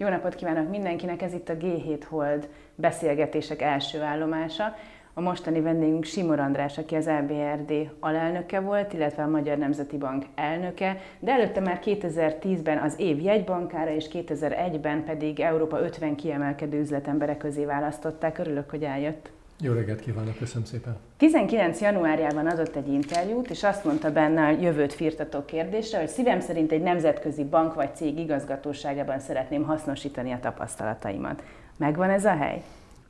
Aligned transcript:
Jó 0.00 0.08
napot 0.08 0.34
kívánok 0.34 0.70
mindenkinek, 0.70 1.22
ez 1.22 1.32
itt 1.32 1.48
a 1.48 1.56
G7 1.56 2.02
Hold 2.08 2.48
beszélgetések 2.74 3.62
első 3.62 4.00
állomása. 4.00 4.74
A 5.14 5.20
mostani 5.20 5.60
vendégünk 5.60 6.04
Simor 6.04 6.38
András, 6.38 6.78
aki 6.78 6.94
az 6.94 7.06
EBRD 7.06 7.90
alelnöke 7.98 8.60
volt, 8.60 8.92
illetve 8.92 9.22
a 9.22 9.28
Magyar 9.28 9.58
Nemzeti 9.58 9.96
Bank 9.96 10.24
elnöke, 10.34 10.96
de 11.18 11.32
előtte 11.32 11.60
már 11.60 11.80
2010-ben 11.84 12.78
az 12.78 12.94
év 12.98 13.22
jegybankára, 13.22 13.90
és 13.90 14.08
2001-ben 14.12 15.04
pedig 15.04 15.40
Európa 15.40 15.80
50 15.80 16.16
kiemelkedő 16.16 16.78
üzletembere 16.78 17.36
közé 17.36 17.64
választották. 17.64 18.38
Örülök, 18.38 18.70
hogy 18.70 18.82
eljött. 18.82 19.30
Jó 19.62 19.72
reggelt 19.72 20.00
kívánok, 20.00 20.36
köszönöm 20.38 20.64
szépen. 20.64 20.96
19. 21.16 21.80
januárjában 21.80 22.46
adott 22.46 22.76
egy 22.76 22.88
interjút, 22.88 23.50
és 23.50 23.62
azt 23.62 23.84
mondta 23.84 24.12
benne 24.12 24.46
a 24.46 24.60
jövőt 24.60 24.92
firtató 24.92 25.44
kérdésre, 25.44 25.98
hogy 25.98 26.08
szívem 26.08 26.40
szerint 26.40 26.72
egy 26.72 26.82
nemzetközi 26.82 27.44
bank 27.44 27.74
vagy 27.74 27.94
cég 27.94 28.18
igazgatóságában 28.18 29.18
szeretném 29.18 29.62
hasznosítani 29.62 30.32
a 30.32 30.38
tapasztalataimat. 30.40 31.42
Megvan 31.76 32.10
ez 32.10 32.24
a 32.24 32.36
hely? 32.36 32.62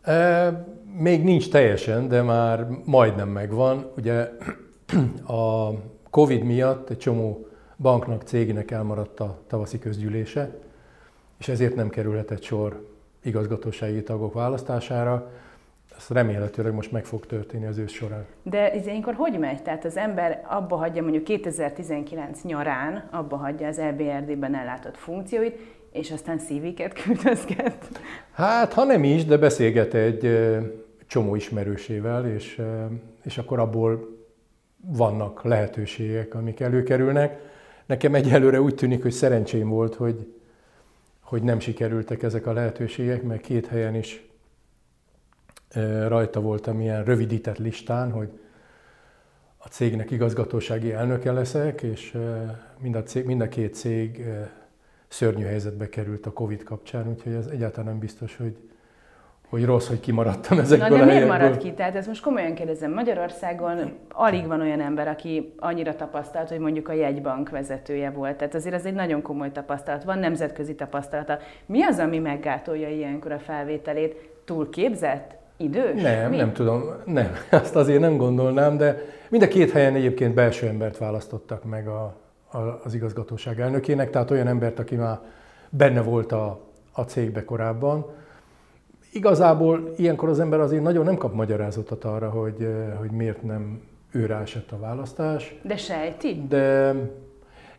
E, 0.03 0.67
még 0.99 1.25
nincs 1.25 1.51
teljesen, 1.51 2.09
de 2.09 2.23
már 2.23 2.67
majdnem 2.85 3.29
megvan. 3.29 3.91
Ugye 3.97 4.29
a 5.27 5.71
Covid 6.11 6.43
miatt 6.43 6.91
egy 6.91 6.99
csomó 6.99 7.47
banknak, 7.77 8.23
cégnek 8.23 8.71
elmaradt 8.71 9.21
a 9.21 9.41
tavaszi 9.47 9.79
közgyűlése, 9.79 10.51
és 11.39 11.49
ezért 11.49 11.75
nem 11.75 11.89
kerülhetett 11.89 12.43
sor 12.43 12.89
igazgatósági 13.23 14.03
tagok 14.03 14.35
választására 14.35 15.31
ez 16.01 16.17
remélhetőleg 16.17 16.75
most 16.75 16.93
meg 16.93 17.05
fog 17.05 17.27
történni 17.27 17.67
az 17.67 17.79
ősz 17.79 17.93
során. 17.93 18.25
De 18.43 18.73
ez 18.73 18.87
ilyenkor 18.87 19.15
hogy 19.15 19.39
megy? 19.39 19.63
Tehát 19.63 19.85
az 19.85 19.97
ember 19.97 20.45
abba 20.49 20.77
hagyja 20.77 21.03
mondjuk 21.03 21.25
2019 21.25 22.43
nyarán, 22.43 23.09
abba 23.11 23.37
hagyja 23.37 23.67
az 23.67 23.79
EBRD-ben 23.79 24.55
ellátott 24.55 24.97
funkcióit, 24.97 25.59
és 25.93 26.11
aztán 26.11 26.39
szíviket 26.39 26.93
küldözget? 26.93 28.01
Hát, 28.33 28.73
ha 28.73 28.85
nem 28.85 29.05
is, 29.05 29.25
de 29.25 29.37
beszélget 29.37 29.95
egy 29.95 30.49
csomó 31.07 31.35
ismerősével, 31.35 32.27
és, 32.27 32.63
és 33.25 33.39
akkor 33.39 33.59
abból 33.59 34.19
vannak 34.77 35.45
lehetőségek, 35.45 36.35
amik 36.35 36.61
előkerülnek. 36.61 37.39
Nekem 37.87 38.15
egyelőre 38.15 38.61
úgy 38.61 38.75
tűnik, 38.75 39.03
hogy 39.03 39.13
szerencsém 39.13 39.69
volt, 39.69 39.95
hogy, 39.95 40.35
hogy 41.21 41.43
nem 41.43 41.61
sikerültek 41.61 42.23
ezek 42.23 42.47
a 42.47 42.53
lehetőségek, 42.53 43.23
mert 43.23 43.41
két 43.41 43.67
helyen 43.67 43.95
is 43.95 44.30
rajta 46.09 46.41
voltam 46.41 46.81
ilyen 46.81 47.05
rövidített 47.05 47.59
listán, 47.59 48.13
hogy 48.13 48.29
a 49.59 49.69
cégnek 49.69 50.11
igazgatósági 50.11 50.93
elnöke 50.93 51.33
leszek, 51.33 51.83
és 51.83 52.19
mind 52.79 52.95
a, 52.95 53.03
cég, 53.03 53.25
mind 53.25 53.41
a 53.41 53.49
két 53.49 53.75
cég 53.75 54.25
szörnyű 55.09 55.45
helyzetbe 55.45 55.89
került 55.89 56.27
a 56.27 56.33
Covid 56.33 56.63
kapcsán, 56.63 57.09
úgyhogy 57.09 57.33
ez 57.33 57.47
egyáltalán 57.47 57.87
nem 57.91 57.99
biztos, 57.99 58.37
hogy, 58.37 58.57
hogy 59.49 59.65
rossz, 59.65 59.89
hogy 59.89 60.01
kimaradtam 60.01 60.59
ezekből 60.59 60.89
Na, 60.89 60.97
de 60.97 61.03
a 61.03 61.07
miért 61.07 61.29
maradt 61.29 61.57
ki? 61.57 61.73
Tehát 61.73 61.95
ezt 61.97 62.07
most 62.07 62.23
komolyan 62.23 62.55
kérdezem, 62.55 62.93
Magyarországon 62.93 63.99
alig 64.09 64.47
van 64.47 64.61
olyan 64.61 64.81
ember, 64.81 65.09
aki 65.09 65.53
annyira 65.59 65.97
tapasztalt, 65.97 66.49
hogy 66.49 66.59
mondjuk 66.59 66.89
a 66.89 66.93
jegybank 66.93 67.51
vezetője 67.51 68.11
volt. 68.11 68.37
Tehát 68.37 68.55
azért 68.55 68.75
ez 68.75 68.85
egy 68.85 68.95
nagyon 68.95 69.23
komoly 69.23 69.53
tapasztalat, 69.53 70.05
van 70.05 70.19
nemzetközi 70.19 70.75
tapasztalata. 70.75 71.39
Mi 71.67 71.83
az, 71.83 71.99
ami 71.99 72.19
meggátolja 72.19 72.89
ilyenkor 72.89 73.33
a 73.33 73.39
felvételét? 73.39 74.29
Túl 74.45 74.71
képzett? 74.71 75.40
Idős? 75.61 76.03
Nem, 76.03 76.31
Mi? 76.31 76.37
nem 76.37 76.53
tudom, 76.53 76.85
nem, 77.05 77.33
azt 77.51 77.77
azért 77.77 78.01
nem 78.01 78.17
gondolnám, 78.17 78.77
de 78.77 79.03
mind 79.29 79.43
a 79.43 79.49
két 79.49 79.71
helyen 79.71 79.95
egyébként 79.95 80.35
belső 80.35 80.67
embert 80.67 80.99
választottak 80.99 81.65
meg 81.65 81.89
a, 81.89 82.17
a, 82.53 82.59
az 82.85 82.95
igazgatóság 82.95 83.61
elnökének, 83.61 84.11
tehát 84.11 84.31
olyan 84.31 84.47
embert, 84.47 84.79
aki 84.79 84.95
már 84.95 85.19
benne 85.71 86.03
volt 86.03 86.33
a, 86.33 86.61
a 86.93 87.03
cégbe 87.03 87.45
korábban. 87.45 88.07
Igazából 89.13 89.93
ilyenkor 89.97 90.29
az 90.29 90.41
ember 90.41 90.61
azért 90.61 90.83
nagyon 90.83 91.05
nem 91.05 91.17
kap 91.17 91.35
magyarázatot 91.35 92.05
arra, 92.05 92.31
hogy, 92.31 92.69
hogy 92.99 93.11
miért 93.11 93.43
nem 93.43 93.81
őre 94.13 94.37
esett 94.37 94.73
a 94.73 94.79
választás. 94.79 95.55
De 95.63 95.77
sejti? 95.77 96.45
De 96.49 96.95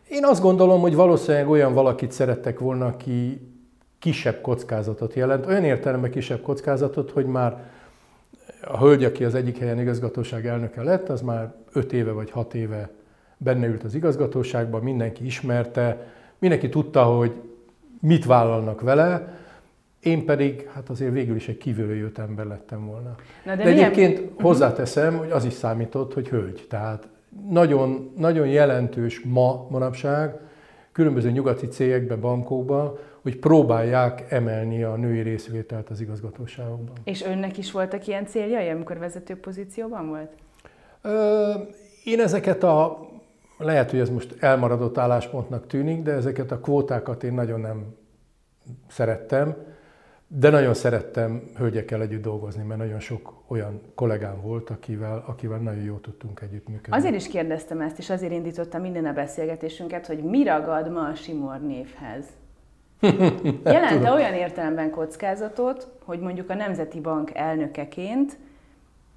én 0.08 0.24
azt 0.24 0.42
gondolom, 0.42 0.80
hogy 0.80 0.94
valószínűleg 0.94 1.48
olyan 1.48 1.74
valakit 1.74 2.12
szerettek 2.12 2.58
volna, 2.58 2.86
aki 2.86 3.48
kisebb 3.98 4.40
kockázatot 4.40 5.14
jelent. 5.14 5.46
Olyan 5.46 5.64
értelemben 5.64 6.10
kisebb 6.10 6.42
kockázatot, 6.42 7.10
hogy 7.10 7.26
már 7.26 7.70
a 8.66 8.78
hölgy, 8.78 9.04
aki 9.04 9.24
az 9.24 9.34
egyik 9.34 9.58
helyen 9.58 9.80
igazgatóság 9.80 10.46
elnöke 10.46 10.82
lett, 10.82 11.08
az 11.08 11.20
már 11.20 11.54
5 11.72 11.92
éve 11.92 12.10
vagy 12.10 12.30
6 12.30 12.54
éve 12.54 12.90
benne 13.36 13.66
ült 13.66 13.84
az 13.84 13.94
igazgatóságban, 13.94 14.82
mindenki 14.82 15.24
ismerte, 15.24 16.06
mindenki 16.38 16.68
tudta, 16.68 17.02
hogy 17.02 17.32
mit 18.00 18.24
vállalnak 18.24 18.80
vele, 18.80 19.40
én 20.00 20.24
pedig 20.24 20.68
hát 20.74 20.88
azért 20.88 21.12
végül 21.12 21.36
is 21.36 21.48
egy 21.48 21.58
kívülről 21.58 21.96
jött 21.96 22.18
ember 22.18 22.46
lettem 22.46 22.86
volna. 22.86 23.14
Na 23.44 23.56
de, 23.56 23.62
de 23.62 23.70
egyébként 23.70 24.16
milyen... 24.16 24.32
hozzáteszem, 24.40 25.16
hogy 25.16 25.30
az 25.30 25.44
is 25.44 25.52
számított, 25.52 26.14
hogy 26.14 26.28
hölgy. 26.28 26.66
Tehát 26.68 27.08
nagyon, 27.48 28.12
nagyon 28.16 28.46
jelentős 28.46 29.20
ma 29.24 29.66
manapság 29.70 30.38
különböző 30.92 31.30
nyugati 31.30 31.66
cégekben, 31.66 32.20
bankokban, 32.20 32.98
hogy 33.22 33.38
próbálják 33.38 34.32
emelni 34.32 34.82
a 34.82 34.96
női 34.96 35.20
részvételt 35.20 35.90
az 35.90 36.00
igazgatóságokban. 36.00 36.94
És 37.04 37.24
önnek 37.24 37.58
is 37.58 37.72
voltak 37.72 38.06
ilyen 38.06 38.26
céljai, 38.26 38.68
amikor 38.68 38.98
vezető 38.98 39.36
pozícióban 39.36 40.08
volt? 40.08 40.32
Ö, 41.02 41.52
én 42.04 42.20
ezeket 42.20 42.62
a, 42.62 43.06
lehet, 43.58 43.90
hogy 43.90 44.00
ez 44.00 44.10
most 44.10 44.36
elmaradott 44.38 44.98
álláspontnak 44.98 45.66
tűnik, 45.66 46.02
de 46.02 46.12
ezeket 46.12 46.50
a 46.50 46.58
kvótákat 46.58 47.22
én 47.22 47.32
nagyon 47.32 47.60
nem 47.60 47.94
szerettem, 48.88 49.56
de 50.26 50.50
nagyon 50.50 50.74
szerettem 50.74 51.50
hölgyekkel 51.56 52.02
együtt 52.02 52.22
dolgozni, 52.22 52.62
mert 52.62 52.80
nagyon 52.80 53.00
sok 53.00 53.42
olyan 53.46 53.80
kollégám 53.94 54.40
volt, 54.40 54.70
akivel, 54.70 55.24
akivel 55.26 55.58
nagyon 55.58 55.82
jól 55.82 56.00
tudtunk 56.00 56.40
együttműködni. 56.40 56.96
Azért 56.96 57.14
is 57.14 57.28
kérdeztem 57.28 57.80
ezt, 57.80 57.98
és 57.98 58.10
azért 58.10 58.32
indítottam 58.32 58.80
minden 58.80 59.06
a 59.06 59.12
beszélgetésünket, 59.12 60.06
hogy 60.06 60.22
mi 60.22 60.44
ragad 60.44 60.90
ma 60.90 61.08
a 61.08 61.14
Simor 61.14 61.60
névhez? 61.60 62.24
Jelente 63.64 64.10
olyan 64.10 64.34
értelemben 64.34 64.90
kockázatot, 64.90 65.88
hogy 66.04 66.20
mondjuk 66.20 66.50
a 66.50 66.54
Nemzeti 66.54 67.00
Bank 67.00 67.30
elnökeként 67.34 68.36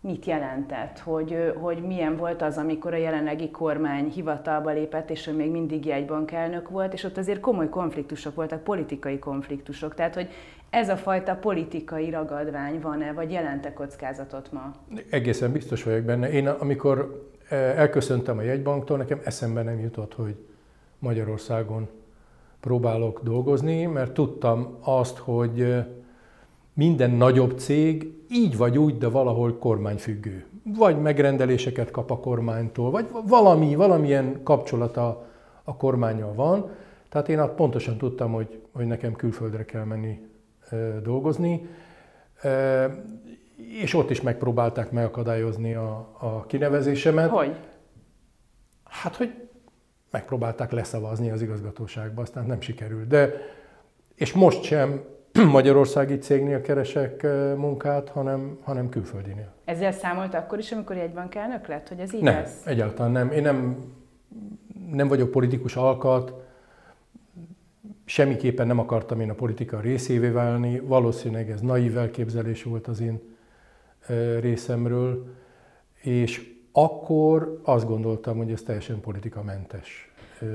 mit 0.05 0.25
jelentett, 0.25 0.99
hogy, 0.99 1.53
hogy 1.55 1.81
milyen 1.81 2.15
volt 2.17 2.41
az, 2.41 2.57
amikor 2.57 2.93
a 2.93 2.97
jelenlegi 2.97 3.51
kormány 3.51 4.09
hivatalba 4.09 4.71
lépett, 4.71 5.09
és 5.09 5.27
ő 5.27 5.33
még 5.33 5.51
mindig 5.51 5.87
elnök 6.31 6.69
volt, 6.69 6.93
és 6.93 7.03
ott 7.03 7.17
azért 7.17 7.39
komoly 7.39 7.69
konfliktusok 7.69 8.35
voltak, 8.35 8.63
politikai 8.63 9.19
konfliktusok. 9.19 9.93
Tehát, 9.93 10.13
hogy 10.15 10.29
ez 10.69 10.89
a 10.89 10.97
fajta 10.97 11.35
politikai 11.35 12.09
ragadvány 12.09 12.79
van-e, 12.81 13.13
vagy 13.13 13.31
jelente 13.31 13.73
kockázatot 13.73 14.51
ma? 14.51 14.75
Egészen 15.09 15.51
biztos 15.51 15.83
vagyok 15.83 16.03
benne. 16.03 16.31
Én 16.31 16.47
amikor 16.47 17.27
elköszöntem 17.75 18.37
a 18.37 18.41
jegybanktól, 18.41 18.97
nekem 18.97 19.19
eszembe 19.23 19.63
nem 19.63 19.79
jutott, 19.79 20.13
hogy 20.13 20.35
Magyarországon 20.99 21.89
próbálok 22.65 23.19
dolgozni, 23.23 23.85
mert 23.85 24.13
tudtam 24.13 24.77
azt, 24.81 25.17
hogy 25.17 25.83
minden 26.73 27.11
nagyobb 27.11 27.57
cég 27.57 28.13
így 28.29 28.57
vagy 28.57 28.77
úgy, 28.77 28.97
de 28.97 29.07
valahol 29.07 29.57
kormányfüggő. 29.57 30.45
Vagy 30.63 31.01
megrendeléseket 31.01 31.91
kap 31.91 32.11
a 32.11 32.19
kormánytól, 32.19 32.91
vagy 32.91 33.07
valami, 33.27 33.75
valamilyen 33.75 34.43
kapcsolata 34.43 35.25
a 35.63 35.75
kormányjal 35.75 36.33
van. 36.33 36.69
Tehát 37.09 37.29
én 37.29 37.55
pontosan 37.55 37.97
tudtam, 37.97 38.31
hogy, 38.31 38.61
hogy 38.71 38.85
nekem 38.85 39.13
külföldre 39.13 39.65
kell 39.65 39.83
menni 39.83 40.19
dolgozni. 41.03 41.69
És 43.81 43.93
ott 43.93 44.09
is 44.09 44.21
megpróbálták 44.21 44.91
megakadályozni 44.91 45.73
a, 45.73 46.09
a 46.19 46.45
kinevezésemet. 46.45 47.29
Hogy? 47.29 47.55
Hát, 48.83 49.15
hogy 49.15 49.44
megpróbálták 50.15 50.71
leszavazni 50.71 51.29
az 51.29 51.41
igazgatóságba, 51.41 52.21
aztán 52.21 52.45
nem 52.45 52.61
sikerült. 52.61 53.07
De, 53.07 53.31
és 54.15 54.33
most 54.33 54.63
sem 54.63 55.03
magyarországi 55.57 56.17
cégnél 56.17 56.61
keresek 56.61 57.23
munkát, 57.57 58.09
hanem, 58.09 58.57
hanem 58.63 58.89
külföldinél. 58.89 59.53
Ezzel 59.65 59.91
számolt 59.91 60.33
akkor 60.33 60.59
is, 60.59 60.71
amikor 60.71 60.97
elnök 61.29 61.67
lett, 61.67 61.87
hogy 61.87 61.99
ez 61.99 62.13
így 62.13 62.21
nem, 62.21 62.33
lesz? 62.33 62.65
egyáltalán 62.65 63.11
nem. 63.11 63.31
Én 63.31 63.41
nem, 63.41 63.77
nem 64.91 65.07
vagyok 65.07 65.31
politikus 65.31 65.75
alkat, 65.75 66.33
semmiképpen 68.05 68.67
nem 68.67 68.79
akartam 68.79 69.19
én 69.19 69.29
a 69.29 69.33
politika 69.33 69.79
részévé 69.79 70.29
válni, 70.29 70.79
valószínűleg 70.79 71.49
ez 71.49 71.61
naív 71.61 71.97
elképzelés 71.97 72.63
volt 72.63 72.87
az 72.87 72.99
én 72.99 73.21
részemről, 74.39 75.35
és 76.01 76.53
akkor 76.71 77.59
azt 77.63 77.87
gondoltam, 77.87 78.37
hogy 78.37 78.51
ez 78.51 78.61
teljesen 78.61 78.99
politikamentes. 78.99 80.04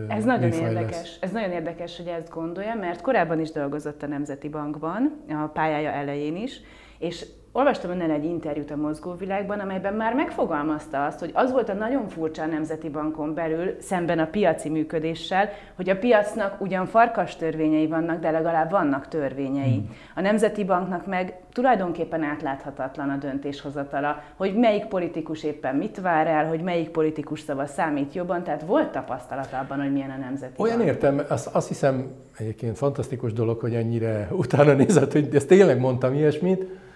Ez 0.08 0.24
nagyon 0.24 0.52
érdekes. 0.52 0.96
Lesz. 0.96 1.18
Ez 1.20 1.30
nagyon 1.30 1.50
érdekes, 1.50 1.96
hogy 1.96 2.06
ezt 2.06 2.30
gondolja, 2.30 2.74
mert 2.74 3.00
korábban 3.00 3.40
is 3.40 3.50
dolgozott 3.50 4.02
a 4.02 4.06
Nemzeti 4.06 4.48
Bankban, 4.48 5.24
a 5.28 5.46
pályája 5.46 5.90
elején 5.90 6.36
is, 6.36 6.60
És 7.00 7.26
olvastam 7.52 7.90
önnel 7.90 8.10
egy 8.10 8.24
interjút 8.24 8.70
a 8.70 8.76
mozgóvilágban, 8.76 9.58
amelyben 9.58 9.94
már 9.94 10.14
megfogalmazta 10.14 11.04
azt, 11.04 11.18
hogy 11.18 11.30
az 11.34 11.52
volt 11.52 11.68
a 11.68 11.74
nagyon 11.74 12.08
furcsa 12.08 12.42
a 12.42 12.46
Nemzeti 12.46 12.88
Bankon 12.88 13.34
belül, 13.34 13.76
szemben 13.80 14.18
a 14.18 14.26
piaci 14.26 14.68
működéssel, 14.68 15.48
hogy 15.76 15.88
a 15.90 15.98
piacnak 15.98 16.60
ugyan 16.60 16.86
farkas 16.86 17.36
törvényei 17.36 17.86
vannak, 17.86 18.20
de 18.20 18.30
legalább 18.30 18.70
vannak 18.70 19.08
törvényei. 19.08 19.74
Hmm. 19.74 19.94
A 20.14 20.20
Nemzeti 20.20 20.64
Banknak 20.64 21.06
meg 21.06 21.40
tulajdonképpen 21.52 22.22
átláthatatlan 22.22 23.10
a 23.10 23.16
döntéshozatala, 23.16 24.22
hogy 24.36 24.54
melyik 24.54 24.84
politikus 24.84 25.44
éppen 25.44 25.76
mit 25.76 26.00
vár 26.00 26.26
el, 26.26 26.48
hogy 26.48 26.60
melyik 26.60 26.88
politikus 26.88 27.40
szava 27.40 27.66
számít 27.66 28.14
jobban, 28.14 28.42
tehát 28.42 28.62
volt 28.62 28.92
tapasztalat 28.92 29.52
abban, 29.62 29.80
hogy 29.80 29.92
milyen 29.92 30.10
a 30.10 30.16
Nemzeti 30.16 30.62
Olyan 30.62 30.76
Bank. 30.76 30.88
értem, 30.88 31.22
azt, 31.28 31.46
azt 31.54 31.68
hiszem 31.68 32.10
egyébként 32.38 32.76
fantasztikus 32.76 33.32
dolog, 33.32 33.60
hogy 33.60 33.74
ennyire 33.74 34.28
utána 34.42 34.72
nézett, 34.72 35.12
hogy 35.12 35.34
ezt 35.34 35.48
tényleg 35.48 35.78
mondtam 35.78 36.14
ilyesmit, 36.14 36.88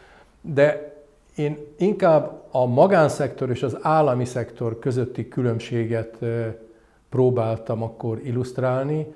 de 0.52 0.94
én 1.36 1.58
inkább 1.78 2.42
a 2.50 2.66
magánszektor 2.66 3.50
és 3.50 3.62
az 3.62 3.78
állami 3.80 4.24
szektor 4.24 4.78
közötti 4.78 5.28
különbséget 5.28 6.18
próbáltam 7.08 7.82
akkor 7.82 8.20
illusztrálni, 8.24 9.06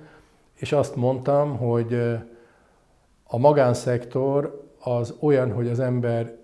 és 0.54 0.72
azt 0.72 0.96
mondtam, 0.96 1.56
hogy 1.56 1.94
a 3.24 3.38
magánszektor 3.38 4.66
az 4.80 5.14
olyan, 5.20 5.52
hogy 5.52 5.68
az 5.68 5.80
ember 5.80 6.36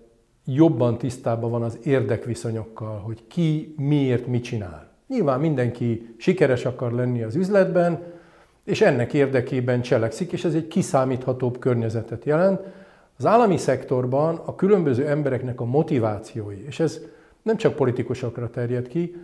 jobban 0.45 0.97
tisztában 0.97 1.51
van 1.51 1.63
az 1.63 1.79
érdekviszonyokkal, 1.83 2.99
hogy 2.99 3.27
ki 3.27 3.73
miért 3.77 4.27
mit 4.27 4.43
csinál. 4.43 4.89
Nyilván 5.07 5.39
mindenki 5.39 6.15
sikeres 6.17 6.65
akar 6.65 6.91
lenni 6.91 7.23
az 7.23 7.35
üzletben, 7.35 8.03
és 8.63 8.81
ennek 8.81 9.13
érdekében 9.13 9.81
cselekszik, 9.81 10.31
és 10.31 10.45
ez 10.45 10.53
egy 10.53 10.67
kiszámíthatóbb 10.67 11.59
környezetet 11.59 12.25
jelent. 12.25 12.61
Az 13.17 13.25
állami 13.25 13.57
szektorban 13.57 14.41
a 14.45 14.55
különböző 14.55 15.07
embereknek 15.07 15.61
a 15.61 15.65
motivációi, 15.65 16.65
és 16.65 16.79
ez 16.79 16.99
nem 17.41 17.57
csak 17.57 17.75
politikusokra 17.75 18.49
terjed 18.49 18.87
ki, 18.87 19.15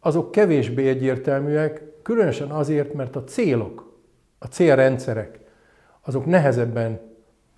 azok 0.00 0.30
kevésbé 0.30 0.88
egyértelműek, 0.88 1.82
különösen 2.02 2.50
azért, 2.50 2.94
mert 2.94 3.16
a 3.16 3.24
célok, 3.24 3.98
a 4.38 4.46
célrendszerek, 4.46 5.38
azok 6.00 6.26
nehezebben 6.26 7.00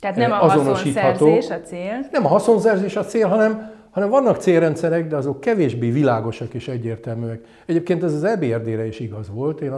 Tehát 0.01 0.17
nem 0.17 0.33
a 0.33 0.35
haszonszerzés 0.35 1.51
a 1.51 1.61
cél? 1.61 2.09
Nem 2.11 2.25
a 2.25 2.29
haszonszerzés 2.29 2.97
a 2.97 3.05
cél, 3.05 3.27
hanem, 3.27 3.73
hanem 3.91 4.09
vannak 4.09 4.37
célrendszerek, 4.37 5.07
de 5.07 5.17
azok 5.17 5.41
kevésbé 5.41 5.91
világosak 5.91 6.55
és 6.55 6.69
egyértelműek. 6.69 7.45
Egyébként 7.67 8.03
ez 8.03 8.13
az 8.13 8.25
EBRD-re 8.25 8.87
is 8.87 9.01
igaz 9.01 9.31
volt. 9.31 9.61
Én 9.61 9.73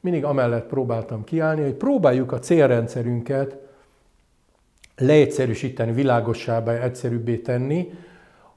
mindig 0.00 0.24
amellett 0.24 0.66
próbáltam 0.66 1.24
kiállni, 1.24 1.62
hogy 1.62 1.74
próbáljuk 1.74 2.32
a 2.32 2.38
célrendszerünket 2.38 3.56
leegyszerűsíteni, 5.00 5.92
világossábbá, 5.92 6.72
egyszerűbbé 6.72 7.36
tenni, 7.36 7.90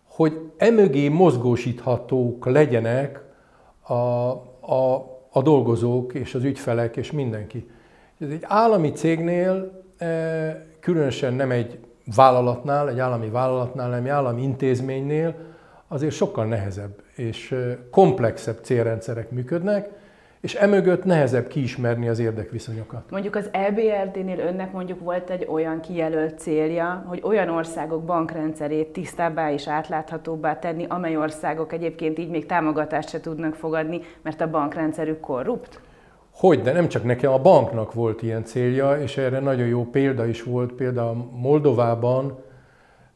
hogy 0.07 0.51
emögé 0.57 1.07
mozgósíthatók 1.07 2.45
legyenek 2.45 3.22
a, 3.81 3.94
a, 3.94 4.95
a 5.31 5.42
dolgozók 5.42 6.13
és 6.13 6.34
az 6.34 6.44
ügyfelek 6.44 6.98
és 6.98 7.12
mindenki. 7.12 7.69
Ez 8.19 8.30
egy 8.30 8.44
állami 8.48 8.92
cégnél, 8.92 9.84
e, 9.98 10.66
különösen 10.80 11.34
nem 11.34 11.51
egy 11.51 11.80
vállalatnál, 12.16 12.89
egy 12.89 13.00
állami 13.00 13.30
vállalatnál, 13.30 13.89
nem 13.89 14.04
egy 14.04 14.10
állami 14.10 14.42
intézménynél, 14.42 15.36
azért 15.88 16.13
sokkal 16.13 16.46
nehezebb 16.46 17.01
és 17.16 17.51
e, 17.51 17.78
komplexebb 17.92 18.60
célrendszerek 18.62 19.31
működnek, 19.31 19.89
és 20.44 20.54
emögött 20.56 21.04
nehezebb 21.04 21.48
kiismerni 21.48 22.10
az 22.10 22.19
érdekviszonyokat. 22.19 23.10
Mondjuk 23.10 23.36
az 23.36 23.50
EBRD-nél 23.51 24.40
önnek 24.40 24.72
mondjuk 24.72 25.00
volt 25.00 25.30
egy 25.30 25.48
olyan 25.50 25.80
kijelölt 25.80 26.40
célja, 26.40 27.04
hogy 27.07 27.22
olyan 27.24 27.50
országok 27.50 28.04
bankrendszerét 28.04 28.88
tisztábbá 28.88 29.51
és 29.51 29.68
átláthatóbbá 29.68 30.60
tenni, 30.60 30.86
amely 30.90 31.18
országok 31.18 31.74
egyébként 31.74 32.19
így 32.19 32.30
még 32.30 32.45
támogatást 32.45 33.10
se 33.10 33.19
tudnak 33.19 33.56
fogadni, 33.56 34.01
mert 34.22 34.42
a 34.42 34.50
bankrendszerük 34.50 35.19
korrupt? 35.19 35.80
Hogy, 36.34 36.62
de 36.62 36.72
nem 36.72 36.88
csak 36.88 37.04
nekem, 37.04 37.31
a 37.31 37.39
banknak 37.39 37.94
volt 37.94 38.22
ilyen 38.22 38.44
célja, 38.44 39.01
és 39.01 39.18
erre 39.18 39.39
nagyon 39.39 39.68
jó 39.68 39.86
példa 39.86 40.25
is 40.25 40.44
volt, 40.44 40.74
például 40.74 41.30
Moldovában 41.34 42.39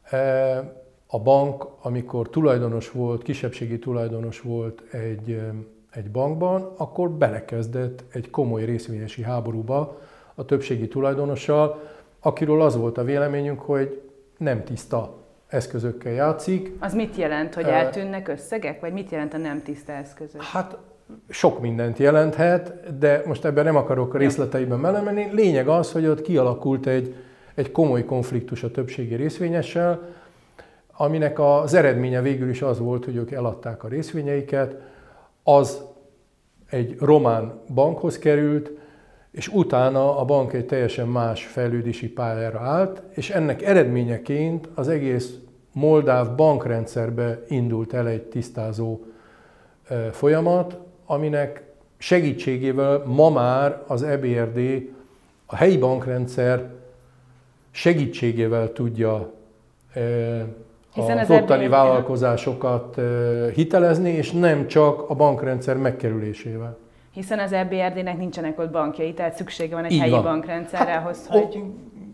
eh, 0.02 0.58
a 1.06 1.22
bank, 1.22 1.66
amikor 1.82 2.30
tulajdonos 2.30 2.90
volt, 2.90 3.22
kisebbségi 3.22 3.78
tulajdonos 3.78 4.40
volt 4.40 4.82
egy 4.92 5.30
eh, 5.30 5.48
egy 5.90 6.10
bankban, 6.10 6.72
akkor 6.76 7.10
belekezdett 7.10 8.04
egy 8.12 8.30
komoly 8.30 8.64
részvényesi 8.64 9.22
háborúba 9.22 10.00
a 10.34 10.44
többségi 10.44 10.88
tulajdonossal, 10.88 11.80
akiről 12.20 12.62
az 12.62 12.76
volt 12.76 12.98
a 12.98 13.04
véleményünk, 13.04 13.60
hogy 13.60 14.02
nem 14.36 14.64
tiszta 14.64 15.16
eszközökkel 15.48 16.12
játszik. 16.12 16.72
Az 16.78 16.94
mit 16.94 17.16
jelent, 17.16 17.54
hogy 17.54 17.64
eltűnnek 17.64 18.28
összegek, 18.28 18.80
vagy 18.80 18.92
mit 18.92 19.10
jelent 19.10 19.34
a 19.34 19.38
nem 19.38 19.62
tiszta 19.62 19.92
eszközök? 19.92 20.42
Hát 20.42 20.76
sok 21.28 21.60
mindent 21.60 21.98
jelenthet, 21.98 22.98
de 22.98 23.22
most 23.26 23.44
ebben 23.44 23.64
nem 23.64 23.76
akarok 23.76 24.14
a 24.14 24.18
részleteiben 24.18 24.78
melemenni. 24.78 25.28
Lényeg 25.32 25.68
az, 25.68 25.92
hogy 25.92 26.06
ott 26.06 26.22
kialakult 26.22 26.86
egy, 26.86 27.14
egy 27.54 27.72
komoly 27.72 28.04
konfliktus 28.04 28.62
a 28.62 28.70
többségi 28.70 29.14
részvényessel, 29.14 30.00
aminek 30.92 31.38
az 31.38 31.74
eredménye 31.74 32.22
végül 32.22 32.48
is 32.48 32.62
az 32.62 32.78
volt, 32.78 33.04
hogy 33.04 33.16
ők 33.16 33.30
eladták 33.30 33.84
a 33.84 33.88
részvényeiket, 33.88 34.76
az 35.48 35.82
egy 36.70 36.96
román 36.98 37.60
bankhoz 37.74 38.18
került, 38.18 38.70
és 39.30 39.48
utána 39.48 40.18
a 40.18 40.24
bank 40.24 40.52
egy 40.52 40.66
teljesen 40.66 41.08
más 41.08 41.44
fejlődési 41.46 42.08
pályára 42.08 42.60
állt, 42.60 43.02
és 43.10 43.30
ennek 43.30 43.62
eredményeként 43.62 44.68
az 44.74 44.88
egész 44.88 45.34
moldáv 45.72 46.34
bankrendszerbe 46.34 47.42
indult 47.48 47.92
el 47.92 48.08
egy 48.08 48.22
tisztázó 48.22 49.00
folyamat, 50.12 50.78
aminek 51.06 51.62
segítségével 51.98 53.02
ma 53.06 53.30
már 53.30 53.82
az 53.86 54.02
EBRD 54.02 54.82
a 55.46 55.56
helyi 55.56 55.78
bankrendszer 55.78 56.70
segítségével 57.70 58.72
tudja 58.72 59.32
hiszen 60.94 61.18
az 61.18 61.30
ottani 61.30 61.64
ebben... 61.64 61.70
vállalkozásokat 61.70 63.00
hitelezni, 63.54 64.10
és 64.10 64.30
nem 64.30 64.66
csak 64.66 65.10
a 65.10 65.14
bankrendszer 65.14 65.76
megkerülésével. 65.76 66.76
Hiszen 67.12 67.38
az 67.38 67.52
EBRD-nek 67.52 68.18
nincsenek 68.18 68.58
ott 68.58 68.70
bankjai, 68.70 69.14
tehát 69.14 69.34
szüksége 69.34 69.74
van 69.74 69.84
egy 69.84 69.92
Így 69.92 70.00
helyi 70.00 70.10
van. 70.10 70.22
bankrendszerre 70.22 70.90
hát, 70.90 71.02
ahhoz, 71.02 71.26
hogy... 71.26 71.62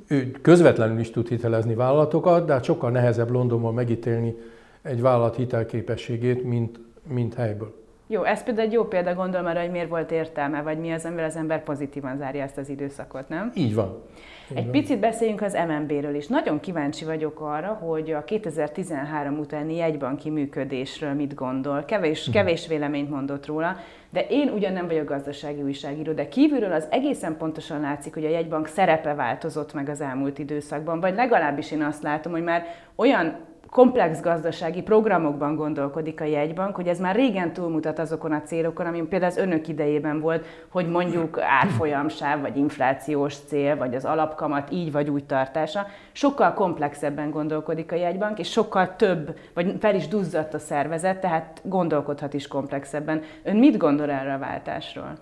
Ő 0.08 0.30
közvetlenül 0.42 0.98
is 0.98 1.10
tud 1.10 1.28
hitelezni 1.28 1.74
vállalatokat, 1.74 2.46
de 2.46 2.52
hát 2.52 2.64
sokkal 2.64 2.90
nehezebb 2.90 3.30
Londonban 3.30 3.74
megítélni 3.74 4.34
egy 4.82 5.00
vállalat 5.00 5.36
hitelképességét, 5.36 6.44
mint, 6.44 6.80
mint 7.08 7.34
helyből. 7.34 7.83
Jó, 8.06 8.22
ez 8.22 8.42
például 8.42 8.66
egy 8.66 8.72
jó 8.72 8.84
példa, 8.84 9.14
gondolom 9.14 9.46
arra, 9.46 9.60
hogy 9.60 9.70
miért 9.70 9.88
volt 9.88 10.10
értelme, 10.10 10.62
vagy 10.62 10.78
mi 10.78 10.92
az, 10.92 11.04
amivel 11.04 11.24
az 11.24 11.36
ember 11.36 11.62
pozitívan 11.62 12.16
zárja 12.16 12.42
ezt 12.42 12.58
az 12.58 12.68
időszakot, 12.68 13.28
nem? 13.28 13.50
Így 13.54 13.74
van. 13.74 14.02
Így 14.50 14.56
egy 14.56 14.62
van. 14.62 14.72
picit 14.72 15.00
beszéljünk 15.00 15.42
az 15.42 15.58
MNB-ről 15.68 16.14
is. 16.14 16.26
Nagyon 16.26 16.60
kíváncsi 16.60 17.04
vagyok 17.04 17.40
arra, 17.40 17.68
hogy 17.68 18.10
a 18.10 18.24
2013 18.24 19.38
utáni 19.38 19.76
jegybanki 19.76 20.30
működésről 20.30 21.12
mit 21.12 21.34
gondol. 21.34 21.84
Kevés, 21.84 22.26
mhm. 22.26 22.36
kevés 22.36 22.66
véleményt 22.66 23.10
mondott 23.10 23.46
róla, 23.46 23.76
de 24.10 24.26
én 24.28 24.48
ugyan 24.48 24.72
nem 24.72 24.86
vagyok 24.86 25.08
gazdasági 25.08 25.62
újságíró, 25.62 26.12
de 26.12 26.28
kívülről 26.28 26.72
az 26.72 26.86
egészen 26.90 27.36
pontosan 27.36 27.80
látszik, 27.80 28.14
hogy 28.14 28.24
a 28.24 28.30
jegybank 28.30 28.66
szerepe 28.66 29.14
változott 29.14 29.72
meg 29.72 29.88
az 29.88 30.00
elmúlt 30.00 30.38
időszakban, 30.38 31.00
vagy 31.00 31.14
legalábbis 31.14 31.70
én 31.70 31.82
azt 31.82 32.02
látom, 32.02 32.32
hogy 32.32 32.42
már 32.42 32.64
olyan 32.94 33.52
komplex 33.74 34.20
gazdasági 34.20 34.82
programokban 34.82 35.56
gondolkodik 35.56 36.20
a 36.20 36.24
jegybank, 36.24 36.74
hogy 36.74 36.86
ez 36.86 36.98
már 36.98 37.14
régen 37.14 37.52
túlmutat 37.52 37.98
azokon 37.98 38.32
a 38.32 38.42
célokon, 38.42 38.86
ami 38.86 39.02
például 39.02 39.30
az 39.30 39.36
önök 39.36 39.68
idejében 39.68 40.20
volt, 40.20 40.46
hogy 40.68 40.88
mondjuk 40.88 41.40
árfolyamsáv, 41.40 42.40
vagy 42.40 42.56
inflációs 42.56 43.34
cél, 43.34 43.76
vagy 43.76 43.94
az 43.94 44.04
alapkamat 44.04 44.72
így 44.72 44.92
vagy 44.92 45.10
úgy 45.10 45.24
tartása. 45.24 45.86
Sokkal 46.12 46.52
komplexebben 46.52 47.30
gondolkodik 47.30 47.92
a 47.92 47.94
jegybank, 47.94 48.38
és 48.38 48.50
sokkal 48.50 48.96
több, 48.96 49.38
vagy 49.54 49.74
fel 49.80 49.94
is 49.94 50.08
duzzadt 50.08 50.54
a 50.54 50.58
szervezet, 50.58 51.20
tehát 51.20 51.60
gondolkodhat 51.64 52.34
is 52.34 52.46
komplexebben. 52.46 53.22
Ön 53.42 53.56
mit 53.56 53.76
gondol 53.76 54.10
erre 54.10 54.34
a 54.34 54.38
váltásról? 54.38 55.12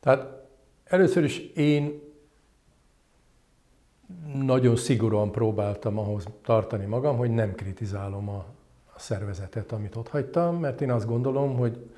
Tehát 0.00 0.26
először 0.84 1.24
is 1.24 1.38
én 1.54 2.09
nagyon 4.42 4.76
szigorúan 4.76 5.32
próbáltam 5.32 5.98
ahhoz 5.98 6.24
tartani 6.42 6.84
magam, 6.84 7.16
hogy 7.16 7.30
nem 7.30 7.54
kritizálom 7.54 8.28
a, 8.28 8.44
szervezetet, 9.00 9.72
amit 9.72 9.96
ott 9.96 10.08
hagytam, 10.08 10.56
mert 10.56 10.80
én 10.80 10.90
azt 10.90 11.06
gondolom, 11.06 11.56
hogy 11.56 11.90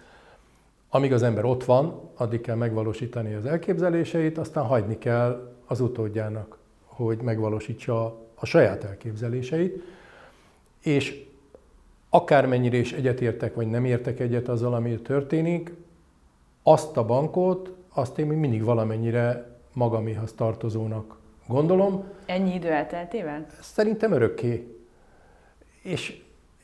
amíg 0.88 1.12
az 1.12 1.22
ember 1.22 1.44
ott 1.44 1.64
van, 1.64 2.00
addig 2.14 2.40
kell 2.40 2.56
megvalósítani 2.56 3.34
az 3.34 3.46
elképzeléseit, 3.46 4.38
aztán 4.38 4.64
hagyni 4.64 4.98
kell 4.98 5.52
az 5.66 5.80
utódjának, 5.80 6.58
hogy 6.84 7.18
megvalósítsa 7.18 8.04
a 8.34 8.46
saját 8.46 8.84
elképzeléseit, 8.84 9.82
és 10.82 11.24
akármennyire 12.08 12.76
is 12.76 12.92
egyetértek, 12.92 13.54
vagy 13.54 13.66
nem 13.66 13.84
értek 13.84 14.20
egyet 14.20 14.48
azzal, 14.48 14.74
ami 14.74 15.00
történik, 15.00 15.74
azt 16.62 16.96
a 16.96 17.04
bankot, 17.04 17.72
azt 17.88 18.18
én 18.18 18.26
mindig 18.26 18.64
valamennyire 18.64 19.56
magaméhoz 19.72 20.32
tartozónak 20.32 21.16
gondolom. 21.52 22.04
Ennyi 22.26 22.54
idő 22.54 22.68
elteltével? 22.68 23.46
Szerintem 23.60 24.12
örökké. 24.12 24.76
és 25.82 26.20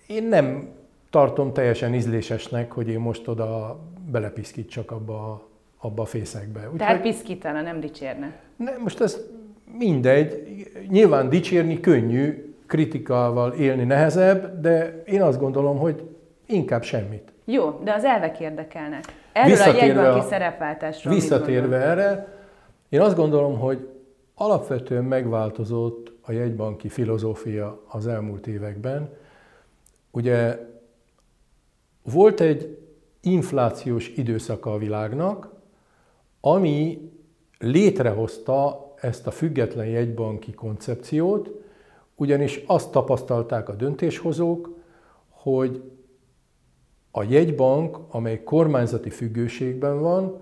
én 0.07 0.25
nem 0.25 0.69
tartom 1.11 1.53
teljesen 1.53 1.95
ízlésesnek, 1.95 2.73
hogy 2.73 2.89
én 2.89 2.99
most 2.99 3.29
oda 3.29 3.79
belepiszkítsak 4.11 4.91
abba, 4.91 5.49
abba 5.79 6.03
a 6.03 6.07
fészekbe. 6.07 6.69
Úgy, 6.73 6.77
Tehát 6.77 7.01
piszkítana, 7.01 7.61
nem 7.61 7.81
dicsérne. 7.81 8.33
Ne, 8.57 8.77
most 8.77 9.01
ez 9.01 9.19
mindegy. 9.79 10.43
Nyilván 10.89 11.29
dicsérni 11.29 11.81
könnyű, 11.81 12.55
kritikával 12.67 13.53
élni 13.53 13.85
nehezebb, 13.85 14.61
de 14.61 15.03
én 15.07 15.23
azt 15.23 15.39
gondolom, 15.39 15.79
hogy 15.79 16.09
inkább 16.47 16.83
semmit. 16.83 17.33
Jó, 17.45 17.81
de 17.85 17.93
az 17.93 18.05
elvek 18.05 18.41
érdekelnek. 18.41 19.05
Erről 19.33 19.51
visszatérve 19.51 20.01
a 20.01 20.05
jegybanki 20.05 20.27
szerepváltásról 20.29 21.15
Visszatérve 21.15 21.77
erre, 21.77 22.37
én 22.89 23.01
azt 23.01 23.17
gondolom, 23.17 23.59
hogy 23.59 23.89
alapvetően 24.41 25.05
megváltozott 25.05 26.13
a 26.21 26.33
jegybanki 26.33 26.89
filozófia 26.89 27.83
az 27.89 28.07
elmúlt 28.07 28.47
években. 28.47 29.17
Ugye 30.11 30.59
volt 32.03 32.41
egy 32.41 32.79
inflációs 33.21 34.09
időszaka 34.09 34.73
a 34.73 34.79
világnak, 34.79 35.53
ami 36.41 37.11
létrehozta 37.59 38.93
ezt 39.01 39.27
a 39.27 39.31
független 39.31 39.87
jegybanki 39.87 40.53
koncepciót, 40.53 41.51
ugyanis 42.15 42.63
azt 42.67 42.91
tapasztalták 42.91 43.69
a 43.69 43.75
döntéshozók, 43.75 44.77
hogy 45.29 45.83
a 47.11 47.23
jegybank, 47.23 47.99
amely 48.09 48.43
kormányzati 48.43 49.11
függőségben 49.11 50.01
van, 50.01 50.41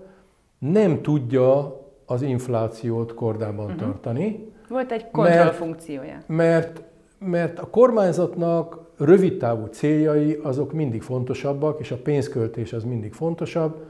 nem 0.59 1.01
tudja 1.01 1.81
az 2.09 2.21
inflációt 2.21 3.13
kordában 3.13 3.65
uh-huh. 3.65 3.81
tartani. 3.81 4.51
Volt 4.69 4.91
egy 4.91 5.11
kontrollfunkciója. 5.11 6.23
Mert, 6.25 6.27
mert, 6.27 6.81
mert 7.19 7.59
a 7.59 7.69
kormányzatnak 7.69 8.79
rövidtávú 8.97 9.65
céljai 9.65 10.39
azok 10.43 10.73
mindig 10.73 11.01
fontosabbak, 11.01 11.79
és 11.79 11.91
a 11.91 11.97
pénzköltés 11.97 12.73
az 12.73 12.83
mindig 12.83 13.13
fontosabb, 13.13 13.85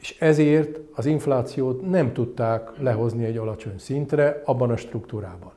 és 0.00 0.16
ezért 0.20 0.80
az 0.94 1.06
inflációt 1.06 1.90
nem 1.90 2.12
tudták 2.12 2.70
lehozni 2.78 3.24
egy 3.24 3.36
alacsony 3.36 3.78
szintre 3.78 4.42
abban 4.44 4.70
a 4.70 4.76
struktúrában. 4.76 5.52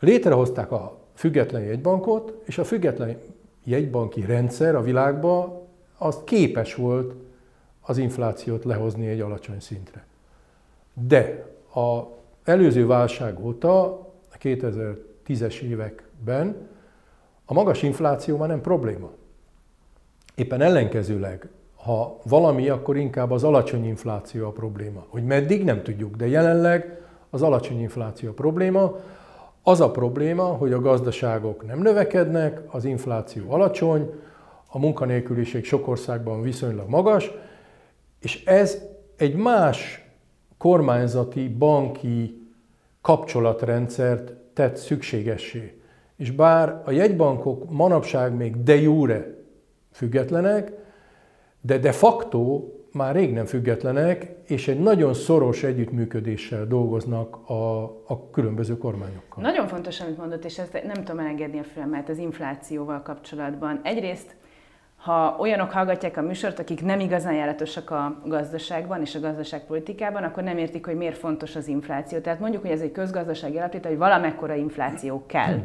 Létrehozták 0.00 0.72
a 0.72 0.98
független 1.14 1.62
jegybankot, 1.62 2.42
és 2.44 2.58
a 2.58 2.64
független 2.64 3.16
jegybanki 3.64 4.20
rendszer 4.20 4.74
a 4.74 4.82
világban 4.82 5.66
az 5.98 6.18
képes 6.24 6.74
volt 6.74 7.14
az 7.80 7.98
inflációt 7.98 8.64
lehozni 8.64 9.06
egy 9.06 9.20
alacsony 9.20 9.60
szintre. 9.60 10.06
De 11.06 11.46
a 11.74 12.02
előző 12.44 12.86
válság 12.86 13.44
óta, 13.44 13.82
a 14.32 14.36
2010-es 14.40 15.60
években 15.60 16.68
a 17.44 17.52
magas 17.52 17.82
infláció 17.82 18.36
már 18.36 18.48
nem 18.48 18.60
probléma. 18.60 19.10
Éppen 20.34 20.60
ellenkezőleg, 20.60 21.48
ha 21.76 22.18
valami, 22.24 22.68
akkor 22.68 22.96
inkább 22.96 23.30
az 23.30 23.44
alacsony 23.44 23.86
infláció 23.86 24.46
a 24.46 24.50
probléma. 24.50 25.04
Hogy 25.08 25.24
meddig, 25.24 25.64
nem 25.64 25.82
tudjuk, 25.82 26.16
de 26.16 26.26
jelenleg 26.26 27.00
az 27.30 27.42
alacsony 27.42 27.80
infláció 27.80 28.28
a 28.28 28.32
probléma. 28.32 28.96
Az 29.62 29.80
a 29.80 29.90
probléma, 29.90 30.44
hogy 30.44 30.72
a 30.72 30.80
gazdaságok 30.80 31.66
nem 31.66 31.78
növekednek, 31.78 32.62
az 32.66 32.84
infláció 32.84 33.50
alacsony, 33.50 34.10
a 34.66 34.78
munkanélküliség 34.78 35.64
sok 35.64 35.88
országban 35.88 36.42
viszonylag 36.42 36.88
magas, 36.88 37.30
és 38.20 38.44
ez 38.44 38.82
egy 39.16 39.34
más 39.34 40.07
kormányzati, 40.58 41.48
banki 41.48 42.48
kapcsolatrendszert 43.00 44.32
tett 44.52 44.76
szükségessé. 44.76 45.80
És 46.16 46.30
bár 46.30 46.82
a 46.84 46.90
jegybankok 46.90 47.70
manapság 47.70 48.34
még 48.34 48.62
de 48.62 48.74
jure 48.74 49.36
függetlenek, 49.92 50.72
de 51.60 51.78
de 51.78 51.92
facto 51.92 52.72
már 52.92 53.14
rég 53.14 53.32
nem 53.32 53.44
függetlenek, 53.44 54.34
és 54.46 54.68
egy 54.68 54.80
nagyon 54.80 55.14
szoros 55.14 55.62
együttműködéssel 55.62 56.66
dolgoznak 56.66 57.48
a, 57.50 57.82
a 58.06 58.30
különböző 58.30 58.78
kormányokkal. 58.78 59.42
Nagyon 59.42 59.66
fontos, 59.66 60.00
amit 60.00 60.16
mondott, 60.16 60.44
és 60.44 60.58
ezt 60.58 60.72
nem 60.72 61.04
tudom 61.04 61.18
elengedni 61.18 61.58
a 61.58 61.62
fülemet 61.62 62.08
az 62.08 62.18
inflációval 62.18 63.02
kapcsolatban. 63.02 63.80
Egyrészt 63.82 64.36
ha 64.98 65.36
olyanok 65.38 65.70
hallgatják 65.70 66.16
a 66.16 66.22
műsort, 66.22 66.58
akik 66.58 66.84
nem 66.84 67.00
igazán 67.00 67.34
járatosak 67.34 67.90
a 67.90 68.22
gazdaságban 68.24 69.00
és 69.00 69.14
a 69.14 69.20
gazdaságpolitikában, 69.20 70.22
akkor 70.22 70.42
nem 70.42 70.58
értik, 70.58 70.86
hogy 70.86 70.96
miért 70.96 71.18
fontos 71.18 71.56
az 71.56 71.68
infláció. 71.68 72.18
Tehát 72.18 72.40
mondjuk, 72.40 72.62
hogy 72.62 72.70
ez 72.70 72.80
egy 72.80 72.92
közgazdasági 72.92 73.58
alapító, 73.58 73.88
hogy 73.88 73.98
valamekkora 73.98 74.54
infláció 74.54 75.26
kell. 75.26 75.58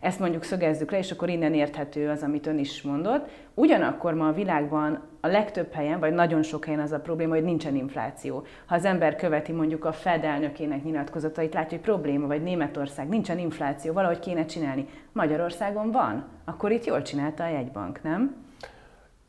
Ezt 0.00 0.18
mondjuk 0.18 0.42
szögezzük 0.42 0.90
le, 0.90 0.98
és 0.98 1.10
akkor 1.10 1.28
innen 1.28 1.54
érthető 1.54 2.08
az, 2.08 2.22
amit 2.22 2.46
ön 2.46 2.58
is 2.58 2.82
mondott. 2.82 3.28
Ugyanakkor 3.54 4.14
ma 4.14 4.28
a 4.28 4.32
világban 4.32 5.02
a 5.20 5.26
legtöbb 5.26 5.72
helyen, 5.72 6.00
vagy 6.00 6.12
nagyon 6.12 6.42
sok 6.42 6.64
helyen 6.64 6.80
az 6.80 6.92
a 6.92 7.00
probléma, 7.00 7.34
hogy 7.34 7.44
nincsen 7.44 7.76
infláció. 7.76 8.44
Ha 8.66 8.74
az 8.74 8.84
ember 8.84 9.16
követi 9.16 9.52
mondjuk 9.52 9.84
a 9.84 9.92
Fed 9.92 10.24
elnökének 10.24 10.82
nyilatkozatait, 10.82 11.54
látja, 11.54 11.76
hogy 11.76 11.86
probléma, 11.86 12.26
vagy 12.26 12.42
Németország, 12.42 13.08
nincsen 13.08 13.38
infláció, 13.38 13.92
valahogy 13.92 14.18
kéne 14.18 14.44
csinálni. 14.44 14.86
Magyarországon 15.12 15.90
van. 15.90 16.24
Akkor 16.44 16.70
itt 16.70 16.84
jól 16.84 17.02
csinálta 17.02 17.44
a 17.44 17.48
jegybank, 17.48 18.02
nem? 18.02 18.41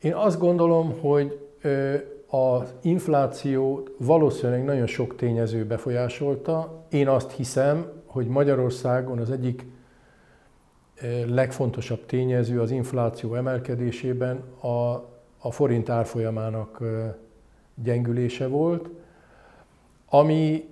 Én 0.04 0.14
azt 0.14 0.38
gondolom, 0.38 1.00
hogy 1.00 1.38
az 2.26 2.74
infláció 2.82 3.88
valószínűleg 3.98 4.64
nagyon 4.64 4.86
sok 4.86 5.16
tényező 5.16 5.64
befolyásolta. 5.64 6.84
Én 6.90 7.08
azt 7.08 7.30
hiszem, 7.30 7.86
hogy 8.06 8.26
Magyarországon 8.26 9.18
az 9.18 9.30
egyik 9.30 9.66
legfontosabb 11.26 12.06
tényező 12.06 12.60
az 12.60 12.70
infláció 12.70 13.34
emelkedésében 13.34 14.36
a, 14.60 14.68
a 15.38 15.50
forint 15.50 15.88
árfolyamának 15.88 16.82
gyengülése 17.74 18.46
volt, 18.46 18.90
ami 20.08 20.68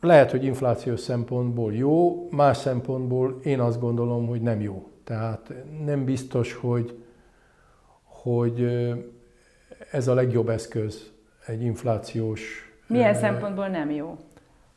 lehet, 0.00 0.30
hogy 0.30 0.44
inflációs 0.44 1.00
szempontból 1.00 1.74
jó, 1.74 2.28
más 2.30 2.56
szempontból 2.56 3.40
én 3.42 3.60
azt 3.60 3.80
gondolom, 3.80 4.26
hogy 4.26 4.40
nem 4.40 4.60
jó. 4.60 4.88
Tehát 5.04 5.54
nem 5.84 6.04
biztos, 6.04 6.52
hogy 6.52 6.99
hogy 8.22 8.66
ez 9.90 10.08
a 10.08 10.14
legjobb 10.14 10.48
eszköz 10.48 11.10
egy 11.46 11.62
inflációs... 11.62 12.72
Milyen 12.86 13.14
szempontból 13.14 13.68
nem 13.68 13.90
jó? 13.90 14.18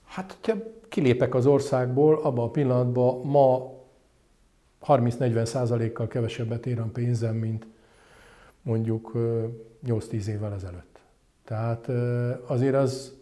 Hát, 0.06 0.38
ha 0.42 0.54
kilépek 0.90 1.36
az 1.36 1.46
országból, 1.46 2.20
abban 2.24 2.46
a 2.46 2.52
pillanatban 2.52 3.26
ma 3.26 3.72
30-40 4.88 5.46
százalékkal 5.46 6.08
kevesebbet 6.08 6.66
ér 6.66 6.80
a 6.80 6.90
pénzem, 6.94 7.36
mint 7.36 7.66
mondjuk 8.62 9.12
8-10 9.88 10.26
évvel 10.26 10.54
ezelőtt. 10.54 11.00
Tehát 11.46 11.88
azért 12.46 12.76
az 12.76 13.14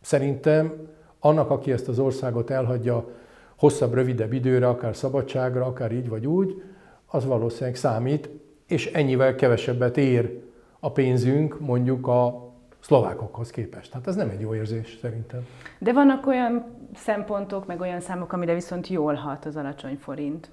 szerintem 0.00 0.88
annak, 1.18 1.50
aki 1.50 1.72
ezt 1.72 1.88
az 1.88 1.98
országot 1.98 2.50
elhagyja 2.50 3.08
hosszabb, 3.56 3.94
rövidebb 3.94 4.32
időre, 4.32 4.68
akár 4.68 4.96
szabadságra, 4.96 5.66
akár 5.66 5.92
így 5.92 6.08
vagy 6.08 6.26
úgy, 6.26 6.62
az 7.06 7.24
valószínűleg 7.24 7.76
számít, 7.76 8.28
és 8.68 8.86
ennyivel 8.86 9.34
kevesebbet 9.34 9.96
ér 9.96 10.40
a 10.80 10.92
pénzünk 10.92 11.60
mondjuk 11.60 12.06
a 12.06 12.46
szlovákokhoz 12.80 13.50
képest. 13.50 13.92
Hát 13.92 14.06
ez 14.06 14.14
nem 14.14 14.28
egy 14.28 14.40
jó 14.40 14.54
érzés 14.54 14.98
szerintem. 15.00 15.46
De 15.78 15.92
vannak 15.92 16.26
olyan 16.26 16.64
szempontok, 16.94 17.66
meg 17.66 17.80
olyan 17.80 18.00
számok, 18.00 18.32
amire 18.32 18.54
viszont 18.54 18.88
jól 18.88 19.14
hat 19.14 19.44
az 19.44 19.56
alacsony 19.56 19.96
forint. 20.00 20.50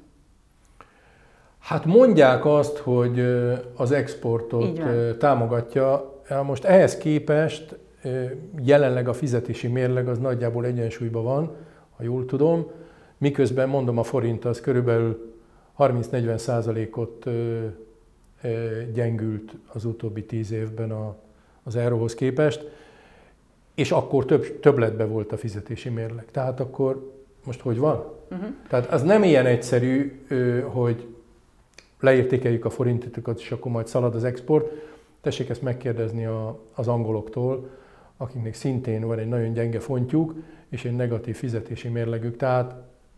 Hát 1.60 1.86
mondják 1.86 2.46
azt, 2.46 2.78
hogy 2.78 3.20
az 3.76 3.92
exportot 3.92 4.80
támogatja. 5.18 6.14
Most 6.44 6.64
ehhez 6.64 6.98
képest 6.98 7.78
jelenleg 8.64 9.08
a 9.08 9.14
fizetési 9.14 9.68
mérleg 9.68 10.08
az 10.08 10.18
nagyjából 10.18 10.66
egyensúlyban 10.66 11.24
van, 11.24 11.56
ha 11.98 12.04
jól 12.04 12.26
tudom, 12.26 12.72
miközben 13.18 13.70
mondom 13.70 13.98
a 13.98 14.04
forint 14.04 14.46
az 14.46 14.62
körülbelül 14.62 15.34
30-40 15.78 16.38
százalékot 16.38 17.26
gyengült 18.94 19.56
az 19.74 19.86
utóbbi 19.86 20.24
tíz 20.24 20.52
évben 20.52 20.92
a, 20.92 21.16
az 21.64 21.76
euróhoz 21.76 22.14
képest, 22.14 22.70
és 23.76 23.92
akkor 23.92 24.26
több, 24.26 24.60
többletbe 24.60 25.06
volt 25.06 25.32
a 25.32 25.38
fizetési 25.38 25.90
mérleg. 25.90 26.26
Tehát 26.32 26.60
akkor 26.60 27.14
most 27.46 27.62
hogy 27.62 27.78
van? 27.78 28.06
Uh-huh. 28.32 28.48
Tehát 28.68 28.92
az 28.92 29.04
nem 29.04 29.24
ilyen 29.24 29.46
egyszerű, 29.46 30.26
hogy 30.64 31.08
leértékeljük 32.00 32.66
a 32.66 32.70
forintokat, 32.70 33.40
és 33.40 33.52
akkor 33.52 33.72
majd 33.72 33.88
szalad 33.88 34.16
az 34.16 34.24
export. 34.24 34.72
Tessék 35.22 35.50
ezt 35.50 35.62
megkérdezni 35.62 36.26
a, 36.26 36.60
az 36.74 36.88
angoloktól, 36.88 37.70
akiknek 38.18 38.54
szintén 38.54 39.08
van 39.08 39.20
egy 39.20 39.28
nagyon 39.28 39.54
gyenge 39.54 39.80
fontjuk, 39.80 40.34
és 40.70 40.86
egy 40.86 40.96
negatív 40.96 41.36
fizetési 41.36 41.88
mérlegük. 41.88 42.38
Tehát 42.38 42.76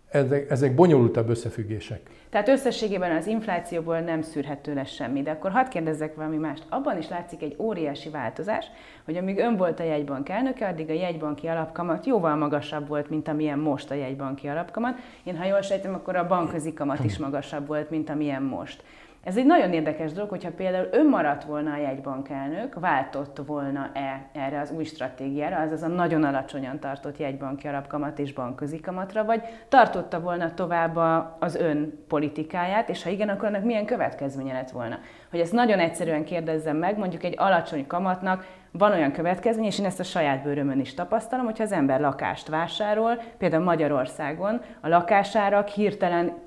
ezek, 0.10 0.52
ezek 0.52 0.76
bonyolultabb 0.76 1.30
összefüggések. 1.30 2.00
Tehát 2.30 2.48
összességében 2.48 3.16
az 3.16 3.28
inflációból 3.28 4.00
nem 4.00 4.22
szűrhető 4.22 4.74
lesz 4.74 4.92
semmi. 4.92 5.22
De 5.22 5.32
akkor 5.32 5.52
hadd 5.52 5.70
kérdezzek 5.70 6.16
valami 6.16 6.38
mást. 6.38 6.64
Abban 6.70 6.98
is 6.98 7.10
látszik 7.10 7.42
egy 7.42 7.56
óriási 7.58 8.10
változás, 8.10 8.66
hogy 9.06 9.18
amíg 9.18 9.38
ön 9.38 9.58
volt 9.58 9.80
a 9.80 9.84
jegybank 9.84 10.30
elnöke, 10.30 10.68
addig 10.68 10.90
a 10.90 10.94
jegybanki 10.94 11.48
alapkamat 11.48 12.06
jóval 12.06 12.36
magasabb 12.36 12.88
volt, 12.88 13.10
mint 13.10 13.28
amilyen 13.28 13.60
most 13.60 13.92
a 13.92 13.96
jegybanki 13.96 14.48
alapkamat. 14.48 14.98
Én 15.24 15.38
ha 15.38 15.46
jól 15.46 15.62
sejtem, 15.62 15.94
akkor 15.94 16.16
a 16.16 16.28
bankközi 16.28 16.74
kamat 16.74 17.04
is 17.04 17.18
magasabb 17.18 17.68
volt, 17.68 17.90
mint 17.90 18.10
amilyen 18.10 18.44
most. 18.44 18.84
Ez 19.28 19.38
egy 19.38 19.46
nagyon 19.46 19.74
érdekes 19.74 20.12
dolog, 20.12 20.30
hogyha 20.30 20.52
például 20.52 20.88
ön 20.92 21.08
maradt 21.08 21.44
volna 21.44 21.74
a 21.74 21.78
jegybankelnök, 21.78 22.80
váltott 22.80 23.42
volna-e 23.46 24.30
erre 24.34 24.60
az 24.60 24.72
új 24.72 24.84
stratégiára, 24.84 25.60
azaz 25.60 25.84
a 25.84 25.88
nagyon 25.88 26.24
alacsonyan 26.24 26.80
tartott 26.80 27.18
jegybanki 27.18 27.68
alapkamat 27.68 28.20
és 28.20 28.34
bankközi 28.34 28.80
kamatra, 28.80 29.26
vagy 29.26 29.42
tartotta 29.70 30.20
volna 30.20 30.54
tovább 30.54 30.96
az 31.40 31.56
ön 31.56 32.04
politikáját, 32.08 32.90
és 32.90 33.04
ha 33.04 33.10
igen, 33.10 33.30
akkor 33.30 33.48
annak 33.48 33.64
milyen 33.64 33.86
következménye 33.86 34.54
lett 34.54 34.72
volna? 34.72 35.00
Hogy 35.30 35.40
ezt 35.40 35.54
nagyon 35.54 35.80
egyszerűen 35.80 36.24
kérdezzem 36.24 36.78
meg, 36.78 36.98
mondjuk 36.98 37.24
egy 37.24 37.36
alacsony 37.38 37.88
kamatnak 37.88 38.46
van 38.72 38.92
olyan 38.92 39.12
következmény, 39.12 39.66
és 39.66 39.80
én 39.80 39.86
ezt 39.86 40.00
a 40.00 40.04
saját 40.04 40.44
bőrömön 40.44 40.80
is 40.80 40.94
tapasztalom, 40.94 41.46
hogyha 41.46 41.64
az 41.64 41.72
ember 41.72 42.00
lakást 42.00 42.48
vásárol, 42.48 43.22
például 43.38 43.64
Magyarországon 43.64 44.62
a 44.82 44.88
lakásárak 44.88 45.68
hirtelen 45.68 46.46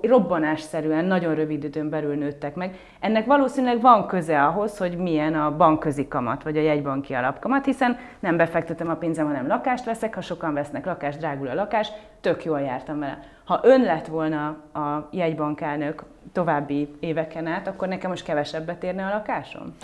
robbanásszerűen 0.00 1.04
nagyon 1.04 1.34
rövid 1.34 1.64
időn 1.64 1.88
belül 1.88 2.14
nőttek 2.14 2.54
meg. 2.54 2.78
Ennek 3.00 3.26
valószínűleg 3.26 3.80
van 3.80 4.06
köze 4.06 4.44
ahhoz, 4.44 4.78
hogy 4.78 4.96
milyen 4.96 5.34
a 5.34 5.56
bankközi 5.56 6.08
kamat, 6.08 6.42
vagy 6.42 6.56
a 6.56 6.60
jegybanki 6.60 7.14
alapkamat, 7.14 7.64
hiszen 7.64 7.98
nem 8.20 8.36
befektetem 8.36 8.88
a 8.88 8.94
pénzem, 8.94 9.26
hanem 9.26 9.46
lakást 9.46 9.84
veszek, 9.84 10.14
ha 10.14 10.20
sokan 10.20 10.54
vesznek 10.54 10.86
lakást, 10.86 11.18
drágul 11.18 11.48
a 11.48 11.54
lakás, 11.54 11.88
tök 12.20 12.44
jól 12.44 12.60
jártam 12.60 12.98
vele. 12.98 13.18
Ha 13.44 13.60
ön 13.62 13.82
lett 13.82 14.06
volna 14.06 14.46
a 14.72 15.08
jegybankelnök 15.10 16.04
további 16.32 16.88
éveken 17.00 17.46
át, 17.46 17.66
akkor 17.66 17.88
nekem 17.88 18.10
most 18.10 18.24
kevesebbet 18.24 18.82
érne 18.82 19.06
a 19.06 19.14
lakásom? 19.14 19.74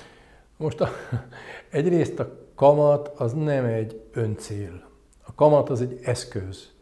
Most 0.56 0.80
a, 0.80 0.88
egyrészt 1.70 2.20
a 2.20 2.28
kamat 2.54 3.08
az 3.16 3.32
nem 3.32 3.64
egy 3.64 4.02
öncél. 4.12 4.84
A 5.26 5.34
kamat 5.34 5.70
az 5.70 5.80
egy 5.80 6.00
eszköz 6.04 6.75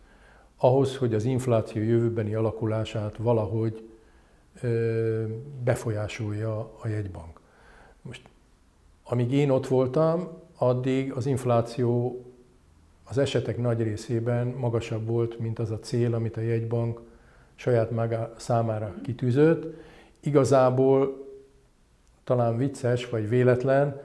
ahhoz, 0.65 0.97
hogy 0.97 1.15
az 1.15 1.25
infláció 1.25 1.83
jövőbeni 1.83 2.35
alakulását 2.35 3.17
valahogy 3.17 3.89
befolyásolja 5.65 6.59
a 6.59 6.89
jegybank. 6.89 7.41
Most, 8.03 8.29
amíg 9.05 9.33
én 9.33 9.51
ott 9.51 9.67
voltam, 9.67 10.29
addig 10.59 11.13
az 11.13 11.27
infláció 11.27 12.23
az 13.05 13.19
esetek 13.19 13.59
nagy 13.59 13.83
részében 13.83 14.47
magasabb 14.47 15.07
volt, 15.07 15.39
mint 15.39 15.59
az 15.59 15.71
a 15.71 15.79
cél, 15.79 16.15
amit 16.15 16.37
a 16.37 16.41
jegybank 16.41 17.01
saját 17.55 17.91
maga 17.91 18.35
számára 18.37 18.95
kitűzött. 19.03 19.75
Igazából 20.21 21.27
talán 22.25 22.57
vicces 22.57 23.09
vagy 23.09 23.29
véletlen, 23.29 24.01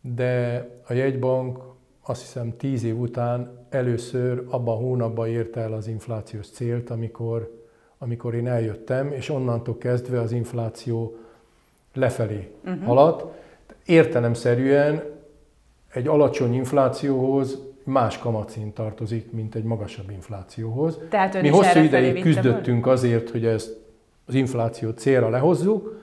de 0.00 0.66
a 0.86 0.92
jegybank 0.92 1.69
azt 2.02 2.20
hiszem 2.20 2.56
tíz 2.56 2.84
év 2.84 2.98
után 2.98 3.66
először 3.68 4.44
abban 4.48 4.76
a 4.76 4.78
hónapban 4.78 5.28
érte 5.28 5.60
el 5.60 5.72
az 5.72 5.86
inflációs 5.86 6.48
célt, 6.48 6.90
amikor, 6.90 7.64
amikor 7.98 8.34
én 8.34 8.48
eljöttem, 8.48 9.12
és 9.12 9.28
onnantól 9.28 9.78
kezdve 9.78 10.20
az 10.20 10.32
infláció 10.32 11.16
lefelé 11.94 12.50
uh-huh. 12.64 12.84
haladt. 12.84 13.38
Értelemszerűen 13.86 15.02
egy 15.92 16.06
alacsony 16.06 16.54
inflációhoz 16.54 17.58
más 17.84 18.18
kamatszint 18.18 18.74
tartozik, 18.74 19.32
mint 19.32 19.54
egy 19.54 19.64
magasabb 19.64 20.10
inflációhoz. 20.10 20.98
Tehát 21.08 21.42
Mi 21.42 21.48
hosszú 21.48 21.78
ideig 21.78 22.22
küzdöttünk 22.22 22.84
volt? 22.84 22.96
azért, 22.96 23.30
hogy 23.30 23.44
ezt 23.44 23.76
az 24.26 24.34
inflációt 24.34 24.98
célra 24.98 25.28
lehozzuk. 25.28 25.98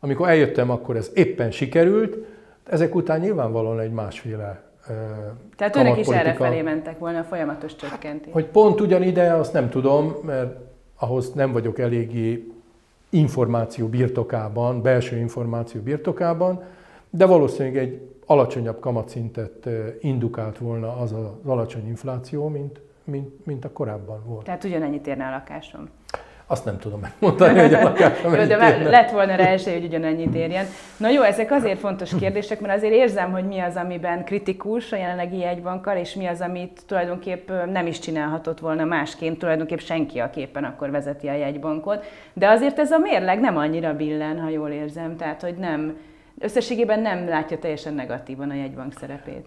Amikor 0.00 0.28
eljöttem, 0.28 0.70
akkor 0.70 0.96
ez 0.96 1.10
éppen 1.14 1.50
sikerült. 1.50 2.16
Ezek 2.64 2.94
után 2.94 3.20
nyilvánvalóan 3.20 3.80
egy 3.80 3.92
másféle 3.92 4.69
tehát 5.56 5.76
önök 5.76 5.98
is 5.98 6.06
erre 6.06 6.34
felé 6.34 6.62
mentek 6.62 6.98
volna 6.98 7.18
a 7.18 7.24
folyamatos 7.24 7.76
csökkentés. 7.76 8.32
Hogy 8.32 8.46
pont 8.46 8.80
ugyanide, 8.80 9.32
azt 9.32 9.52
nem 9.52 9.68
tudom, 9.68 10.14
mert 10.22 10.58
ahhoz 10.98 11.32
nem 11.32 11.52
vagyok 11.52 11.78
eléggé 11.78 12.52
információ 13.10 13.86
birtokában, 13.86 14.82
belső 14.82 15.16
információ 15.16 15.80
birtokában, 15.80 16.62
de 17.10 17.26
valószínűleg 17.26 17.76
egy 17.76 18.08
alacsonyabb 18.26 18.80
kamatszintet 18.80 19.68
indukált 20.00 20.58
volna 20.58 20.96
az 20.96 21.12
az 21.12 21.26
alacsony 21.44 21.86
infláció, 21.86 22.48
mint, 22.48 22.80
mint, 23.04 23.46
mint 23.46 23.64
a 23.64 23.72
korábban 23.72 24.22
volt. 24.26 24.44
Tehát 24.44 24.64
ugyanennyit 24.64 25.06
érne 25.06 25.26
a 25.26 25.30
lakásom. 25.30 25.88
Azt 26.50 26.64
nem 26.64 26.78
tudom 26.78 27.00
megmondani, 27.00 27.58
hogy 27.58 27.74
a 27.74 27.82
lakásom 27.82 28.34
Jó, 28.34 28.44
de 28.44 28.56
már 28.56 28.82
lett 28.82 29.10
volna 29.10 29.34
rá 29.34 29.44
esély, 29.44 29.74
hogy 29.74 29.84
ugyanennyit 29.84 30.34
érjen. 30.34 30.66
Na 30.96 31.08
jó, 31.08 31.22
ezek 31.22 31.50
azért 31.50 31.78
fontos 31.78 32.10
kérdések, 32.18 32.60
mert 32.60 32.76
azért 32.76 32.92
érzem, 32.92 33.32
hogy 33.32 33.44
mi 33.44 33.58
az, 33.58 33.76
amiben 33.76 34.24
kritikus 34.24 34.92
a 34.92 34.96
jelenlegi 34.96 35.38
jegybankkal, 35.38 35.96
és 35.96 36.14
mi 36.14 36.26
az, 36.26 36.40
amit 36.40 36.80
tulajdonképp 36.86 37.50
nem 37.72 37.86
is 37.86 37.98
csinálhatott 37.98 38.60
volna 38.60 38.84
másként, 38.84 39.38
tulajdonképp 39.38 39.78
senki, 39.78 40.18
a 40.18 40.30
képen 40.30 40.64
akkor 40.64 40.90
vezeti 40.90 41.28
a 41.28 41.34
jegybankot. 41.34 42.04
De 42.32 42.48
azért 42.48 42.78
ez 42.78 42.90
a 42.90 42.98
mérleg 42.98 43.40
nem 43.40 43.56
annyira 43.56 43.96
billen, 43.96 44.40
ha 44.40 44.48
jól 44.48 44.70
érzem, 44.70 45.16
tehát 45.16 45.40
hogy 45.40 45.54
nem, 45.54 45.96
összességében 46.38 47.00
nem 47.00 47.28
látja 47.28 47.58
teljesen 47.58 47.94
negatívan 47.94 48.50
a 48.50 48.54
jegybank 48.54 48.92
szerepét 49.00 49.46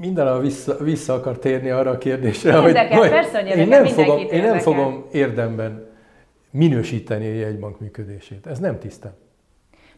minden 0.00 0.40
vissza, 0.40 0.76
vissza 0.76 1.14
akar 1.14 1.38
térni 1.38 1.70
arra 1.70 1.90
a 1.90 1.98
kérdésre, 1.98 2.62
érdekel, 2.62 2.98
hogy, 2.98 3.08
persze, 3.08 3.40
hogy 3.40 3.58
én, 3.58 3.68
nem 3.68 3.84
fogom, 3.84 4.18
én 4.30 4.42
nem 4.42 4.58
fogom 4.58 5.04
érdemben 5.12 5.86
minősíteni 6.50 7.26
a 7.26 7.34
jegybank 7.34 7.80
működését. 7.80 8.46
Ez 8.46 8.58
nem 8.58 8.78
tisztem. 8.78 9.12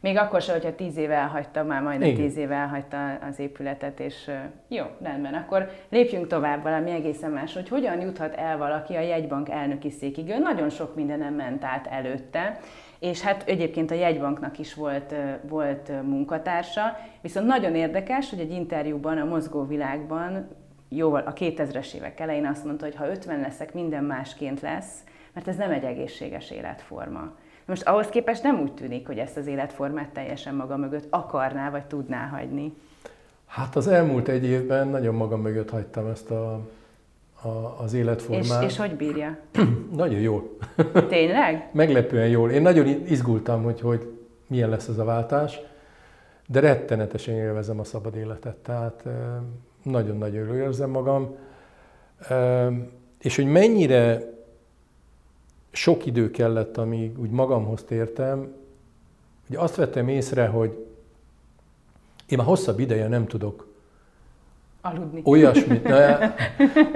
Még 0.00 0.16
akkor 0.16 0.40
sem, 0.42 0.54
hogyha 0.54 0.74
tíz 0.74 0.96
éve 0.96 1.14
elhagyta, 1.14 1.64
már 1.64 1.83
majdnem 1.83 2.09
Igen. 2.09 2.20
tíz 2.20 2.37
éve 2.37 2.54
elhagyta 2.54 3.18
az 3.30 3.38
épületet, 3.38 4.00
és 4.00 4.30
jó, 4.68 4.85
rendben, 5.02 5.35
akkor 5.35 5.70
lépjünk 5.88 6.26
tovább 6.26 6.62
valami 6.62 6.90
egészen 6.90 7.30
más, 7.30 7.54
hogy 7.54 7.68
hogyan 7.68 8.00
juthat 8.00 8.35
el 8.35 8.59
valaki 8.59 8.94
a 8.94 9.00
jegybank 9.00 9.48
elnöki 9.48 9.90
székig. 9.90 10.28
Ő 10.28 10.38
nagyon 10.38 10.70
sok 10.70 10.94
mindenem 10.94 11.35
ment 11.35 11.64
át 11.64 11.87
előtte, 11.87 12.61
és 13.01 13.21
hát 13.21 13.43
egyébként 13.47 13.91
a 13.91 13.95
jegybanknak 13.95 14.59
is 14.59 14.75
volt, 14.75 15.15
volt 15.43 16.03
munkatársa, 16.03 16.97
viszont 17.21 17.47
nagyon 17.47 17.75
érdekes, 17.75 18.31
hogy 18.31 18.39
egy 18.39 18.51
interjúban 18.51 19.19
a 19.19 19.25
mozgóvilágban 19.25 20.49
jóval 20.89 21.23
a 21.27 21.33
2000-es 21.33 21.95
évek 21.95 22.21
elején 22.21 22.47
azt 22.47 22.65
mondta, 22.65 22.85
hogy 22.85 22.95
ha 22.95 23.09
50 23.09 23.41
leszek, 23.41 23.75
minden 23.75 24.05
másként 24.05 24.61
lesz, 24.61 25.05
mert 25.33 25.49
ez 25.49 25.57
nem 25.57 25.71
egy 25.71 25.85
egészséges 25.85 26.51
életforma. 26.51 27.33
Most 27.65 27.87
ahhoz 27.87 28.09
képest 28.09 28.43
nem 28.43 28.61
úgy 28.61 28.75
tűnik, 28.75 29.07
hogy 29.07 29.19
ezt 29.19 29.37
az 29.37 29.47
életformát 29.47 30.09
teljesen 30.09 30.55
maga 30.55 30.77
mögött 30.77 31.07
akarná, 31.11 31.71
vagy 31.71 31.85
tudná 31.85 32.27
hagyni. 32.27 32.75
Hát 33.47 33.77
az 33.77 33.87
elmúlt 33.87 34.29
egy 34.29 34.45
évben 34.45 34.89
nagyon 34.89 35.15
magam 35.15 35.41
mögött 35.41 35.71
hagytam 35.71 36.07
ezt 36.07 36.31
a 36.31 36.69
a, 37.42 37.83
az 37.83 37.92
életformát. 37.92 38.62
És, 38.62 38.70
és 38.70 38.76
hogy 38.76 38.96
bírja? 38.96 39.38
nagyon 39.96 40.20
jól. 40.20 40.57
Tényleg? 41.09 41.68
Meglepően 41.72 42.29
jól. 42.29 42.50
Én 42.50 42.62
nagyon 42.62 42.87
izgultam, 42.87 43.62
hogy, 43.62 43.81
hogy 43.81 44.12
milyen 44.46 44.68
lesz 44.68 44.88
ez 44.88 44.98
a 44.98 45.05
váltás, 45.05 45.61
de 46.46 46.61
rettenetesen 46.61 47.35
élvezem 47.35 47.81
a 47.81 47.85
szabad 47.85 48.16
életet, 48.16 48.57
tehát 48.57 49.05
nagyon-nagyon 49.83 50.46
jól 50.46 50.57
érzem 50.57 50.90
magam. 50.90 51.37
És 53.20 53.37
hogy 53.37 53.46
mennyire 53.46 54.33
sok 55.70 56.07
idő 56.07 56.31
kellett, 56.31 56.76
amíg 56.76 57.20
úgy 57.20 57.31
magamhoz 57.31 57.85
tértem, 57.85 58.55
hogy 59.46 59.57
azt 59.57 59.76
vettem 59.76 60.09
észre, 60.09 60.46
hogy 60.46 60.87
én 62.29 62.38
már 62.38 62.46
hosszabb 62.46 62.79
ideje 62.79 63.09
nem 63.09 63.26
tudok 63.26 63.69
Aludni. 64.81 65.23
Olyasmit, 65.25 65.83
ne, 65.83 66.35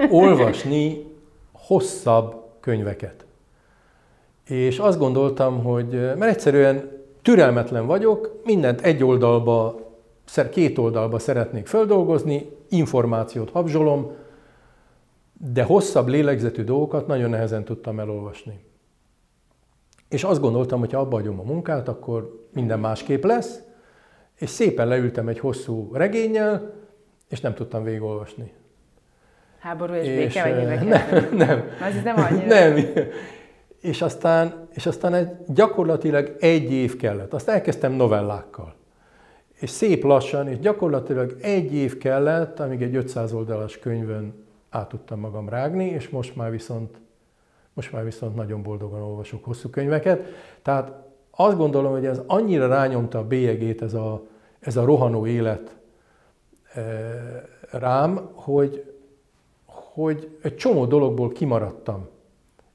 olvasni 0.09 1.05
hosszabb 1.51 2.35
könyveket. 2.59 3.25
És 4.47 4.79
azt 4.79 4.97
gondoltam, 4.97 5.63
hogy, 5.63 5.91
mert 5.91 6.31
egyszerűen 6.31 7.03
türelmetlen 7.21 7.85
vagyok, 7.85 8.41
mindent 8.43 8.81
egy 8.81 9.03
oldalba, 9.03 9.79
két 10.51 10.77
oldalba 10.77 11.19
szeretnék 11.19 11.67
földolgozni, 11.67 12.49
információt 12.69 13.49
habzsolom, 13.49 14.11
de 15.51 15.63
hosszabb 15.63 16.07
lélegzetű 16.07 16.63
dolgokat 16.63 17.07
nagyon 17.07 17.29
nehezen 17.29 17.63
tudtam 17.63 17.99
elolvasni. 17.99 18.65
És 20.09 20.23
azt 20.23 20.41
gondoltam, 20.41 20.79
hogy 20.79 20.91
ha 20.91 20.99
abba 20.99 21.17
a 21.17 21.43
munkát, 21.43 21.87
akkor 21.87 22.45
minden 22.53 22.79
másképp 22.79 23.23
lesz, 23.23 23.61
és 24.35 24.49
szépen 24.49 24.87
leültem 24.87 25.27
egy 25.27 25.39
hosszú 25.39 25.89
regényel, 25.93 26.73
és 27.29 27.41
nem 27.41 27.53
tudtam 27.53 27.83
végigolvasni. 27.83 28.51
Háború 29.59 29.93
és, 29.93 30.07
és 30.07 30.15
béke, 30.15 30.49
vagy 30.49 30.61
évek? 30.61 30.83
Nem, 30.83 31.27
nem. 31.47 31.63
Az 31.81 32.03
nem 32.03 32.15
annyira. 32.17 32.45
Nem. 32.45 32.85
És 33.81 34.01
aztán, 34.01 34.67
és 34.73 34.85
aztán 34.85 35.13
egy, 35.13 35.29
gyakorlatilag 35.47 36.35
egy 36.39 36.71
év 36.71 36.97
kellett. 36.97 37.33
Azt 37.33 37.49
elkezdtem 37.49 37.91
novellákkal. 37.91 38.75
És 39.53 39.69
szép 39.69 40.03
lassan, 40.03 40.47
és 40.47 40.59
gyakorlatilag 40.59 41.37
egy 41.41 41.73
év 41.73 41.97
kellett, 41.97 42.59
amíg 42.59 42.81
egy 42.81 42.95
500 42.95 43.33
oldalas 43.33 43.79
könyvön 43.79 44.33
át 44.69 44.89
tudtam 44.89 45.19
magam 45.19 45.49
rágni, 45.49 45.85
és 45.85 46.09
most 46.09 46.35
már 46.35 46.51
viszont 46.51 46.97
Most 47.73 47.91
már 47.91 48.03
viszont 48.03 48.35
nagyon 48.35 48.63
boldogan 48.63 49.01
olvasok 49.01 49.43
hosszú 49.43 49.69
könyveket. 49.69 50.25
Tehát 50.61 50.91
azt 51.31 51.57
gondolom, 51.57 51.91
hogy 51.91 52.05
ez 52.05 52.21
annyira 52.27 52.67
rányomta 52.67 53.17
a 53.17 53.27
bélyegét 53.27 53.81
ez 53.81 53.93
a, 53.93 54.23
ez 54.59 54.77
a 54.77 54.85
rohanó 54.85 55.27
élet 55.27 55.75
rám, 57.71 58.29
hogy, 58.33 58.93
hogy 59.65 60.37
egy 60.41 60.55
csomó 60.55 60.85
dologból 60.85 61.31
kimaradtam. 61.31 62.07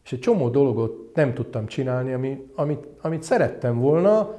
És 0.04 0.12
egy 0.12 0.18
csomó 0.18 0.48
dolgot 0.48 1.14
nem 1.14 1.34
tudtam 1.34 1.66
csinálni, 1.66 2.12
ami, 2.12 2.46
amit, 2.54 2.86
amit 3.00 3.22
szerettem 3.22 3.78
volna, 3.78 4.38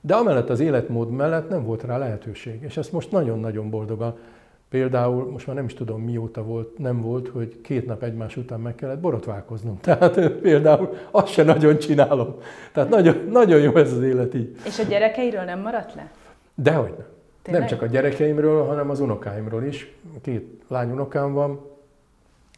de 0.00 0.14
amellett 0.14 0.48
az 0.48 0.60
életmód 0.60 1.10
mellett 1.10 1.48
nem 1.48 1.64
volt 1.64 1.82
rá 1.82 1.98
lehetőség. 1.98 2.62
És 2.62 2.76
ezt 2.76 2.92
most 2.92 3.10
nagyon-nagyon 3.10 3.70
boldogan. 3.70 4.18
Például, 4.68 5.30
most 5.30 5.46
már 5.46 5.56
nem 5.56 5.64
is 5.64 5.74
tudom 5.74 6.02
mióta 6.02 6.42
volt, 6.42 6.78
nem 6.78 7.00
volt, 7.00 7.28
hogy 7.28 7.60
két 7.60 7.86
nap 7.86 8.02
egymás 8.02 8.36
után 8.36 8.60
meg 8.60 8.74
kellett 8.74 8.98
borotválkoznom. 8.98 9.80
Tehát 9.82 10.30
például 10.30 10.94
azt 11.10 11.32
se 11.32 11.42
nagyon 11.42 11.78
csinálom. 11.78 12.36
Tehát 12.72 12.88
nagyon, 12.88 13.28
nagyon 13.30 13.60
jó 13.60 13.76
ez 13.76 13.92
az 13.92 14.02
élet 14.02 14.34
így. 14.34 14.56
És 14.64 14.78
a 14.78 14.82
gyerekeiről 14.82 15.42
nem 15.42 15.60
maradt 15.60 15.94
le? 15.94 16.10
Dehogy 16.54 16.94
nem. 16.98 17.15
Tényleg? 17.46 17.62
Nem 17.62 17.70
csak 17.70 17.82
a 17.82 17.86
gyerekeimről, 17.86 18.66
hanem 18.66 18.90
az 18.90 19.00
unokáimról 19.00 19.64
is. 19.64 19.92
Két 20.22 20.62
lány 20.68 20.90
unokám 20.90 21.32
van, 21.32 21.60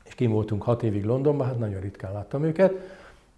és 0.04 0.14
kim 0.14 0.30
voltunk 0.30 0.62
hat 0.62 0.82
évig 0.82 1.04
Londonban, 1.04 1.46
hát 1.46 1.58
nagyon 1.58 1.80
ritkán 1.80 2.12
láttam 2.12 2.44
őket. 2.44 2.72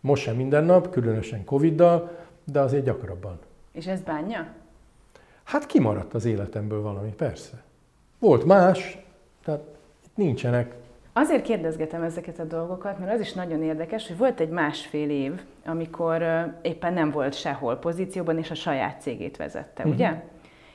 Most 0.00 0.22
sem 0.22 0.36
minden 0.36 0.64
nap, 0.64 0.90
különösen 0.90 1.44
Covid-dal, 1.44 2.10
de 2.44 2.60
azért 2.60 2.84
gyakrabban. 2.84 3.38
És 3.72 3.86
ez 3.86 4.00
bánja? 4.00 4.46
Hát 5.44 5.66
kimaradt 5.66 6.14
az 6.14 6.24
életemből 6.24 6.82
valami, 6.82 7.10
persze. 7.10 7.62
Volt 8.18 8.44
más, 8.44 8.98
tehát 9.44 9.60
itt 10.04 10.16
nincsenek. 10.16 10.74
Azért 11.12 11.42
kérdezgetem 11.42 12.02
ezeket 12.02 12.38
a 12.38 12.44
dolgokat, 12.44 12.98
mert 12.98 13.12
az 13.12 13.20
is 13.20 13.32
nagyon 13.32 13.62
érdekes, 13.62 14.06
hogy 14.06 14.16
volt 14.16 14.40
egy 14.40 14.48
másfél 14.48 15.10
év, 15.10 15.40
amikor 15.64 16.24
éppen 16.62 16.92
nem 16.92 17.10
volt 17.10 17.34
sehol 17.34 17.76
pozícióban, 17.76 18.38
és 18.38 18.50
a 18.50 18.54
saját 18.54 19.00
cégét 19.00 19.36
vezette, 19.36 19.82
uh-huh. 19.82 19.94
ugye? 19.94 20.22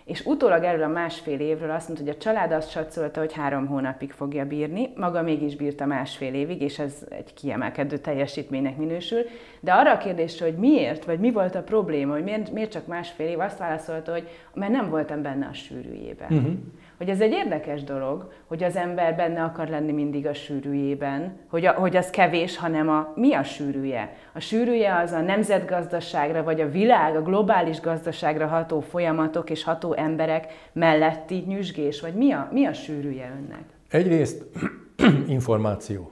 És 0.06 0.26
utólag 0.26 0.64
erről 0.64 0.84
a 0.84 0.88
másfél 0.88 1.40
évről 1.40 1.72
azt 1.72 1.88
mondta, 1.88 2.06
hogy 2.06 2.16
a 2.16 2.18
család 2.18 2.52
azt 2.52 2.70
satszolta, 2.70 3.20
hogy 3.20 3.34
három 3.34 3.68
hónapig 3.68 4.12
fogja 4.12 4.46
bírni, 4.46 4.90
maga 4.96 5.22
mégis 5.22 5.56
bírta 5.56 5.86
másfél 5.86 6.34
évig, 6.34 6.62
és 6.62 6.80
ez 6.80 7.06
egy 7.10 7.34
kiemelkedő 7.34 7.98
teljesítménynek 7.98 8.78
minősül. 8.78 9.22
De 9.60 9.74
arra 9.74 9.92
a 9.92 9.98
kérdésre, 9.98 10.46
hogy 10.46 10.58
miért, 10.58 11.06
vagy 11.06 11.20
mi 11.20 11.32
volt 11.32 11.56
a 11.56 11.64
probléma, 11.64 12.14
hogy 12.14 12.24
miért, 12.24 12.52
miért 12.52 12.72
csak 12.72 12.88
másfél 12.88 13.28
év, 13.28 13.40
azt 13.40 13.58
válaszolta, 13.58 14.12
hogy 14.12 14.28
mert 14.54 14.72
nem 14.72 14.90
voltam 14.90 15.22
benne 15.22 15.46
a 15.46 15.54
sűrűjében. 15.54 16.32
Uh-huh 16.32 16.54
hogy 16.98 17.10
ez 17.10 17.22
egy 17.22 17.32
érdekes 17.32 17.84
dolog, 17.84 18.32
hogy 18.46 18.64
az 18.64 18.76
ember 18.76 19.16
benne 19.16 19.44
akar 19.44 19.68
lenni 19.68 19.92
mindig 19.92 20.26
a 20.26 20.34
sűrűjében, 20.34 21.38
hogy, 21.48 21.66
a, 21.66 21.72
hogy 21.72 21.96
az 21.96 22.10
kevés, 22.10 22.58
hanem 22.58 22.90
a 22.90 23.14
mi 23.16 23.34
a 23.34 23.44
sűrűje. 23.44 24.16
A 24.34 24.40
sűrűje 24.40 24.96
az 24.96 25.12
a 25.12 25.22
nemzetgazdaságra, 25.22 26.44
vagy 26.44 26.62
a 26.62 26.70
világ, 26.70 27.16
a 27.16 27.22
globális 27.22 27.80
gazdaságra 27.80 28.48
ható 28.48 28.80
folyamatok 28.80 29.50
és 29.50 29.64
ható 29.64 29.94
emberek 29.94 30.70
melletti 30.74 31.44
nyüzsgés, 31.48 32.02
vagy 32.02 32.14
mi 32.14 32.32
a, 32.32 32.50
mi 32.52 32.66
a 32.66 32.74
sűrűje 32.74 33.32
önnek? 33.40 33.64
Egyrészt 33.90 34.46
információ. 35.28 36.12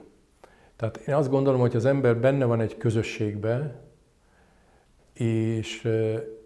Tehát 0.76 0.98
én 1.08 1.16
azt 1.16 1.30
gondolom, 1.30 1.60
hogy 1.60 1.76
az 1.76 1.86
ember 1.86 2.18
benne 2.18 2.46
van 2.46 2.62
egy 2.62 2.78
közösségbe, 2.78 3.82
és, 5.14 5.88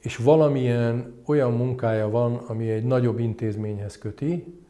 és 0.07 0.17
valamilyen 0.17 1.21
olyan 1.25 1.53
munkája 1.53 2.09
van, 2.09 2.35
ami 2.35 2.69
egy 2.69 2.83
nagyobb 2.83 3.19
intézményhez 3.19 3.97
köti, 3.97 4.61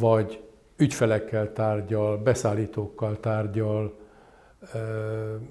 vagy 0.00 0.42
ügyfelekkel 0.76 1.52
tárgyal, 1.52 2.16
beszállítókkal 2.16 3.20
tárgyal, 3.20 3.98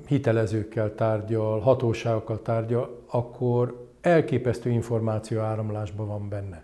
hitelezőkkel 0.07 0.95
tárgyal, 0.95 1.59
hatóságokkal 1.59 2.41
tárgyal, 2.41 3.03
akkor 3.07 3.87
elképesztő 4.01 4.69
információ 4.69 5.39
áramlásban 5.39 6.07
van 6.07 6.29
benne. 6.29 6.63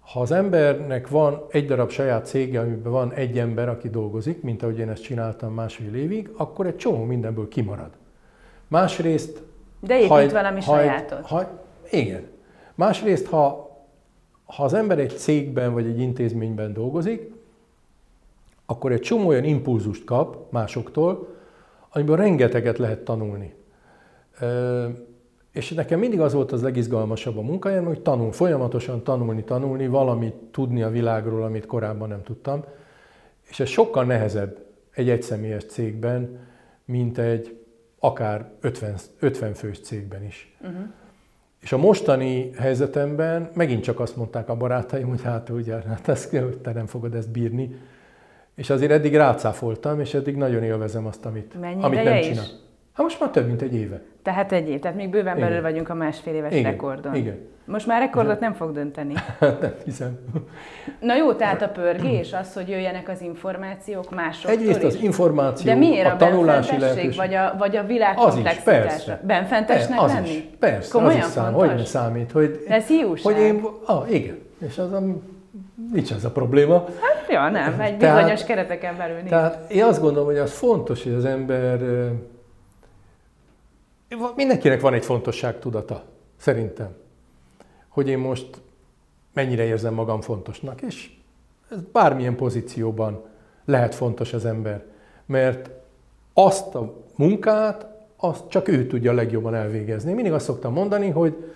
Ha 0.00 0.20
az 0.20 0.30
embernek 0.30 1.08
van 1.08 1.44
egy 1.50 1.66
darab 1.66 1.90
saját 1.90 2.26
cége, 2.26 2.60
amiben 2.60 2.92
van 2.92 3.12
egy 3.12 3.38
ember, 3.38 3.68
aki 3.68 3.88
dolgozik, 3.90 4.42
mint 4.42 4.62
ahogy 4.62 4.78
én 4.78 4.88
ezt 4.88 5.02
csináltam 5.02 5.54
másfél 5.54 5.94
évig, 5.94 6.30
akkor 6.36 6.66
egy 6.66 6.76
csomó 6.76 7.04
mindenből 7.04 7.48
kimarad. 7.48 7.90
Másrészt... 8.68 9.48
De 9.80 9.96
épít 9.96 10.08
ha, 10.08 10.28
valami 10.28 10.62
ha, 10.62 10.76
sajátot. 10.76 11.26
Ha, 11.26 11.64
igen. 11.90 12.26
Másrészt, 12.74 13.26
ha, 13.26 13.70
ha 14.44 14.64
az 14.64 14.74
ember 14.74 14.98
egy 14.98 15.18
cégben 15.18 15.72
vagy 15.72 15.86
egy 15.86 16.00
intézményben 16.00 16.72
dolgozik, 16.72 17.32
akkor 18.66 18.92
egy 18.92 19.00
csomó 19.00 19.28
olyan 19.28 19.44
impulzust 19.44 20.04
kap 20.04 20.52
másoktól, 20.52 21.28
amiből 21.90 22.16
rengeteget 22.16 22.78
lehet 22.78 22.98
tanulni. 23.04 23.54
És 25.52 25.70
nekem 25.70 25.98
mindig 25.98 26.20
az 26.20 26.32
volt 26.32 26.52
az 26.52 26.62
legizgalmasabb 26.62 27.38
a 27.38 27.42
munkájám, 27.42 27.84
hogy 27.84 28.00
tanul, 28.00 28.32
folyamatosan 28.32 29.02
tanulni, 29.02 29.44
tanulni, 29.44 29.86
valamit 29.86 30.34
tudni 30.34 30.82
a 30.82 30.90
világról, 30.90 31.42
amit 31.42 31.66
korábban 31.66 32.08
nem 32.08 32.22
tudtam. 32.22 32.64
És 33.48 33.60
ez 33.60 33.68
sokkal 33.68 34.04
nehezebb 34.04 34.58
egy 34.90 35.10
egyszemélyes 35.10 35.64
cégben, 35.64 36.38
mint 36.84 37.18
egy 37.18 37.59
akár 38.00 38.50
50, 38.60 38.94
50 39.18 39.54
fős 39.54 39.80
cégben 39.80 40.24
is. 40.24 40.56
Uh-huh. 40.60 40.84
És 41.60 41.72
a 41.72 41.78
mostani 41.78 42.50
helyzetemben 42.58 43.50
megint 43.54 43.82
csak 43.82 44.00
azt 44.00 44.16
mondták 44.16 44.48
a 44.48 44.56
barátaim, 44.56 45.08
hogy 45.08 45.22
hát 45.22 45.48
ugye, 45.48 45.74
hát 45.88 46.08
ezt, 46.08 46.36
te 46.62 46.72
nem 46.72 46.86
fogod 46.86 47.14
ezt 47.14 47.30
bírni. 47.30 47.76
És 48.54 48.70
azért 48.70 48.90
eddig 48.90 49.16
rácáfoltam, 49.16 50.00
és 50.00 50.14
eddig 50.14 50.36
nagyon 50.36 50.62
élvezem 50.62 51.06
azt, 51.06 51.26
amit, 51.26 51.60
Mennyi 51.60 51.82
amit 51.82 52.02
nem 52.04 52.20
csinál. 52.20 52.46
Hát 52.92 53.06
most 53.06 53.20
már 53.20 53.30
több, 53.30 53.46
mint 53.46 53.62
egy 53.62 53.74
éve. 53.74 54.00
Tehát 54.22 54.52
egy 54.52 54.68
év, 54.68 54.80
tehát 54.80 54.96
még 54.96 55.10
bőven 55.10 55.34
belül 55.34 55.50
Igen. 55.50 55.62
vagyunk 55.62 55.88
a 55.88 55.94
másfél 55.94 56.34
éves 56.34 56.52
Igen. 56.54 56.70
rekordon. 56.70 57.14
Igen. 57.14 57.38
Most 57.64 57.86
már 57.86 58.00
rekordot 58.00 58.40
nem 58.40 58.52
fog 58.52 58.72
dönteni. 58.72 59.14
nem 59.60 59.74
hiszem. 59.84 60.18
Na 61.00 61.16
jó, 61.16 61.32
tehát 61.32 61.62
a 61.62 61.68
pörgés, 61.68 62.32
az, 62.32 62.52
hogy 62.52 62.68
jöjjenek 62.68 63.08
az 63.08 63.20
információk 63.20 64.14
másoktól 64.14 64.60
Egyrészt 64.60 64.84
az 64.84 64.98
információ, 65.02 65.72
De 65.72 65.78
miért 65.78 66.06
a, 66.06 66.12
a 66.12 66.16
tanulási 66.16 66.78
lehetőség? 66.78 67.16
Vagy 67.16 67.34
a, 67.34 67.54
vagy 67.58 67.76
a 67.76 67.84
világ 67.84 68.18
az 68.18 68.36
is, 68.36 68.58
persze. 68.64 69.20
Benfentesnek 69.26 70.02
az 70.02 70.12
lenni? 70.12 70.28
Is, 70.28 70.44
persze, 70.58 70.90
Komolyan 70.92 71.20
az 71.20 71.26
is 71.26 71.32
szám, 71.32 71.52
hogy 71.52 71.74
ne 71.74 71.84
számít. 71.84 72.32
Hogy, 72.32 72.64
Ez 72.68 72.86
hiúság. 72.86 73.34
Hogy 73.34 73.42
én, 73.42 73.64
ah, 73.84 74.12
igen. 74.14 74.38
És 74.58 74.78
az 74.78 74.92
a, 74.92 75.02
nincs 75.92 76.12
ez 76.12 76.24
a 76.24 76.30
probléma. 76.30 76.84
Hát 77.00 77.26
ja, 77.30 77.48
nem, 77.48 77.80
egy 77.80 77.96
bizonyos 77.96 78.22
tehát, 78.22 78.46
kereteken 78.46 78.96
belül 78.96 79.16
nincs. 79.16 79.28
Tehát 79.28 79.70
én 79.70 79.84
azt 79.84 80.00
gondolom, 80.00 80.26
hogy 80.26 80.38
az 80.38 80.52
fontos, 80.52 81.02
hogy 81.02 81.12
az 81.12 81.24
ember 81.24 81.80
Mindenkinek 84.36 84.80
van 84.80 84.94
egy 84.94 85.04
fontosság 85.04 85.58
tudata, 85.58 86.04
szerintem. 86.36 86.96
Hogy 87.88 88.08
én 88.08 88.18
most 88.18 88.60
mennyire 89.32 89.64
érzem 89.64 89.94
magam 89.94 90.20
fontosnak, 90.20 90.82
és 90.82 91.10
ez 91.70 91.78
bármilyen 91.92 92.36
pozícióban 92.36 93.22
lehet 93.64 93.94
fontos 93.94 94.32
az 94.32 94.44
ember, 94.44 94.84
mert 95.26 95.70
azt 96.32 96.74
a 96.74 96.94
munkát, 97.16 97.86
azt 98.16 98.48
csak 98.48 98.68
ő 98.68 98.86
tudja 98.86 99.12
legjobban 99.12 99.54
elvégezni. 99.54 100.12
Mindig 100.12 100.32
azt 100.32 100.44
szoktam 100.44 100.72
mondani, 100.72 101.10
hogy, 101.10 101.52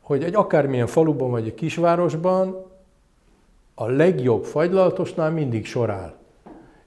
hogy 0.00 0.24
egy 0.24 0.34
akármilyen 0.34 0.86
faluban 0.86 1.30
vagy 1.30 1.46
egy 1.46 1.54
kisvárosban 1.54 2.66
a 3.74 3.86
legjobb 3.86 4.44
fagylaltosnál 4.44 5.30
mindig 5.30 5.66
sorál. 5.66 6.16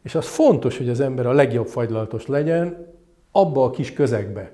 És 0.02 0.16
az 0.16 0.28
fontos, 0.28 0.78
hogy 0.78 0.90
az 0.90 1.00
ember 1.00 1.26
a 1.26 1.32
legjobb 1.32 1.68
fagylaltos 1.68 2.28
legyen 2.28 2.88
abba 3.32 3.64
a 3.64 3.70
kis 3.70 3.94
közegbe. 3.94 4.52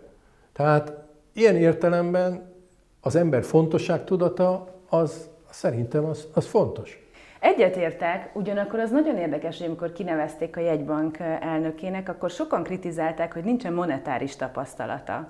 Tehát 0.58 0.94
ilyen 1.34 1.56
értelemben 1.56 2.54
az 3.02 3.16
ember 3.16 3.44
fontosságtudata 3.44 4.68
az 4.90 5.30
szerintem 5.50 6.06
az, 6.06 6.28
az 6.34 6.46
fontos. 6.46 7.06
Egyetértek, 7.40 8.30
ugyanakkor 8.34 8.80
az 8.80 8.92
nagyon 8.92 9.18
érdekes, 9.18 9.58
hogy 9.58 9.68
amikor 9.68 9.92
kinevezték 9.92 10.58
a 10.58 10.60
jegybank 10.60 11.20
elnökének, 11.40 12.10
akkor 12.10 12.30
sokan 12.30 12.64
kritizálták, 12.64 13.34
hogy 13.34 13.44
nincsen 13.44 13.74
monetáris 13.74 14.36
tapasztalata. 14.36 15.28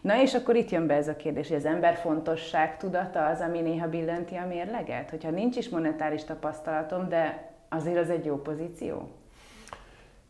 Na 0.00 0.22
és 0.22 0.34
akkor 0.34 0.56
itt 0.56 0.70
jön 0.70 0.86
be 0.86 0.94
ez 0.94 1.08
a 1.08 1.16
kérdés, 1.16 1.48
hogy 1.48 1.56
az 1.56 1.64
ember 1.64 1.94
fontosság 1.94 2.76
tudata 2.76 3.26
az, 3.26 3.40
ami 3.40 3.60
néha 3.60 3.88
billenti 3.88 4.34
a 4.34 4.46
mérleget? 4.46 5.10
Hogyha 5.10 5.30
nincs 5.30 5.56
is 5.56 5.68
monetáris 5.68 6.24
tapasztalatom, 6.24 7.08
de 7.08 7.52
azért 7.68 7.98
az 7.98 8.10
egy 8.10 8.24
jó 8.24 8.36
pozíció? 8.36 9.08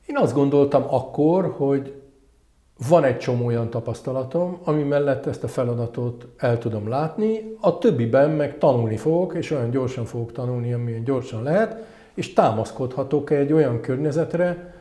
Én 0.06 0.16
azt 0.16 0.34
gondoltam 0.34 0.84
akkor, 0.88 1.54
hogy 1.56 2.02
van 2.88 3.04
egy 3.04 3.18
csomó 3.18 3.46
olyan 3.46 3.70
tapasztalatom, 3.70 4.60
ami 4.64 4.82
mellett 4.82 5.26
ezt 5.26 5.44
a 5.44 5.48
feladatot 5.48 6.26
el 6.36 6.58
tudom 6.58 6.88
látni, 6.88 7.56
a 7.60 7.78
többiben 7.78 8.30
meg 8.30 8.58
tanulni 8.58 8.96
fogok, 8.96 9.34
és 9.34 9.50
olyan 9.50 9.70
gyorsan 9.70 10.04
fogok 10.04 10.32
tanulni, 10.32 10.72
amilyen 10.72 11.04
gyorsan 11.04 11.42
lehet, 11.42 11.76
és 12.14 12.32
támaszkodhatok 12.32 13.30
egy 13.30 13.52
olyan 13.52 13.80
környezetre, 13.80 14.74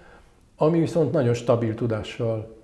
ami 0.57 0.79
viszont 0.79 1.11
nagyon 1.11 1.33
stabil 1.33 1.75
tudással 1.75 2.55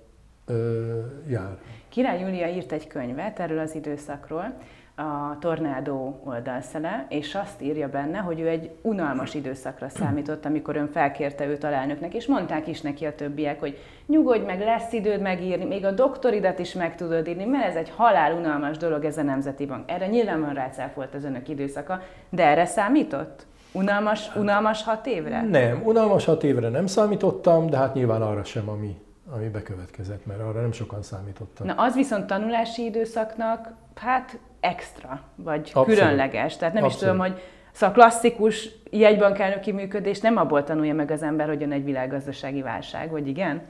ö, 0.46 1.00
jár. 1.28 1.58
Király 1.88 2.20
Júlia 2.20 2.48
írt 2.48 2.72
egy 2.72 2.86
könyvet 2.86 3.40
erről 3.40 3.58
az 3.58 3.74
időszakról, 3.74 4.54
a 4.96 5.38
Tornádó 5.40 6.20
oldalszele, 6.24 7.06
és 7.08 7.34
azt 7.34 7.62
írja 7.62 7.88
benne, 7.88 8.18
hogy 8.18 8.40
ő 8.40 8.48
egy 8.48 8.70
unalmas 8.82 9.34
időszakra 9.34 9.88
számított, 9.88 10.44
amikor 10.44 10.76
ön 10.76 10.88
felkérte 10.88 11.46
őt 11.46 11.64
alelnöknek, 11.64 12.14
és 12.14 12.26
mondták 12.26 12.68
is 12.68 12.80
neki 12.80 13.04
a 13.04 13.14
többiek, 13.14 13.60
hogy 13.60 13.78
nyugodj 14.06 14.44
meg, 14.44 14.60
lesz 14.60 14.92
időd 14.92 15.20
megírni, 15.20 15.64
még 15.64 15.84
a 15.84 15.90
doktoridat 15.90 16.58
is 16.58 16.72
meg 16.72 16.96
tudod 16.96 17.28
írni, 17.28 17.44
mert 17.44 17.68
ez 17.68 17.74
egy 17.74 17.92
halál 17.96 18.32
unalmas 18.32 18.76
dolog, 18.76 19.04
ez 19.04 19.18
a 19.18 19.22
Nemzeti 19.22 19.66
Bank. 19.66 19.90
Erre 19.90 20.06
nyilvánvalóan 20.06 20.54
rácáfolt 20.54 21.14
az 21.14 21.24
önök 21.24 21.48
időszaka, 21.48 22.00
de 22.28 22.44
erre 22.44 22.64
számított? 22.64 23.46
Unalmas, 23.72 24.36
unalmas 24.36 24.82
hat 24.82 25.06
évre? 25.06 25.42
Nem, 25.42 25.82
unalmas 25.84 26.24
hat 26.24 26.44
évre 26.44 26.68
nem 26.68 26.86
számítottam, 26.86 27.66
de 27.66 27.76
hát 27.76 27.94
nyilván 27.94 28.22
arra 28.22 28.44
sem, 28.44 28.68
ami, 28.68 29.00
ami 29.30 29.48
bekövetkezett, 29.48 30.26
mert 30.26 30.40
arra 30.40 30.60
nem 30.60 30.72
sokan 30.72 31.02
számítottak. 31.02 31.66
Na 31.66 31.74
az 31.76 31.94
viszont 31.94 32.26
tanulási 32.26 32.84
időszaknak, 32.84 33.72
hát 33.94 34.38
extra, 34.70 35.20
vagy 35.34 35.60
Abszolút. 35.60 35.88
különleges. 35.88 36.56
Tehát 36.56 36.74
nem 36.74 36.84
Abszolút. 36.84 37.02
is 37.02 37.08
tudom, 37.08 37.32
hogy 37.32 37.42
Szóval 37.72 37.94
a 37.94 37.98
klasszikus 37.98 38.68
jegybankelnöki 38.90 39.72
működés 39.72 40.20
nem 40.20 40.36
abból 40.36 40.64
tanulja 40.64 40.94
meg 40.94 41.10
az 41.10 41.22
ember, 41.22 41.48
hogy 41.48 41.60
jön 41.60 41.72
egy 41.72 41.84
világgazdasági 41.84 42.62
válság, 42.62 43.10
vagy 43.10 43.28
igen? 43.28 43.62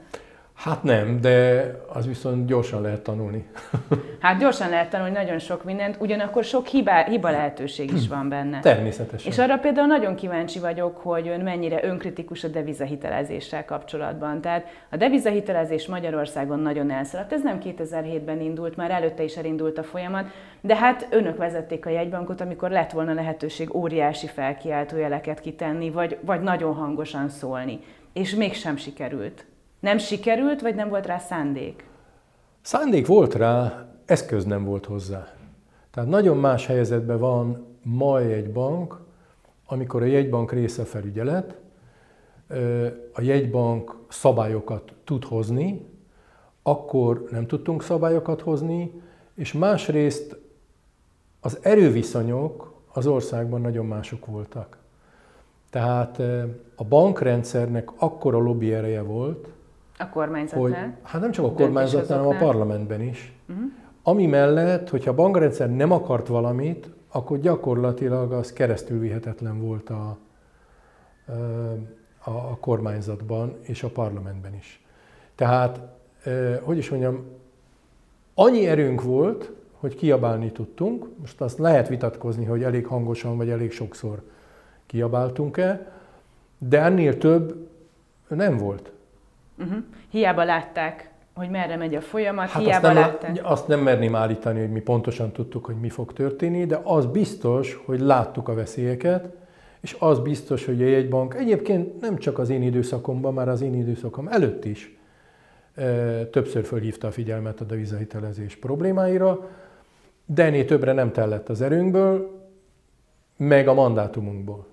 Hát 0.57 0.83
nem, 0.83 1.21
de 1.21 1.65
az 1.87 2.07
viszont 2.07 2.45
gyorsan 2.45 2.81
lehet 2.81 3.01
tanulni. 3.01 3.47
Hát 4.19 4.39
gyorsan 4.39 4.69
lehet 4.69 4.89
tanulni 4.89 5.13
nagyon 5.13 5.39
sok 5.39 5.63
mindent, 5.63 5.95
ugyanakkor 5.99 6.43
sok 6.43 6.67
hiba, 6.67 7.03
hiba 7.03 7.29
lehetőség 7.29 7.91
is 7.93 8.07
van 8.07 8.29
benne. 8.29 8.59
Természetesen. 8.59 9.31
És 9.31 9.37
arra 9.37 9.57
például 9.57 9.87
nagyon 9.87 10.15
kíváncsi 10.15 10.59
vagyok, 10.59 10.97
hogy 10.97 11.27
ön 11.27 11.39
mennyire 11.39 11.83
önkritikus 11.83 12.43
a 12.43 12.47
devizahitelezéssel 12.47 13.65
kapcsolatban. 13.65 14.41
Tehát 14.41 14.65
a 14.91 14.97
devizahitelezés 14.97 15.87
Magyarországon 15.87 16.59
nagyon 16.59 16.91
elszaladt. 16.91 17.33
Ez 17.33 17.43
nem 17.43 17.57
2007-ben 17.63 18.41
indult, 18.41 18.75
már 18.75 18.91
előtte 18.91 19.23
is 19.23 19.37
elindult 19.37 19.77
a 19.77 19.83
folyamat, 19.83 20.25
de 20.61 20.75
hát 20.75 21.07
önök 21.09 21.37
vezették 21.37 21.85
a 21.85 21.89
jegybankot, 21.89 22.41
amikor 22.41 22.69
lett 22.69 22.91
volna 22.91 23.13
lehetőség 23.13 23.75
óriási 23.75 24.27
felkiáltójeleket 24.27 25.39
kitenni, 25.39 25.89
vagy, 25.89 26.17
vagy 26.21 26.41
nagyon 26.41 26.73
hangosan 26.73 27.29
szólni. 27.29 27.79
És 28.13 28.35
mégsem 28.35 28.77
sikerült. 28.77 29.45
Nem 29.79 29.97
sikerült, 29.97 30.61
vagy 30.61 30.75
nem 30.75 30.89
volt 30.89 31.05
rá 31.05 31.17
szándék? 31.17 31.85
Szándék 32.61 33.07
volt 33.07 33.35
rá, 33.35 33.85
eszköz 34.05 34.45
nem 34.45 34.63
volt 34.63 34.85
hozzá. 34.85 35.33
Tehát 35.91 36.09
nagyon 36.09 36.37
más 36.37 36.65
helyzetben 36.65 37.17
van 37.17 37.65
ma 37.83 38.21
egy 38.21 38.51
bank, 38.51 38.99
amikor 39.67 40.01
a 40.01 40.05
jegybank 40.05 40.51
része 40.51 40.83
felügyelet, 40.83 41.57
a 43.13 43.21
jegybank 43.21 43.95
szabályokat 44.07 44.93
tud 45.03 45.23
hozni, 45.23 45.85
akkor 46.63 47.27
nem 47.31 47.47
tudtunk 47.47 47.83
szabályokat 47.83 48.41
hozni, 48.41 49.01
és 49.33 49.53
másrészt 49.53 50.37
az 51.39 51.57
erőviszonyok 51.61 52.73
az 52.93 53.07
országban 53.07 53.61
nagyon 53.61 53.85
mások 53.85 54.25
voltak. 54.25 54.77
Tehát 55.69 56.19
a 56.75 56.83
bankrendszernek 56.83 57.89
akkora 57.95 58.37
lobby 58.37 58.73
ereje 58.73 59.01
volt, 59.01 59.49
a 59.97 60.09
kormányzatnál? 60.09 60.83
Hogy, 60.83 60.93
hát 61.03 61.21
nem 61.21 61.31
csak 61.31 61.45
a 61.45 61.51
kormányzatnál, 61.51 62.19
hanem 62.19 62.35
a 62.35 62.39
parlamentben 62.39 63.01
is. 63.01 63.33
Uh-huh. 63.49 63.65
Ami 64.03 64.25
mellett, 64.25 64.89
hogyha 64.89 65.11
a 65.11 65.15
bankrendszer 65.15 65.75
nem 65.75 65.91
akart 65.91 66.27
valamit, 66.27 66.89
akkor 67.11 67.39
gyakorlatilag 67.39 68.31
az 68.31 68.53
keresztül 68.53 68.99
vihetetlen 68.99 69.61
volt 69.61 69.89
a, 69.89 70.17
a, 72.23 72.29
a 72.29 72.57
kormányzatban 72.59 73.55
és 73.61 73.83
a 73.83 73.89
parlamentben 73.89 74.53
is. 74.53 74.85
Tehát, 75.35 75.79
hogy 76.61 76.77
is 76.77 76.89
mondjam, 76.89 77.25
annyi 78.33 78.67
erőnk 78.67 79.01
volt, 79.01 79.51
hogy 79.71 79.95
kiabálni 79.95 80.51
tudtunk. 80.51 81.07
Most 81.19 81.41
azt 81.41 81.57
lehet 81.57 81.87
vitatkozni, 81.87 82.45
hogy 82.45 82.63
elég 82.63 82.85
hangosan 82.85 83.37
vagy 83.37 83.49
elég 83.49 83.71
sokszor 83.71 84.21
kiabáltunk-e, 84.85 85.91
de 86.57 86.81
ennél 86.81 87.17
több 87.17 87.67
nem 88.27 88.57
volt. 88.57 88.91
Uh-huh. 89.57 89.83
Hiába 90.09 90.43
látták, 90.43 91.09
hogy 91.33 91.49
merre 91.49 91.75
megy 91.75 91.95
a 91.95 92.01
folyamat, 92.01 92.49
hát 92.49 92.63
hiába 92.63 92.87
azt 92.87 92.95
nem, 92.95 93.03
látták. 93.03 93.39
Azt 93.43 93.67
nem 93.67 93.79
merném 93.79 94.15
állítani, 94.15 94.59
hogy 94.59 94.71
mi 94.71 94.79
pontosan 94.79 95.31
tudtuk, 95.31 95.65
hogy 95.65 95.75
mi 95.79 95.89
fog 95.89 96.13
történni, 96.13 96.65
de 96.65 96.79
az 96.83 97.05
biztos, 97.05 97.81
hogy 97.85 97.99
láttuk 97.99 98.47
a 98.47 98.53
veszélyeket, 98.53 99.35
és 99.79 99.95
az 99.99 100.19
biztos, 100.19 100.65
hogy 100.65 100.81
a 100.81 100.85
jegybank 100.85 101.35
egyébként 101.35 102.01
nem 102.01 102.17
csak 102.17 102.39
az 102.39 102.49
én 102.49 102.61
időszakomban, 102.61 103.33
már 103.33 103.49
az 103.49 103.61
én 103.61 103.73
időszakom 103.73 104.27
előtt 104.27 104.65
is 104.65 104.97
e, 105.75 105.83
többször 106.25 106.63
fölhívta 106.63 107.07
a 107.07 107.11
figyelmet 107.11 107.61
a 107.61 107.65
devizahitelezés 107.65 108.55
problémáira, 108.55 109.49
de 110.25 110.43
ennél 110.43 110.65
többre 110.65 110.93
nem 110.93 111.11
tellett 111.11 111.49
az 111.49 111.61
erőnkből, 111.61 112.45
meg 113.37 113.67
a 113.67 113.73
mandátumunkból. 113.73 114.67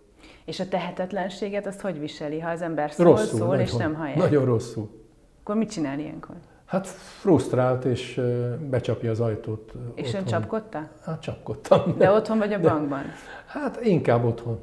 És 0.44 0.60
a 0.60 0.68
tehetetlenséget 0.68 1.66
azt 1.66 1.80
hogy 1.80 1.98
viseli, 1.98 2.40
ha 2.40 2.50
az 2.50 2.62
ember 2.62 2.90
szól, 2.90 3.06
rosszul, 3.06 3.38
szól, 3.38 3.56
és 3.56 3.72
nem 3.72 3.94
hallja? 3.94 4.16
Nagyon 4.16 4.44
rosszul. 4.44 4.88
Akkor 5.40 5.56
mit 5.56 5.70
csinál 5.70 5.98
ilyenkor? 5.98 6.34
Hát 6.64 6.86
frusztrált, 6.86 7.84
és 7.84 8.20
becsapja 8.70 9.10
az 9.10 9.20
ajtót. 9.20 9.72
És 9.94 10.06
otthon. 10.06 10.20
ön 10.20 10.26
csapkodta? 10.26 10.88
Hát 11.04 11.20
csapkodtam. 11.20 11.94
De 11.98 12.10
otthon 12.10 12.38
vagy 12.38 12.52
a 12.52 12.58
de, 12.58 12.68
bankban? 12.68 13.02
Hát 13.46 13.84
inkább 13.84 14.24
otthon. 14.24 14.60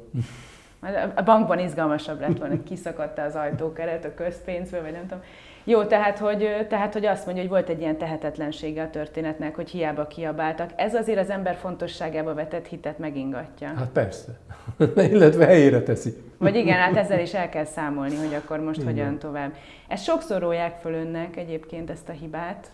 A 1.14 1.22
bankban 1.22 1.58
izgalmasabb 1.58 2.20
lett 2.20 2.38
volna, 2.38 2.62
kiszakadta 2.62 3.22
az 3.22 3.34
ajtókeret 3.34 4.04
a 4.04 4.14
közpénzből, 4.14 4.82
vagy 4.82 4.92
nem 4.92 5.06
tudom. 5.06 5.22
Jó, 5.64 5.84
tehát 5.84 6.18
hogy, 6.18 6.66
tehát, 6.68 6.92
hogy 6.92 7.06
azt 7.06 7.24
mondja, 7.24 7.42
hogy 7.42 7.52
volt 7.52 7.68
egy 7.68 7.80
ilyen 7.80 7.98
tehetetlensége 7.98 8.82
a 8.82 8.90
történetnek, 8.90 9.54
hogy 9.54 9.70
hiába 9.70 10.06
kiabáltak. 10.06 10.70
Ez 10.76 10.94
azért 10.94 11.18
az 11.18 11.30
ember 11.30 11.54
fontosságába 11.54 12.34
vetett 12.34 12.66
hitet 12.66 12.98
megingatja. 12.98 13.68
Hát 13.76 13.88
persze. 13.88 14.38
Illetve 15.12 15.46
helyére 15.46 15.82
teszi. 15.82 16.16
Vagy 16.38 16.56
igen, 16.56 16.78
hát 16.78 16.96
ezzel 16.96 17.20
is 17.20 17.34
el 17.42 17.48
kell 17.48 17.64
számolni, 17.64 18.16
hogy 18.16 18.34
akkor 18.34 18.60
most 18.60 18.80
igen. 18.80 18.92
hogyan 18.92 19.18
tovább. 19.18 19.54
Ezt 19.88 20.04
sokszor 20.04 20.40
rólják 20.40 20.80
föl 20.80 20.92
önnek 20.92 21.36
egyébként 21.36 21.90
ezt 21.90 22.08
a 22.08 22.12
hibát. 22.12 22.70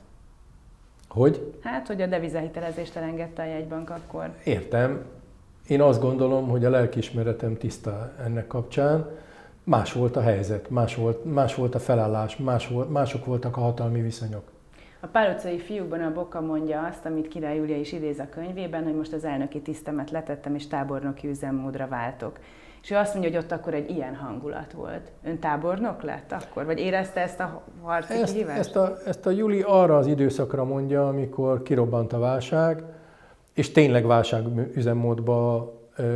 Hogy? 1.08 1.52
Hát, 1.62 1.86
hogy 1.86 2.02
a 2.02 2.06
devizahitelezést 2.06 2.96
elengedte 2.96 3.42
a 3.42 3.46
jegybank 3.46 3.90
akkor. 3.90 4.30
Értem. 4.44 5.04
Én 5.66 5.80
azt 5.80 6.00
gondolom, 6.00 6.48
hogy 6.48 6.64
a 6.64 6.70
lelkiismeretem 6.70 7.56
tiszta 7.56 8.12
ennek 8.24 8.46
kapcsán 8.46 9.06
más 9.68 9.92
volt 9.92 10.16
a 10.16 10.20
helyzet, 10.20 10.70
más 10.70 10.94
volt, 10.94 11.24
más 11.24 11.54
volt 11.54 11.74
a 11.74 11.78
felállás, 11.78 12.36
más 12.36 12.68
volt, 12.68 12.90
mások 12.90 13.24
voltak 13.24 13.56
a 13.56 13.60
hatalmi 13.60 14.00
viszonyok. 14.00 14.42
A 15.00 15.06
Pál 15.06 15.34
utcai 15.34 15.58
fiúkban 15.58 16.00
a 16.00 16.12
Boka 16.12 16.40
mondja 16.40 16.86
azt, 16.90 17.04
amit 17.04 17.28
Király 17.28 17.56
Júlia 17.56 17.76
is 17.76 17.92
idéz 17.92 18.18
a 18.18 18.28
könyvében, 18.30 18.84
hogy 18.84 18.94
most 18.94 19.12
az 19.12 19.24
elnöki 19.24 19.60
tisztemet 19.60 20.10
letettem, 20.10 20.54
és 20.54 20.66
tábornoki 20.66 21.28
üzemmódra 21.28 21.88
váltok. 21.88 22.38
És 22.82 22.90
ő 22.90 22.96
azt 22.96 23.14
mondja, 23.14 23.30
hogy 23.30 23.40
ott 23.44 23.52
akkor 23.52 23.74
egy 23.74 23.90
ilyen 23.90 24.14
hangulat 24.14 24.72
volt. 24.72 25.10
Ön 25.24 25.38
tábornok 25.38 26.02
lett 26.02 26.32
akkor? 26.32 26.64
Vagy 26.64 26.78
érezte 26.78 27.20
ezt 27.20 27.40
a 27.40 27.62
harci 27.82 28.12
ezt, 28.12 28.32
kihívást? 28.32 28.58
Ezt 28.58 28.76
a, 28.76 28.96
ezt 29.06 29.26
a 29.26 29.30
Júli 29.30 29.62
arra 29.66 29.96
az 29.96 30.06
időszakra 30.06 30.64
mondja, 30.64 31.08
amikor 31.08 31.62
kirobbant 31.62 32.12
a 32.12 32.18
válság, 32.18 32.82
és 33.54 33.72
tényleg 33.72 34.06
válság 34.06 34.44
üzemmódba 34.74 35.72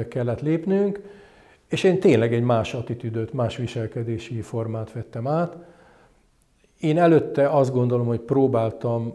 kellett 0.08 0.40
lépnünk, 0.40 1.00
és 1.72 1.85
én 1.85 2.00
tényleg 2.00 2.35
egy 2.35 2.42
más 2.42 2.74
attitűdöt, 2.74 3.32
más 3.32 3.56
viselkedési 3.56 4.40
formát 4.40 4.92
vettem 4.92 5.26
át. 5.26 5.56
Én 6.80 6.98
előtte 6.98 7.48
azt 7.48 7.72
gondolom, 7.72 8.06
hogy 8.06 8.20
próbáltam 8.20 9.14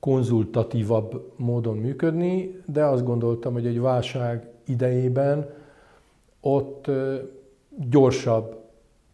konzultatívabb 0.00 1.32
módon 1.36 1.76
működni, 1.76 2.62
de 2.66 2.84
azt 2.84 3.04
gondoltam, 3.04 3.52
hogy 3.52 3.66
egy 3.66 3.80
válság 3.80 4.46
idejében 4.66 5.50
ott 6.40 6.90
gyorsabb, 7.90 8.64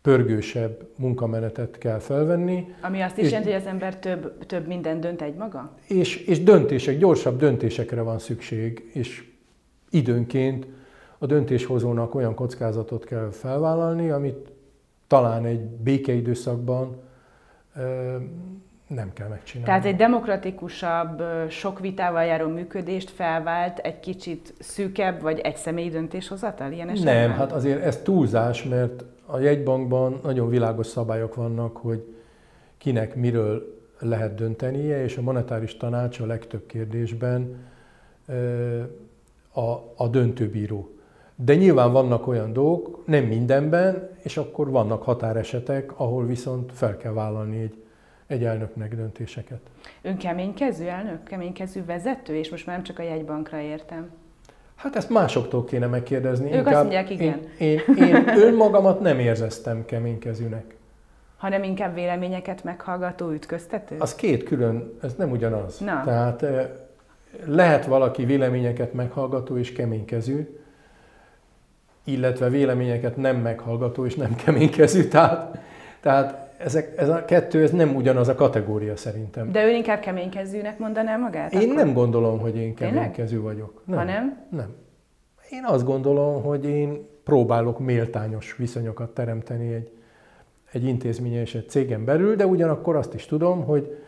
pörgősebb 0.00 0.88
munkamenetet 0.96 1.78
kell 1.78 1.98
felvenni. 1.98 2.66
Ami 2.80 3.00
azt 3.00 3.18
is 3.18 3.30
jelenti, 3.30 3.52
hogy 3.52 3.60
az 3.60 3.66
ember 3.66 3.98
több, 3.98 4.46
több 4.46 4.66
minden 4.66 5.00
dönt 5.00 5.22
egy 5.22 5.34
maga? 5.34 5.74
És, 5.86 6.16
és 6.16 6.42
döntések, 6.42 6.98
gyorsabb 6.98 7.38
döntésekre 7.38 8.00
van 8.00 8.18
szükség, 8.18 8.90
és 8.92 9.30
időnként 9.90 10.66
a 11.22 11.26
döntéshozónak 11.26 12.14
olyan 12.14 12.34
kockázatot 12.34 13.04
kell 13.04 13.28
felvállalni, 13.30 14.10
amit 14.10 14.52
talán 15.06 15.44
egy 15.44 15.60
békeidőszakban 15.60 16.96
nem 18.86 19.12
kell 19.12 19.28
megcsinálni. 19.28 19.68
Tehát 19.68 19.84
egy 19.84 19.96
demokratikusabb, 19.96 21.22
sok 21.48 21.80
vitával 21.80 22.24
járó 22.24 22.48
működést 22.48 23.10
felvált 23.10 23.78
egy 23.78 24.00
kicsit 24.00 24.54
szűkebb, 24.58 25.20
vagy 25.20 25.38
egy 25.38 25.56
személyi 25.56 25.88
döntéshozatal 25.88 26.72
ilyen 26.72 26.88
esetben? 26.88 27.28
Nem, 27.28 27.30
hát 27.30 27.52
azért 27.52 27.82
ez 27.82 27.96
túlzás, 27.96 28.64
mert 28.64 29.04
a 29.26 29.38
jegybankban 29.38 30.20
nagyon 30.22 30.48
világos 30.48 30.86
szabályok 30.86 31.34
vannak, 31.34 31.76
hogy 31.76 32.14
kinek 32.78 33.14
miről 33.14 33.80
lehet 33.98 34.34
döntenie, 34.34 35.02
és 35.02 35.16
a 35.16 35.22
monetáris 35.22 35.76
tanács 35.76 36.20
a 36.20 36.26
legtöbb 36.26 36.66
kérdésben 36.66 37.56
a, 39.52 39.70
a 39.96 40.08
döntőbíró. 40.10 40.91
De 41.44 41.54
nyilván 41.54 41.92
vannak 41.92 42.26
olyan 42.26 42.52
dolgok, 42.52 43.06
nem 43.06 43.24
mindenben, 43.24 44.08
és 44.22 44.36
akkor 44.36 44.70
vannak 44.70 45.02
határesetek, 45.02 45.92
ahol 46.00 46.26
viszont 46.26 46.72
fel 46.72 46.96
kell 46.96 47.12
vállalni 47.12 47.60
egy 47.60 47.82
egy 48.32 48.44
elnöknek 48.44 48.94
döntéseket. 48.94 49.60
Ön 50.02 50.16
keménykezű 50.16 50.84
elnök, 50.84 51.22
keménykezű 51.22 51.84
vezető, 51.84 52.34
és 52.34 52.50
most 52.50 52.66
már 52.66 52.76
nem 52.76 52.84
csak 52.84 52.98
a 52.98 53.02
jegybankra 53.02 53.60
értem. 53.60 54.10
Hát 54.74 54.96
ezt 54.96 55.10
másoktól 55.10 55.64
kéne 55.64 55.86
megkérdezni. 55.86 56.52
Ők 56.54 56.66
azt 56.66 56.76
mondják, 56.76 57.10
igen. 57.10 57.40
Én, 57.58 57.80
én, 57.96 57.96
én 57.96 58.28
önmagamat 58.28 59.00
nem 59.00 59.18
érzeztem 59.18 59.84
keménykezűnek. 59.84 60.76
Hanem 61.36 61.62
inkább 61.62 61.94
véleményeket 61.94 62.64
meghallgató 62.64 63.30
ütköztető? 63.30 63.96
Az 63.98 64.14
két 64.14 64.42
külön, 64.42 64.92
ez 65.02 65.14
nem 65.14 65.30
ugyanaz. 65.30 65.78
Na. 65.78 66.02
Tehát 66.04 66.42
eh, 66.42 66.68
lehet 67.44 67.86
valaki 67.86 68.24
véleményeket 68.24 68.92
meghallgató 68.92 69.56
és 69.56 69.72
keménykezű, 69.72 70.61
illetve 72.04 72.48
véleményeket 72.48 73.16
nem 73.16 73.36
meghallgató 73.36 74.06
és 74.06 74.14
nem 74.14 74.34
keménykezű. 74.34 75.04
Tehát, 75.04 75.58
tehát 76.00 76.54
ezek, 76.58 76.96
ez 76.96 77.08
a 77.08 77.24
kettő 77.24 77.62
ez 77.62 77.70
nem 77.70 77.94
ugyanaz 77.94 78.28
a 78.28 78.34
kategória 78.34 78.96
szerintem. 78.96 79.52
De 79.52 79.64
ő 79.64 79.70
inkább 79.70 80.00
keménykezűnek 80.00 80.78
mondaná 80.78 81.16
magát? 81.16 81.52
Én 81.52 81.60
akkor? 81.60 81.74
nem 81.74 81.92
gondolom, 81.92 82.38
hogy 82.38 82.56
én 82.56 82.74
keménykezű 82.74 83.40
vagyok. 83.40 83.82
Nem. 83.84 83.98
Ha 83.98 84.04
nem? 84.04 84.46
Nem. 84.50 84.74
Én 85.50 85.64
azt 85.64 85.84
gondolom, 85.84 86.42
hogy 86.42 86.64
én 86.64 87.06
próbálok 87.24 87.78
méltányos 87.78 88.56
viszonyokat 88.56 89.10
teremteni 89.10 89.72
egy, 89.72 89.90
egy 90.72 90.84
intézménye 90.84 91.40
és 91.40 91.54
egy 91.54 91.68
cégen 91.68 92.04
belül, 92.04 92.36
de 92.36 92.46
ugyanakkor 92.46 92.96
azt 92.96 93.14
is 93.14 93.26
tudom, 93.26 93.64
hogy 93.64 93.98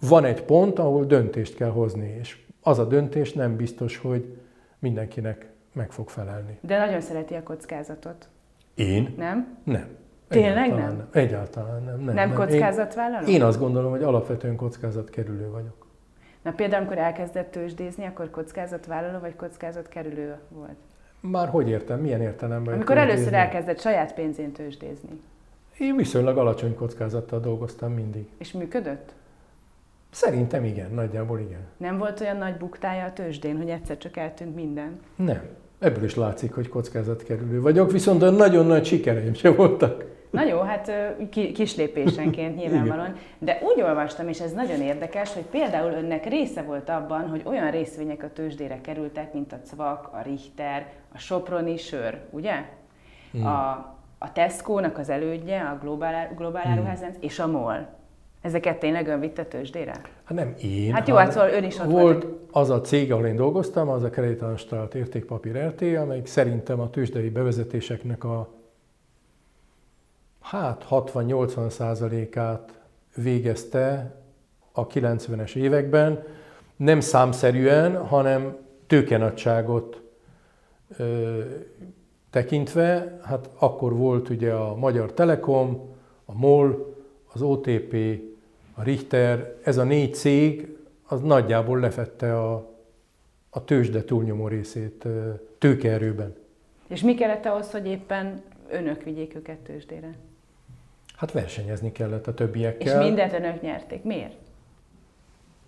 van 0.00 0.24
egy 0.24 0.42
pont, 0.42 0.78
ahol 0.78 1.04
döntést 1.04 1.54
kell 1.54 1.70
hozni, 1.70 2.16
és 2.20 2.38
az 2.62 2.78
a 2.78 2.84
döntés 2.84 3.32
nem 3.32 3.56
biztos, 3.56 3.96
hogy 3.96 4.36
mindenkinek 4.78 5.46
meg 5.76 5.92
fog 5.92 6.08
felelni. 6.08 6.58
De 6.60 6.78
nagyon 6.78 7.00
szereti 7.00 7.34
a 7.34 7.42
kockázatot. 7.42 8.28
Én? 8.74 9.14
Nem? 9.16 9.58
Nem. 9.64 9.88
Tényleg 10.28 10.64
Egyáltalán 10.64 10.96
nem? 10.96 11.08
Egyáltalán 11.12 11.82
nem. 11.82 11.96
Nem, 11.96 12.04
nem, 12.04 12.28
nem. 12.28 12.34
kockázatvállaló? 12.34 13.26
Én, 13.26 13.34
én 13.34 13.42
azt 13.42 13.58
gondolom, 13.58 13.90
hogy 13.90 14.02
alapvetően 14.02 14.56
kockázatkerülő 14.56 15.50
vagyok. 15.50 15.86
Na 16.42 16.52
például, 16.52 16.82
amikor 16.82 16.98
elkezdett 17.02 17.50
tőzsdézni, 17.50 18.04
akkor 18.04 18.30
kockázatvállaló 18.30 19.18
vagy 19.18 19.36
kockázatkerülő 19.36 20.36
volt? 20.48 20.76
Már 21.20 21.48
hogy 21.48 21.68
értem? 21.68 22.00
Milyen 22.00 22.20
értelemben? 22.20 22.74
Amikor 22.74 22.98
először 22.98 23.34
elkezdett 23.34 23.80
saját 23.80 24.14
pénzén 24.14 24.52
tőzsdézni. 24.52 25.20
Én 25.78 25.96
viszonylag 25.96 26.38
alacsony 26.38 26.74
kockázattal 26.74 27.40
dolgoztam 27.40 27.92
mindig. 27.92 28.28
És 28.38 28.52
működött? 28.52 29.14
Szerintem 30.10 30.64
igen, 30.64 30.90
nagyjából 30.90 31.40
igen. 31.40 31.60
Nem 31.76 31.98
volt 31.98 32.20
olyan 32.20 32.36
nagy 32.36 32.56
buktája 32.56 33.04
a 33.04 33.12
tőzsdén, 33.12 33.56
hogy 33.56 33.68
egyszer 33.68 33.98
csak 33.98 34.16
eltűnt 34.16 34.54
minden? 34.54 35.00
Nem. 35.16 35.42
Ebből 35.78 36.04
is 36.04 36.14
látszik, 36.14 36.54
hogy 36.54 36.68
kockázatkerülő 36.68 37.60
vagyok, 37.60 37.92
viszont 37.92 38.36
nagyon 38.36 38.66
nagy 38.66 38.84
sikereim 38.84 39.34
sem 39.34 39.56
voltak. 39.56 40.04
Na 40.30 40.44
jó, 40.44 40.60
hát 40.60 40.92
kis 41.30 41.76
lépésenként 41.76 42.56
nyilvánvalóan. 42.60 43.14
De 43.38 43.60
úgy 43.62 43.82
olvastam, 43.82 44.28
és 44.28 44.40
ez 44.40 44.52
nagyon 44.52 44.80
érdekes, 44.80 45.32
hogy 45.32 45.42
például 45.42 45.92
önnek 45.92 46.26
része 46.26 46.62
volt 46.62 46.88
abban, 46.88 47.28
hogy 47.28 47.42
olyan 47.44 47.70
részvények 47.70 48.22
a 48.22 48.32
tőzsdére 48.32 48.80
kerültek, 48.80 49.32
mint 49.32 49.52
a 49.52 49.60
Cvak, 49.64 50.10
a 50.12 50.22
Richter, 50.22 50.92
a 51.14 51.18
Soproni 51.18 51.76
sör, 51.76 52.20
ugye? 52.30 52.54
Hmm. 53.32 53.46
A, 53.46 53.70
a 54.18 54.32
Tesco-nak 54.32 54.98
az 54.98 55.08
elődje, 55.08 55.60
a 55.60 55.78
Globál, 55.80 56.34
Globál 56.36 56.62
hmm. 56.62 56.72
Áruházánc, 56.72 57.16
és 57.20 57.38
a 57.38 57.46
MOL. 57.46 57.88
Ezeket 58.40 58.78
tényleg 58.78 59.06
ön 59.06 59.20
vitte 59.20 59.44
tőzsdére? 59.44 60.00
Hát 60.24 60.36
nem 60.36 60.54
én. 60.62 60.92
Hát 60.92 61.08
jó, 61.08 61.14
hát 61.14 61.32
szóval 61.32 61.50
ön 61.50 61.64
is 61.64 61.78
ott 61.78 61.90
volt. 61.90 62.22
Volt 62.22 62.26
az 62.50 62.70
a 62.70 62.80
cég, 62.80 63.12
ahol 63.12 63.26
én 63.26 63.36
dolgoztam, 63.36 63.88
az 63.88 64.02
a 64.02 64.10
Kreditanstalt 64.10 64.94
Értékpapír 64.94 65.56
RT, 65.56 65.82
amelyik 65.82 66.26
szerintem 66.26 66.80
a 66.80 66.90
tőzsdei 66.90 67.28
bevezetéseknek 67.28 68.24
a 68.24 68.48
hát 70.40 70.86
60-80 70.90 71.68
százalékát 71.68 72.80
végezte 73.14 74.14
a 74.72 74.86
90-es 74.86 75.54
években, 75.54 76.22
nem 76.76 77.00
számszerűen, 77.00 78.06
hanem 78.06 78.56
tőkenadságot 78.86 80.02
ö, 80.96 81.40
tekintve, 82.30 83.18
hát 83.22 83.50
akkor 83.58 83.96
volt 83.96 84.28
ugye 84.28 84.52
a 84.52 84.74
Magyar 84.74 85.12
Telekom, 85.12 85.94
a 86.24 86.34
MOL, 86.34 86.95
az 87.36 87.42
OTP, 87.42 87.96
a 88.74 88.82
Richter, 88.82 89.54
ez 89.64 89.76
a 89.76 89.84
négy 89.84 90.14
cég, 90.14 90.76
az 91.06 91.20
nagyjából 91.20 91.80
lefette 91.80 92.38
a, 92.40 92.70
a 93.50 93.64
tőzsde 93.64 94.04
túlnyomó 94.04 94.48
részét 94.48 95.06
tőkeerőben. 95.58 96.34
És 96.86 97.02
mi 97.02 97.14
kellett 97.14 97.44
ahhoz, 97.44 97.70
hogy 97.70 97.86
éppen 97.86 98.42
önök 98.70 99.02
vigyék 99.02 99.34
őket 99.34 99.56
tőzsdére? 99.56 100.14
Hát 101.16 101.32
versenyezni 101.32 101.92
kellett 101.92 102.26
a 102.26 102.34
többiekkel. 102.34 103.00
És 103.00 103.06
mindent 103.06 103.32
önök 103.32 103.60
nyerték. 103.60 104.02
Miért? 104.02 104.34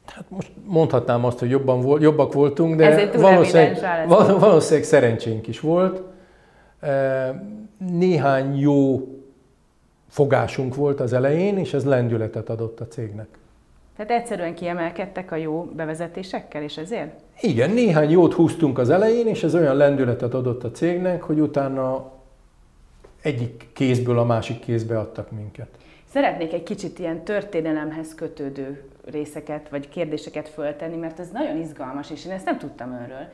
Hát 0.04 0.24
most 0.28 0.50
mondhatnám 0.64 1.24
azt, 1.24 1.38
hogy 1.38 1.50
jobban 1.50 1.80
volt, 1.80 2.02
jobbak 2.02 2.32
voltunk, 2.32 2.76
de 2.76 3.10
valószínűleg, 3.18 4.08
valószínűleg 4.38 4.84
szerencsénk 4.84 5.46
is 5.46 5.60
volt. 5.60 6.02
Néhány 7.78 8.58
jó 8.58 9.08
fogásunk 10.08 10.74
volt 10.74 11.00
az 11.00 11.12
elején, 11.12 11.58
és 11.58 11.74
ez 11.74 11.84
lendületet 11.84 12.48
adott 12.48 12.80
a 12.80 12.88
cégnek. 12.88 13.28
Tehát 13.96 14.12
egyszerűen 14.12 14.54
kiemelkedtek 14.54 15.32
a 15.32 15.36
jó 15.36 15.64
bevezetésekkel, 15.64 16.62
és 16.62 16.76
ezért? 16.76 17.20
Igen, 17.40 17.70
néhány 17.70 18.10
jót 18.10 18.32
húztunk 18.32 18.78
az 18.78 18.90
elején, 18.90 19.26
és 19.26 19.42
ez 19.42 19.54
olyan 19.54 19.76
lendületet 19.76 20.34
adott 20.34 20.64
a 20.64 20.70
cégnek, 20.70 21.22
hogy 21.22 21.40
utána 21.40 22.12
egyik 23.22 23.68
kézből 23.72 24.18
a 24.18 24.24
másik 24.24 24.58
kézbe 24.58 24.98
adtak 24.98 25.30
minket. 25.30 25.68
Szeretnék 26.12 26.52
egy 26.52 26.62
kicsit 26.62 26.98
ilyen 26.98 27.24
történelemhez 27.24 28.14
kötődő 28.14 28.82
részeket, 29.04 29.68
vagy 29.68 29.88
kérdéseket 29.88 30.48
föltenni, 30.48 30.96
mert 30.96 31.18
ez 31.18 31.28
nagyon 31.32 31.56
izgalmas, 31.56 32.10
és 32.10 32.26
én 32.26 32.32
ezt 32.32 32.44
nem 32.44 32.58
tudtam 32.58 32.92
önről 32.92 33.28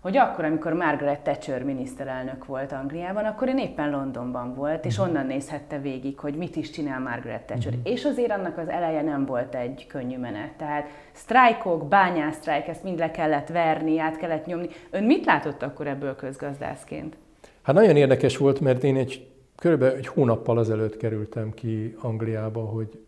hogy 0.00 0.16
akkor, 0.16 0.44
amikor 0.44 0.72
Margaret 0.72 1.20
Thatcher 1.20 1.62
miniszterelnök 1.62 2.44
volt 2.44 2.72
Angliában, 2.72 3.24
akkor 3.24 3.48
én 3.48 3.58
éppen 3.58 3.90
Londonban 3.90 4.54
volt, 4.54 4.84
és 4.84 4.98
mhm. 4.98 5.08
onnan 5.08 5.26
nézhette 5.26 5.80
végig, 5.80 6.18
hogy 6.18 6.34
mit 6.34 6.56
is 6.56 6.70
csinál 6.70 7.00
Margaret 7.00 7.42
Thatcher. 7.42 7.72
Uh-huh. 7.72 7.92
És 7.92 8.04
azért 8.04 8.30
annak 8.30 8.58
az 8.58 8.68
eleje 8.68 9.02
nem 9.02 9.24
volt 9.24 9.54
egy 9.54 9.86
könnyű 9.88 10.18
menet. 10.18 10.52
Tehát 10.56 10.88
sztrájkok, 11.12 11.88
bányásztrájk, 11.88 12.66
ezt 12.66 12.82
mind 12.82 12.98
le 12.98 13.10
kellett 13.10 13.48
verni, 13.48 13.98
át 13.98 14.16
kellett 14.16 14.46
nyomni. 14.46 14.68
Ön 14.90 15.04
mit 15.04 15.24
látott 15.24 15.62
akkor 15.62 15.86
ebből 15.86 16.16
közgazdászként? 16.16 17.16
Hát 17.62 17.74
nagyon 17.74 17.96
érdekes 17.96 18.36
volt, 18.36 18.60
mert 18.60 18.84
én 18.84 18.96
egy 18.96 19.28
körülbelül 19.56 19.96
egy 19.96 20.06
hónappal 20.06 20.58
azelőtt 20.58 20.96
kerültem 20.96 21.54
ki 21.54 21.96
Angliába, 22.00 22.60
hogy 22.60 23.04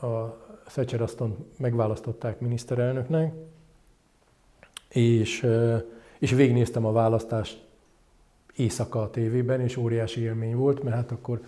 a 0.00 0.40
Thatcher 0.66 1.00
Aston 1.00 1.50
megválasztották 1.58 2.40
miniszterelnöknek, 2.40 3.32
és 4.88 5.46
és 6.22 6.30
végignéztem 6.30 6.86
a 6.86 6.92
választást 6.92 7.60
éjszaka 8.56 9.02
a 9.02 9.10
tévében, 9.10 9.60
és 9.60 9.76
óriási 9.76 10.20
élmény 10.20 10.56
volt, 10.56 10.82
mert 10.82 10.96
hát 10.96 11.10
akkor 11.10 11.40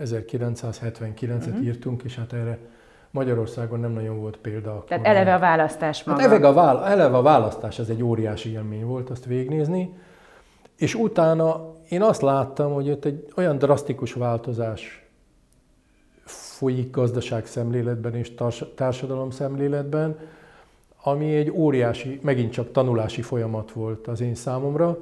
1979-et 0.00 1.22
uh-huh. 1.22 1.54
Mhm. 1.54 1.62
írtunk, 1.62 2.02
és 2.02 2.16
hát 2.16 2.32
erre 2.32 2.58
Magyarországon 3.10 3.80
nem 3.80 3.90
nagyon 3.90 4.20
volt 4.20 4.36
példa. 4.36 4.70
Akkor 4.70 4.84
Tehát 4.84 5.06
eleve 5.06 5.34
a 5.34 5.38
választás 5.38 6.04
maga. 6.04 6.20
Hát 6.20 6.28
eleve 6.30 6.48
a, 6.48 6.52
vála- 6.52 6.86
eleve 6.86 7.16
a 7.16 7.22
választás, 7.22 7.78
ez 7.78 7.88
egy 7.88 8.02
óriási 8.02 8.50
élmény 8.50 8.84
volt 8.84 9.10
azt 9.10 9.24
végignézni, 9.24 9.94
és 10.76 10.94
utána 10.94 11.74
én 11.88 12.02
azt 12.02 12.22
láttam, 12.22 12.72
hogy 12.72 12.90
ott 12.90 13.04
egy 13.04 13.26
olyan 13.36 13.58
drasztikus 13.58 14.12
változás 14.12 15.08
folyik 16.24 16.90
gazdaság 16.90 17.46
szemléletben 17.46 18.14
és 18.14 18.34
társadalom 18.74 19.30
szemléletben, 19.30 20.18
ami 21.06 21.36
egy 21.36 21.50
óriási, 21.50 22.18
megint 22.22 22.52
csak 22.52 22.72
tanulási 22.72 23.22
folyamat 23.22 23.72
volt 23.72 24.06
az 24.06 24.20
én 24.20 24.34
számomra, 24.34 24.98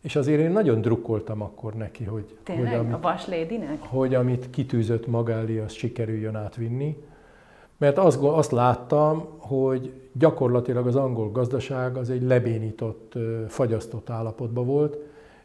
és 0.00 0.16
azért 0.16 0.40
én 0.40 0.50
nagyon 0.50 0.80
drukkoltam 0.80 1.42
akkor 1.42 1.74
neki, 1.74 2.04
hogy, 2.04 2.36
Tényleg? 2.42 2.66
hogy, 2.66 2.78
amit, 2.78 2.94
a 2.94 3.00
vaslédinek? 3.00 3.82
hogy 3.82 4.14
amit 4.14 4.50
kitűzött 4.50 5.06
maga 5.06 5.32
elé, 5.32 5.58
az 5.58 5.72
sikerüljön 5.72 6.36
átvinni. 6.36 6.96
Mert 7.76 7.98
azt, 7.98 8.18
azt 8.22 8.50
láttam, 8.50 9.26
hogy 9.38 9.92
gyakorlatilag 10.12 10.86
az 10.86 10.96
angol 10.96 11.30
gazdaság 11.30 11.96
az 11.96 12.10
egy 12.10 12.22
lebénított, 12.22 13.12
fagyasztott 13.48 14.10
állapotban 14.10 14.66
volt, 14.66 14.96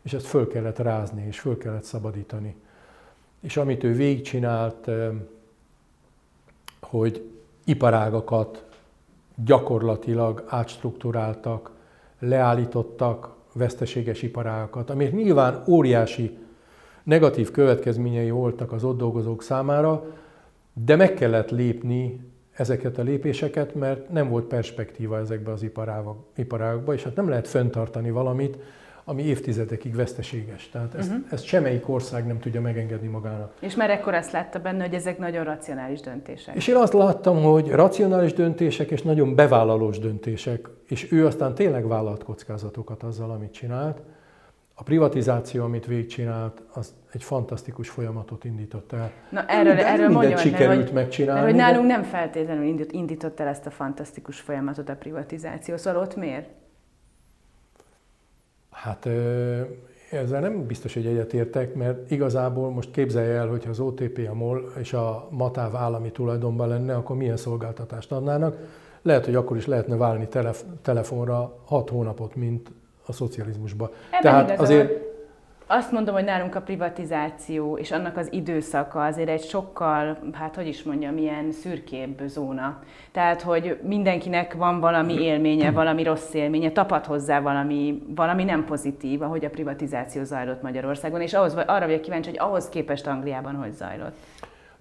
és 0.02 0.14
ezt 0.14 0.26
föl 0.26 0.48
kellett 0.48 0.78
rázni, 0.78 1.26
és 1.28 1.40
föl 1.40 1.58
kellett 1.58 1.84
szabadítani. 1.84 2.56
És 3.40 3.58
amit 3.58 3.84
ő 3.84 3.94
végigcsinált, 3.94 4.90
hogy 6.82 7.30
iparágakat 7.66 8.66
gyakorlatilag 9.46 10.44
átstruktúráltak, 10.48 11.72
leállítottak 12.20 13.36
veszteséges 13.54 14.22
iparágakat, 14.22 14.90
amik 14.90 15.14
nyilván 15.14 15.64
óriási 15.68 16.38
negatív 17.04 17.52
következményei 17.52 18.30
voltak 18.30 18.72
az 18.72 18.84
ott 18.84 18.98
dolgozók 18.98 19.44
számára, 19.44 20.04
de 20.74 20.96
meg 20.96 21.14
kellett 21.14 21.50
lépni 21.50 22.30
ezeket 22.52 22.98
a 22.98 23.02
lépéseket, 23.02 23.76
mert 23.76 24.10
nem 24.10 24.30
volt 24.30 24.46
perspektíva 24.46 25.18
ezekbe 25.18 25.52
az 25.52 25.66
iparágakba, 26.36 26.94
és 26.94 27.04
hát 27.04 27.16
nem 27.16 27.30
lehet 27.30 27.48
fenntartani 27.48 28.12
valamit, 28.12 28.58
ami 29.04 29.24
évtizedekig 29.24 29.96
veszteséges. 29.96 30.70
Tehát 30.70 30.96
ezt, 30.96 31.10
uh-huh. 31.10 31.26
ezt 31.32 31.44
semmelyik 31.44 31.90
ország 31.90 32.26
nem 32.28 32.40
tudja 32.40 32.62
megengedni 32.62 33.08
magának. 33.08 33.54
És 33.60 33.76
már 33.76 33.90
ekkor 33.90 34.14
azt 34.14 34.32
látta 34.32 34.60
benne, 34.60 34.84
hogy 34.84 34.94
ezek 34.94 35.18
nagyon 35.18 35.44
racionális 35.44 36.00
döntések. 36.00 36.56
És 36.56 36.68
én 36.68 36.76
azt 36.76 36.94
láttam, 36.94 37.44
hogy 37.44 37.70
racionális 37.70 38.34
döntések 38.34 38.92
és 38.92 39.02
nagyon 39.02 39.36
bevállalós 39.36 40.00
döntések, 40.00 40.68
és 40.88 41.12
ő 41.12 41.26
aztán 41.26 41.56
tényleg 41.56 41.88
vállalt 41.88 42.24
kockázatokat 42.24 43.04
azzal, 43.04 43.32
amit 43.32 43.52
csinált. 43.52 44.02
A 44.74 44.84
privatizáció, 44.84 45.64
amit 45.64 45.86
végigcsinált, 45.86 46.62
az 46.74 46.94
egy 47.12 47.24
fantasztikus 47.24 47.90
folyamatot 47.90 48.44
indított 48.44 48.92
el. 48.92 49.12
Na 49.30 49.46
erről, 49.46 49.76
de 49.76 49.88
erről 49.88 50.10
mondjam, 50.10 50.38
sikerült 50.38 50.84
hogy, 50.84 50.94
megcsinálni. 50.94 51.42
Mert 51.42 51.52
hogy 51.52 51.62
nálunk 51.62 51.88
nem 51.88 52.04
feltétlenül 52.04 52.64
indít, 52.64 52.92
indított 52.92 53.40
el 53.40 53.48
ezt 53.48 53.66
a 53.66 53.70
fantasztikus 53.70 54.40
folyamatot 54.40 54.90
a 54.90 54.96
privatizáció. 54.96 55.78
Szóval 55.78 56.02
ott 56.02 56.16
miért? 56.16 56.50
Hát 58.82 59.06
ezzel 60.12 60.40
nem 60.40 60.66
biztos, 60.66 60.94
hogy 60.94 61.06
egyetértek, 61.06 61.74
mert 61.74 62.12
igazából 62.12 62.72
most 62.72 62.92
képzelje 62.92 63.34
el, 63.34 63.48
hogyha 63.48 63.70
az 63.70 63.80
OTP, 63.80 64.28
a 64.32 64.34
MOL 64.34 64.72
és 64.80 64.94
a 64.94 65.28
MATÁV 65.30 65.76
állami 65.76 66.12
tulajdonban 66.12 66.68
lenne, 66.68 66.96
akkor 66.96 67.16
milyen 67.16 67.38
szolgáltatást 67.38 68.12
adnának. 68.12 68.58
Lehet, 69.02 69.26
hogy 69.26 69.36
akkor 69.36 69.58
is 69.58 69.66
lehetne 69.66 69.96
válni 69.96 70.28
telef- 70.28 70.66
telefonra 70.82 71.58
6 71.66 71.90
hónapot, 71.90 72.36
mint 72.36 72.72
a 73.06 73.12
szocializmusban. 73.12 73.90
Tehát 74.22 74.60
azért 74.60 75.11
azt 75.72 75.92
mondom, 75.92 76.14
hogy 76.14 76.24
nálunk 76.24 76.56
a 76.56 76.62
privatizáció 76.62 77.78
és 77.78 77.92
annak 77.92 78.18
az 78.18 78.28
időszaka 78.32 79.06
azért 79.06 79.30
egy 79.30 79.44
sokkal, 79.44 80.18
hát 80.32 80.56
hogy 80.56 80.68
is 80.68 80.84
mondjam, 80.84 81.18
ilyen 81.18 81.52
szürkébb 81.52 82.22
zóna. 82.26 82.84
Tehát, 83.12 83.42
hogy 83.42 83.80
mindenkinek 83.84 84.54
van 84.54 84.80
valami 84.80 85.14
élménye, 85.14 85.72
valami 85.72 86.04
rossz 86.04 86.34
élménye, 86.34 86.72
tapad 86.72 87.06
hozzá 87.06 87.40
valami, 87.40 88.04
valami 88.16 88.44
nem 88.44 88.66
pozitív, 88.66 89.22
ahogy 89.22 89.46
a 89.46 89.50
privatizáció 89.50 90.24
zajlott 90.24 90.62
Magyarországon, 90.62 91.22
és 91.22 91.34
ahhoz, 91.34 91.54
arra 91.54 91.86
vagyok 91.86 92.02
kíváncsi, 92.02 92.30
hogy 92.30 92.40
ahhoz 92.40 92.70
képest 92.70 93.08
Angliában 93.08 93.56
hogy 93.56 93.74
zajlott. 93.74 94.16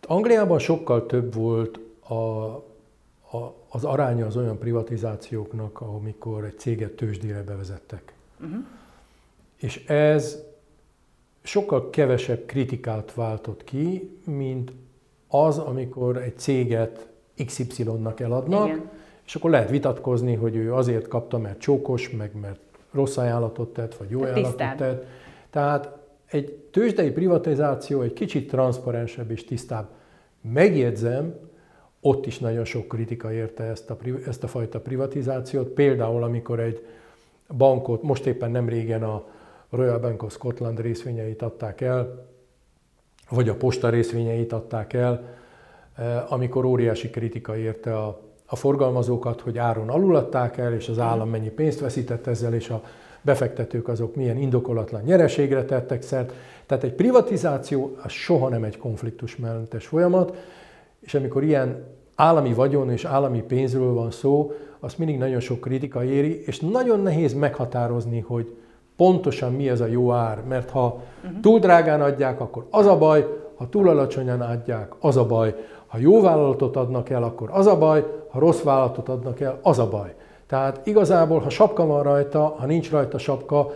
Angliában 0.07 0.59
sokkal 0.59 1.07
több 1.07 1.34
volt 1.34 1.80
a, 2.09 2.14
a, 3.36 3.55
az 3.68 3.84
aránya 3.84 4.26
az 4.26 4.36
olyan 4.36 4.59
privatizációknak, 4.59 5.80
amikor 5.80 6.45
egy 6.45 6.59
céget 6.59 6.93
tőzsdére 6.93 7.43
bevezettek. 7.43 8.12
Uh-huh. 8.41 8.64
És 9.57 9.84
ez 9.86 10.49
sokkal 11.43 11.91
kevesebb 11.91 12.47
kritikát 12.47 13.14
váltott 13.14 13.64
ki, 13.64 14.18
mint 14.24 14.72
az, 15.28 15.59
amikor 15.59 16.16
egy 16.16 16.38
céget 16.38 17.09
XY-nak 17.47 18.20
eladnak, 18.20 18.66
Igen. 18.66 18.91
és 19.26 19.34
akkor 19.34 19.51
lehet 19.51 19.70
vitatkozni, 19.70 20.34
hogy 20.34 20.57
ő 20.57 20.74
azért 20.74 21.09
kapta, 21.09 21.38
mert 21.38 21.59
csókos, 21.59 22.11
meg 22.11 22.30
mert 22.41 22.61
rossz 22.93 23.16
ajánlatot 23.16 23.72
tett, 23.72 23.95
vagy 23.95 24.11
jó 24.11 24.22
ajánlatot 24.22 24.49
tisztább. 24.49 24.76
tett. 24.76 25.05
Tehát 25.51 25.99
egy 26.26 26.53
tőzsdei 26.70 27.11
privatizáció 27.11 28.01
egy 28.03 28.12
kicsit 28.12 28.51
transzparensebb 28.51 29.30
és 29.30 29.45
tisztább. 29.45 29.88
Megjegyzem, 30.41 31.34
ott 32.01 32.26
is 32.26 32.38
nagyon 32.38 32.64
sok 32.64 32.88
kritika 32.88 33.32
érte 33.32 33.62
ezt 33.64 33.91
a, 33.91 33.97
ezt 34.26 34.45
a 34.45 34.49
fajta 34.49 34.80
privatizációt. 34.80 35.68
Például, 35.68 36.22
amikor 36.22 36.61
egy 36.61 36.86
bankot, 37.57 38.03
most 38.03 38.26
éppen 38.26 38.51
nem 38.51 38.68
régen 38.68 39.03
a 39.03 39.24
Royal 39.70 39.98
Bank 39.98 40.22
of 40.22 40.32
Scotland 40.32 40.80
részvényeit 40.80 41.42
adták 41.42 41.80
el, 41.80 42.26
vagy 43.30 43.48
a 43.48 43.54
posta 43.54 43.88
részvényeit 43.88 44.52
adták 44.52 44.92
el, 44.92 45.24
eh, 45.96 46.32
amikor 46.32 46.64
óriási 46.64 47.10
kritika 47.10 47.56
érte 47.56 47.96
a, 47.96 48.20
a 48.46 48.56
forgalmazókat, 48.56 49.40
hogy 49.40 49.58
áron 49.58 49.88
aluladták 49.88 50.56
el, 50.56 50.74
és 50.74 50.88
az 50.88 50.98
állam 50.98 51.30
mennyi 51.30 51.50
pénzt 51.50 51.80
veszített 51.80 52.26
ezzel, 52.26 52.54
és 52.54 52.70
a 52.70 52.82
befektetők 53.22 53.88
azok 53.88 54.14
milyen 54.14 54.36
indokolatlan 54.36 55.02
nyereségre 55.02 55.64
tettek 55.64 56.02
szert. 56.02 56.32
Tehát 56.66 56.84
egy 56.84 56.92
privatizáció 56.92 57.96
az 58.02 58.10
soha 58.10 58.48
nem 58.48 58.64
egy 58.64 58.78
konfliktusmentes 58.78 59.86
folyamat, 59.86 60.36
és 61.00 61.14
amikor 61.14 61.42
ilyen 61.42 61.84
állami 62.14 62.52
vagyon 62.52 62.90
és 62.90 63.04
állami 63.04 63.42
pénzről 63.42 63.92
van 63.92 64.10
szó, 64.10 64.52
azt 64.80 64.98
mindig 64.98 65.18
nagyon 65.18 65.40
sok 65.40 65.60
kritika 65.60 66.04
éri, 66.04 66.44
és 66.44 66.60
nagyon 66.60 67.00
nehéz 67.00 67.34
meghatározni, 67.34 68.20
hogy 68.20 68.56
pontosan 69.01 69.53
mi 69.53 69.68
ez 69.68 69.80
a 69.80 69.86
jó 69.86 70.12
ár, 70.12 70.42
mert 70.48 70.70
ha 70.70 71.01
túl 71.42 71.59
drágán 71.59 72.01
adják, 72.01 72.40
akkor 72.40 72.66
az 72.70 72.86
a 72.86 72.98
baj, 72.98 73.26
ha 73.57 73.68
túl 73.68 73.88
alacsonyan 73.88 74.40
adják, 74.40 74.92
az 75.01 75.16
a 75.16 75.26
baj. 75.26 75.55
Ha 75.86 75.98
jó 75.98 76.20
vállalatot 76.20 76.76
adnak 76.76 77.11
el, 77.11 77.22
akkor 77.22 77.48
az 77.53 77.66
a 77.66 77.78
baj, 77.78 78.05
ha 78.28 78.38
rossz 78.38 78.62
vállalatot 78.62 79.09
adnak 79.09 79.40
el, 79.40 79.59
az 79.62 79.78
a 79.78 79.88
baj. 79.88 80.14
Tehát 80.46 80.86
igazából, 80.86 81.38
ha 81.38 81.48
sapka 81.48 81.86
van 81.86 82.03
rajta, 82.03 82.55
ha 82.59 82.66
nincs 82.66 82.90
rajta 82.90 83.18
sapka, 83.18 83.70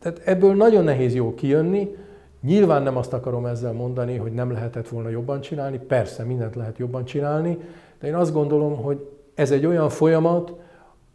tehát 0.00 0.20
ebből 0.24 0.54
nagyon 0.54 0.84
nehéz 0.84 1.14
jó 1.14 1.34
kijönni. 1.34 1.96
Nyilván 2.40 2.82
nem 2.82 2.96
azt 2.96 3.12
akarom 3.12 3.46
ezzel 3.46 3.72
mondani, 3.72 4.16
hogy 4.16 4.32
nem 4.32 4.52
lehetett 4.52 4.88
volna 4.88 5.08
jobban 5.08 5.40
csinálni, 5.40 5.78
persze 5.78 6.24
mindent 6.24 6.54
lehet 6.54 6.78
jobban 6.78 7.04
csinálni, 7.04 7.58
de 8.00 8.06
én 8.06 8.14
azt 8.14 8.32
gondolom, 8.32 8.76
hogy 8.82 9.08
ez 9.34 9.50
egy 9.50 9.66
olyan 9.66 9.88
folyamat, 9.88 10.52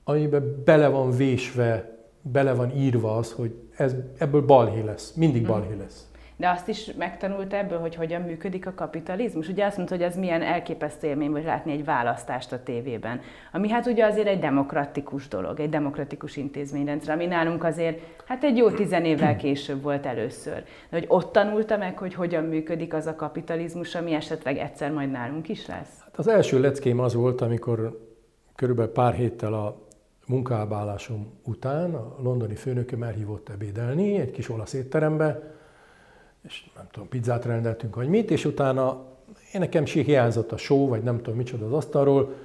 amiben 0.03 0.61
bele 0.65 0.87
van 0.87 1.11
vésve 1.11 1.98
bele 2.21 2.53
van 2.53 2.71
írva 2.77 3.17
az, 3.17 3.31
hogy 3.31 3.55
ez, 3.77 3.95
ebből 4.17 4.45
balhé 4.45 4.81
lesz, 4.81 5.13
mindig 5.13 5.41
mhm. 5.41 5.51
balhé 5.51 5.75
lesz. 5.79 6.09
De 6.39 6.49
azt 6.49 6.67
is 6.67 6.91
megtanult 6.97 7.53
ebből, 7.53 7.79
hogy 7.79 7.95
hogyan 7.95 8.21
működik 8.21 8.67
a 8.67 8.73
kapitalizmus. 8.73 9.47
Ugye 9.47 9.65
azt 9.65 9.77
mondta, 9.77 9.95
hogy 9.95 10.03
ez 10.03 10.15
milyen 10.15 10.41
elképesztő 10.41 11.07
élmény 11.07 11.31
hogy 11.31 11.43
látni 11.43 11.71
egy 11.71 11.85
választást 11.85 12.51
a 12.51 12.63
tévében. 12.63 13.21
Ami 13.51 13.69
hát 13.69 13.85
ugye 13.85 14.05
azért 14.05 14.27
egy 14.27 14.39
demokratikus 14.39 15.27
dolog, 15.27 15.59
egy 15.59 15.69
demokratikus 15.69 16.37
intézményrendszer, 16.37 17.13
ami 17.15 17.25
nálunk 17.25 17.63
azért 17.63 18.01
hát 18.25 18.43
egy 18.43 18.57
jó 18.57 18.69
tizen 18.69 19.05
évvel 19.05 19.35
később 19.45 19.81
volt 19.81 20.05
először. 20.05 20.63
De 20.89 20.97
hogy 20.97 21.05
ott 21.07 21.31
tanulta 21.31 21.77
meg, 21.77 21.97
hogy 21.97 22.13
hogyan 22.13 22.43
működik 22.43 22.93
az 22.93 23.05
a 23.05 23.15
kapitalizmus, 23.15 23.95
ami 23.95 24.13
esetleg 24.13 24.57
egyszer 24.57 24.91
majd 24.91 25.11
nálunk 25.11 25.49
is 25.49 25.67
lesz? 25.67 25.99
Hát 26.03 26.17
az 26.17 26.27
első 26.27 26.59
leckém 26.59 26.99
az 26.99 27.13
volt, 27.13 27.41
amikor 27.41 28.07
körülbelül 28.55 28.91
pár 28.91 29.13
héttel 29.13 29.53
a 29.53 29.87
munkábálásom 30.29 31.31
után 31.43 31.93
a 31.93 32.15
londoni 32.21 32.55
főnököm 32.55 33.03
elhívott 33.03 33.49
ebédelni 33.49 34.19
egy 34.19 34.31
kis 34.31 34.49
olasz 34.49 34.73
étterembe, 34.73 35.53
és 36.41 36.69
nem 36.75 36.87
tudom, 36.91 37.09
pizzát 37.09 37.45
rendeltünk, 37.45 37.95
vagy 37.95 38.07
mit, 38.07 38.31
és 38.31 38.45
utána 38.45 39.05
én 39.53 39.59
nekem 39.59 39.85
si 39.85 40.03
hiányzott 40.03 40.51
a 40.51 40.57
só, 40.57 40.87
vagy 40.87 41.03
nem 41.03 41.17
tudom 41.17 41.35
micsoda 41.35 41.65
az 41.65 41.73
asztalról, 41.73 42.35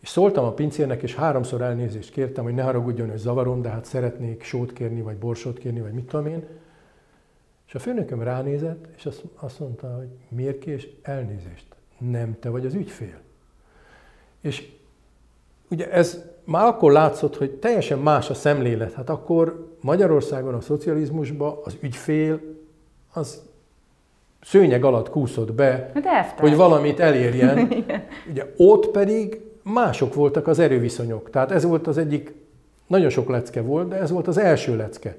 és 0.00 0.08
szóltam 0.08 0.44
a 0.44 0.52
pincérnek, 0.52 1.02
és 1.02 1.14
háromszor 1.14 1.62
elnézést 1.62 2.10
kértem, 2.10 2.44
hogy 2.44 2.54
ne 2.54 2.62
haragudjon, 2.62 3.08
hogy 3.08 3.18
zavarom, 3.18 3.62
de 3.62 3.68
hát 3.68 3.84
szeretnék 3.84 4.42
sót 4.42 4.72
kérni, 4.72 5.02
vagy 5.02 5.16
borsot 5.16 5.58
kérni, 5.58 5.80
vagy 5.80 5.92
mit 5.92 6.06
tudom 6.06 6.26
én. 6.26 6.46
És 7.66 7.74
a 7.74 7.78
főnököm 7.78 8.22
ránézett, 8.22 8.88
és 8.96 9.06
azt, 9.06 9.24
azt 9.34 9.58
mondta, 9.58 9.96
hogy 9.96 10.08
miért 10.28 10.58
kés 10.58 10.88
elnézést? 11.02 11.66
Nem 11.98 12.36
te 12.40 12.48
vagy 12.48 12.66
az 12.66 12.74
ügyfél. 12.74 13.20
És 14.40 14.72
ugye 15.70 15.90
ez 15.92 16.24
már 16.50 16.66
akkor 16.66 16.92
látszott, 16.92 17.36
hogy 17.36 17.50
teljesen 17.50 17.98
más 17.98 18.30
a 18.30 18.34
szemlélet. 18.34 18.92
Hát 18.92 19.10
akkor 19.10 19.68
Magyarországon 19.80 20.54
a 20.54 20.60
szocializmusban 20.60 21.58
az 21.64 21.76
ügyfél 21.80 22.40
az 23.12 23.42
szőnyeg 24.40 24.84
alatt 24.84 25.10
kúszott 25.10 25.52
be, 25.52 25.90
hát 26.04 26.38
hogy 26.40 26.56
valamit 26.56 27.00
elérjen. 27.00 27.68
Ugye 28.30 28.46
ott 28.56 28.88
pedig 28.88 29.40
mások 29.62 30.14
voltak 30.14 30.46
az 30.46 30.58
erőviszonyok. 30.58 31.30
Tehát 31.30 31.50
ez 31.50 31.64
volt 31.64 31.86
az 31.86 31.98
egyik, 31.98 32.34
nagyon 32.86 33.08
sok 33.08 33.28
lecke 33.28 33.62
volt, 33.62 33.88
de 33.88 33.96
ez 33.96 34.10
volt 34.10 34.26
az 34.26 34.38
első 34.38 34.76
lecke, 34.76 35.16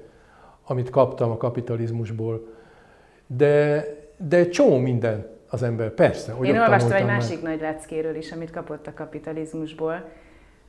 amit 0.66 0.90
kaptam 0.90 1.30
a 1.30 1.36
kapitalizmusból. 1.36 2.46
De, 3.26 3.84
de 4.16 4.48
csomó 4.48 4.76
minden 4.76 5.26
az 5.48 5.62
ember, 5.62 5.90
persze. 5.90 6.34
Én 6.42 6.58
olvastam 6.58 6.92
egy 6.92 7.06
másik 7.06 7.42
nagy 7.42 7.60
leckéről 7.60 8.14
is, 8.14 8.32
amit 8.32 8.50
kapott 8.50 8.86
a 8.86 8.92
kapitalizmusból 8.94 10.04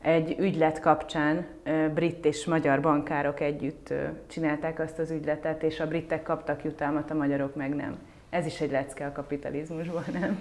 egy 0.04 0.36
ügylet 0.40 0.80
kapcsán 0.80 1.46
brit 1.94 2.26
és 2.26 2.46
magyar 2.46 2.82
bankárok 2.82 3.40
együtt 3.40 3.94
csinálták 4.28 4.80
azt 4.80 5.00
az 5.00 5.12
ügyletet, 5.12 5.64
és 5.64 5.80
a 5.80 5.88
britek 5.88 6.24
kaptak 6.24 6.64
jutalmat, 6.64 7.12
a 7.12 7.14
magyarok 7.14 7.56
meg 7.56 7.76
nem. 7.76 7.98
Ez 8.30 8.46
is 8.46 8.62
egy 8.62 8.72
lecke 8.72 9.06
a 9.06 9.12
kapitalizmusban, 9.12 10.04
nem? 10.20 10.40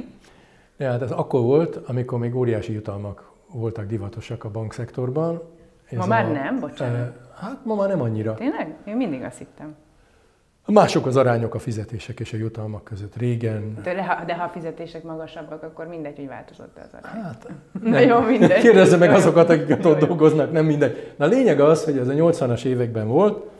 Ja, 0.76 0.90
hát 0.90 1.02
ez 1.02 1.10
akkor 1.10 1.40
volt, 1.40 1.76
amikor 1.76 2.18
még 2.18 2.34
óriási 2.34 2.72
jutalmak 2.72 3.30
voltak 3.52 3.86
divatosak 3.86 4.44
a 4.44 4.50
bankszektorban. 4.50 5.42
Ez 5.90 5.98
ma 5.98 6.06
már 6.06 6.24
a, 6.24 6.28
nem, 6.28 6.60
bocsánat. 6.60 7.16
Hát 7.34 7.64
ma 7.64 7.74
már 7.74 7.88
nem 7.88 8.00
annyira. 8.00 8.34
Tényleg? 8.34 8.74
Én 8.84 8.96
mindig 8.96 9.22
azt 9.22 9.38
hittem. 9.38 9.74
Mások 10.66 11.06
az 11.06 11.16
arányok 11.16 11.54
a 11.54 11.58
fizetések 11.58 12.20
és 12.20 12.32
a 12.32 12.36
jutalmak 12.36 12.84
között. 12.84 13.16
Régen... 13.16 13.78
De 13.82 14.04
ha, 14.04 14.24
de 14.24 14.34
ha 14.34 14.44
a 14.44 14.48
fizetések 14.48 15.02
magasabbak, 15.02 15.62
akkor 15.62 15.86
mindegy, 15.86 16.16
hogy 16.16 16.28
változott 16.28 16.78
az 16.78 16.98
arány. 17.02 17.22
Hát, 17.22 17.48
nem. 17.82 18.08
jó, 18.08 18.20
mindegy. 18.20 18.60
Kérdezze 18.60 18.96
meg 18.96 19.10
azokat, 19.10 19.50
akik 19.50 19.86
ott 19.86 19.98
dolgoznak, 19.98 20.52
nem 20.52 20.64
mindegy. 20.64 21.12
Na 21.16 21.24
a 21.24 21.28
lényeg 21.28 21.60
az, 21.60 21.84
hogy 21.84 21.98
ez 21.98 22.08
a 22.08 22.12
80-as 22.12 22.64
években 22.64 23.08
volt, 23.08 23.50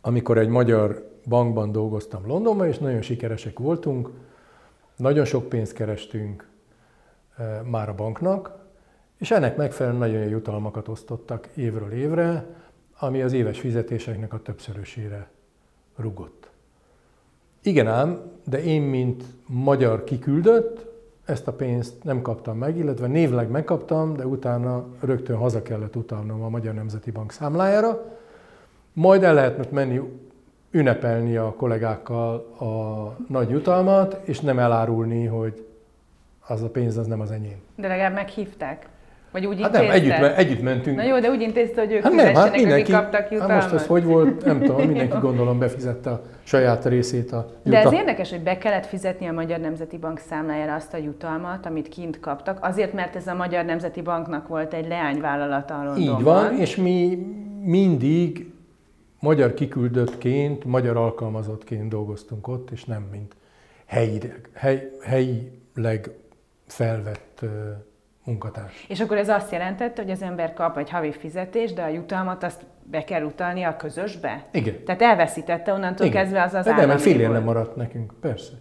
amikor 0.00 0.38
egy 0.38 0.48
magyar 0.48 1.10
bankban 1.28 1.72
dolgoztam 1.72 2.26
Londonban, 2.26 2.66
és 2.66 2.78
nagyon 2.78 3.02
sikeresek 3.02 3.58
voltunk, 3.58 4.10
nagyon 4.96 5.24
sok 5.24 5.48
pénzt 5.48 5.72
kerestünk 5.72 6.48
e, 7.36 7.62
már 7.70 7.88
a 7.88 7.94
banknak, 7.94 8.58
és 9.18 9.30
ennek 9.30 9.56
megfelelően 9.56 10.00
nagyon 10.00 10.22
jó 10.22 10.28
jutalmakat 10.28 10.88
osztottak 10.88 11.48
évről 11.54 11.92
évre, 11.92 12.46
ami 12.98 13.22
az 13.22 13.32
éves 13.32 13.60
fizetéseknek 13.60 14.32
a 14.32 14.42
többszörösére 14.42 15.28
rugott. 15.96 16.50
Igen 17.62 17.86
ám, 17.86 18.20
de 18.44 18.62
én, 18.62 18.82
mint 18.82 19.24
magyar 19.46 20.04
kiküldött, 20.04 20.92
ezt 21.24 21.48
a 21.48 21.52
pénzt 21.52 22.04
nem 22.04 22.22
kaptam 22.22 22.58
meg, 22.58 22.76
illetve 22.76 23.06
névleg 23.06 23.50
megkaptam, 23.50 24.16
de 24.16 24.26
utána 24.26 24.86
rögtön 25.00 25.36
haza 25.36 25.62
kellett 25.62 25.96
utalnom 25.96 26.42
a 26.42 26.48
Magyar 26.48 26.74
Nemzeti 26.74 27.10
Bank 27.10 27.32
számlájára. 27.32 28.18
Majd 28.92 29.22
el 29.22 29.34
lehetett 29.34 29.70
menni 29.70 30.00
ünnepelni 30.70 31.36
a 31.36 31.54
kollégákkal 31.56 32.34
a 32.58 33.16
nagy 33.28 33.50
jutalmat, 33.50 34.20
és 34.24 34.40
nem 34.40 34.58
elárulni, 34.58 35.26
hogy 35.26 35.66
az 36.46 36.62
a 36.62 36.68
pénz 36.70 36.96
az 36.96 37.06
nem 37.06 37.20
az 37.20 37.30
enyém. 37.30 37.60
De 37.76 37.88
legalább 37.88 38.14
meghívták? 38.14 38.88
Vagy 39.34 39.46
úgy 39.46 39.62
hát 39.62 39.72
nem, 39.72 39.90
együtt, 39.90 40.12
együtt 40.12 40.62
mentünk. 40.62 40.96
Na 40.96 41.02
jó, 41.02 41.20
de 41.20 41.30
úgy 41.30 41.40
intézte, 41.40 41.80
hogy 41.80 41.92
ők 41.92 42.02
hát 42.02 42.12
nem, 42.12 42.34
hát 42.34 42.56
mindenki, 42.56 42.92
kaptak 42.92 43.30
jutalmat. 43.30 43.62
Hát 43.62 43.72
most 43.72 43.82
ez 43.82 43.86
hogy 43.88 44.04
volt, 44.04 44.44
nem 44.44 44.60
tudom, 44.60 44.86
mindenki 44.86 45.16
gondolom 45.20 45.58
befizette 45.58 46.10
a 46.10 46.22
saját 46.42 46.84
részét 46.84 47.32
a 47.32 47.46
jutalmat. 47.64 47.64
De 47.64 47.78
ez 47.78 47.92
érdekes, 47.92 48.30
hogy 48.30 48.40
be 48.40 48.58
kellett 48.58 48.86
fizetni 48.86 49.26
a 49.26 49.32
Magyar 49.32 49.58
Nemzeti 49.58 49.98
Bank 49.98 50.18
számlájára 50.18 50.74
azt 50.74 50.94
a 50.94 50.96
jutalmat, 50.96 51.66
amit 51.66 51.88
kint 51.88 52.20
kaptak, 52.20 52.58
azért, 52.60 52.92
mert 52.92 53.16
ez 53.16 53.26
a 53.26 53.34
Magyar 53.34 53.64
Nemzeti 53.64 54.02
Banknak 54.02 54.48
volt 54.48 54.74
egy 54.74 54.88
leányvállalata 54.88 55.74
a 55.78 55.84
Londonban. 55.84 56.18
Így 56.18 56.24
van, 56.24 56.58
és 56.58 56.76
mi 56.76 57.26
mindig 57.64 58.52
magyar 59.20 59.54
kiküldöttként, 59.54 60.64
magyar 60.64 60.96
alkalmazottként 60.96 61.88
dolgoztunk 61.88 62.48
ott, 62.48 62.70
és 62.70 62.84
nem 62.84 63.08
mint 63.10 63.36
helyileg, 63.86 64.48
hely, 64.52 64.90
helyileg 65.02 66.10
felvett 66.66 67.44
munkatárs. 68.24 68.84
És 68.88 69.00
akkor 69.00 69.16
ez 69.16 69.28
azt 69.28 69.52
jelentette, 69.52 70.02
hogy 70.02 70.10
az 70.10 70.22
ember 70.22 70.52
kap 70.52 70.78
egy 70.78 70.90
havi 70.90 71.12
fizetést, 71.12 71.74
de 71.74 71.82
a 71.82 71.88
jutalmat 71.88 72.42
azt 72.42 72.62
be 72.82 73.04
kell 73.04 73.22
utalni 73.22 73.62
a 73.62 73.76
közösbe? 73.76 74.44
Igen. 74.50 74.84
Tehát 74.84 75.02
elveszítette 75.02 75.72
onnantól 75.72 76.06
Igen. 76.06 76.22
kezdve 76.22 76.42
az 76.42 76.54
az 76.54 76.64
De 76.64 76.86
nem, 76.86 76.98
fél 76.98 77.30
nem 77.30 77.42
maradt 77.42 77.76
nekünk, 77.76 78.12
persze. 78.20 78.52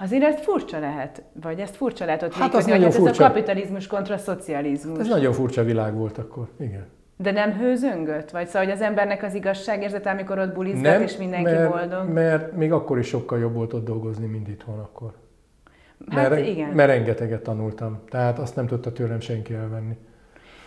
Azért 0.00 0.22
ez 0.22 0.40
furcsa 0.40 0.78
lehet, 0.78 1.22
vagy 1.42 1.60
ezt 1.60 1.76
furcsa 1.76 2.04
lehet 2.04 2.22
ott 2.22 2.34
hát 2.34 2.50
végezni, 2.50 2.72
hogy 2.72 2.82
ez 2.82 2.96
furcsa. 2.96 3.24
a 3.24 3.28
kapitalizmus 3.28 3.86
kontra 3.86 4.18
szocializmus. 4.18 4.98
Ez 4.98 5.08
nagyon 5.08 5.32
furcsa 5.32 5.64
világ 5.64 5.94
volt 5.94 6.18
akkor, 6.18 6.48
igen. 6.58 6.86
De 7.16 7.30
nem 7.30 7.52
hőzöngött? 7.52 8.30
Vagy 8.30 8.46
szóval, 8.46 8.64
hogy 8.64 8.72
az 8.72 8.80
embernek 8.80 9.22
az 9.22 9.34
igazságérzete, 9.34 10.10
amikor 10.10 10.38
ott 10.38 10.54
bulizgat, 10.54 10.82
nem, 10.82 11.02
és 11.02 11.16
mindenki 11.16 11.50
mert, 11.50 11.70
boldog? 11.70 12.08
mert 12.08 12.56
még 12.56 12.72
akkor 12.72 12.98
is 12.98 13.06
sokkal 13.06 13.38
jobb 13.38 13.54
volt 13.54 13.72
ott 13.72 13.84
dolgozni, 13.84 14.26
mint 14.26 14.48
itthon 14.48 14.78
akkor. 14.78 15.12
Hát 16.10 16.30
mert, 16.30 16.46
igen. 16.46 16.70
Mert 16.70 16.88
rengeteget 16.90 17.42
tanultam, 17.42 18.00
tehát 18.08 18.38
azt 18.38 18.56
nem 18.56 18.66
tudta 18.66 18.92
tőlem 18.92 19.20
senki 19.20 19.54
elvenni. 19.54 19.96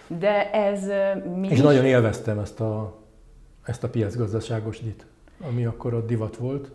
De 0.08 0.52
ez 0.52 0.86
mi 1.36 1.48
És 1.48 1.54
is? 1.54 1.62
nagyon 1.62 1.86
élveztem 1.86 2.40
ezt 2.40 2.60
a, 2.60 3.00
ezt 3.66 3.84
a 3.84 3.90
piacgazdaságos 3.90 4.80
dit, 4.80 5.06
ami 5.48 5.66
akkor 5.66 5.94
ott 5.94 6.08
divat 6.08 6.36
volt. 6.36 6.72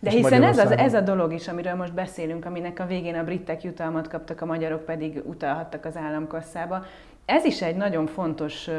De 0.00 0.10
hiszen 0.10 0.42
ez, 0.42 0.58
az, 0.58 0.70
ez 0.70 0.94
a 0.94 1.00
dolog 1.00 1.32
is, 1.32 1.48
amiről 1.48 1.74
most 1.74 1.94
beszélünk, 1.94 2.44
aminek 2.44 2.78
a 2.78 2.86
végén 2.86 3.14
a 3.14 3.24
britek 3.24 3.62
jutalmat 3.62 4.08
kaptak, 4.08 4.40
a 4.40 4.46
magyarok 4.46 4.84
pedig 4.84 5.22
utalhattak 5.24 5.84
az 5.84 5.96
államkasszába. 5.96 6.84
Ez 7.24 7.44
is 7.44 7.62
egy 7.62 7.76
nagyon 7.76 8.06
fontos 8.06 8.70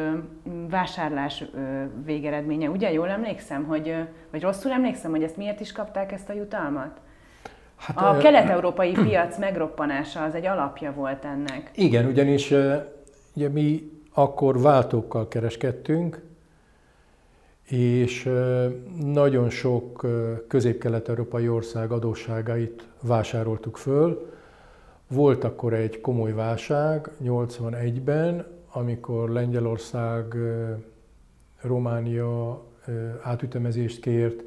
vásárlás 0.69 1.43
végeredménye. 2.05 2.69
Ugye 2.69 2.91
jól 2.91 3.09
emlékszem, 3.09 3.63
hogy, 3.63 3.95
vagy 4.32 4.41
rosszul 4.41 4.72
emlékszem, 4.72 5.11
hogy 5.11 5.24
ezt 5.24 5.38
miért 5.38 5.59
is 5.59 5.72
kapták 5.72 6.11
ezt 6.11 6.30
a 6.30 6.34
jutalmat? 6.34 6.99
Hát, 7.82 7.97
a 7.97 8.17
kelet-európai 8.17 8.91
piac 9.07 9.38
megroppanása 9.38 10.23
az 10.23 10.36
egy 10.36 10.45
alapja 10.45 10.93
volt 10.93 11.25
ennek. 11.25 11.71
Igen, 11.75 12.05
ugyanis 12.05 12.53
ugye 13.34 13.49
mi 13.49 13.91
akkor 14.13 14.61
váltókkal 14.61 15.27
kereskedtünk, 15.27 16.21
és 17.67 18.29
nagyon 19.03 19.49
sok 19.49 20.05
közép-kelet-európai 20.47 21.49
ország 21.49 21.91
adósságait 21.91 22.88
vásároltuk 23.01 23.77
föl. 23.77 24.32
Volt 25.07 25.43
akkor 25.43 25.73
egy 25.73 26.01
komoly 26.01 26.34
válság 26.34 27.09
81-ben, 27.23 28.47
amikor 28.71 29.29
Lengyelország, 29.29 30.36
Románia 31.61 32.63
átütemezést 33.21 34.01
kért, 34.01 34.43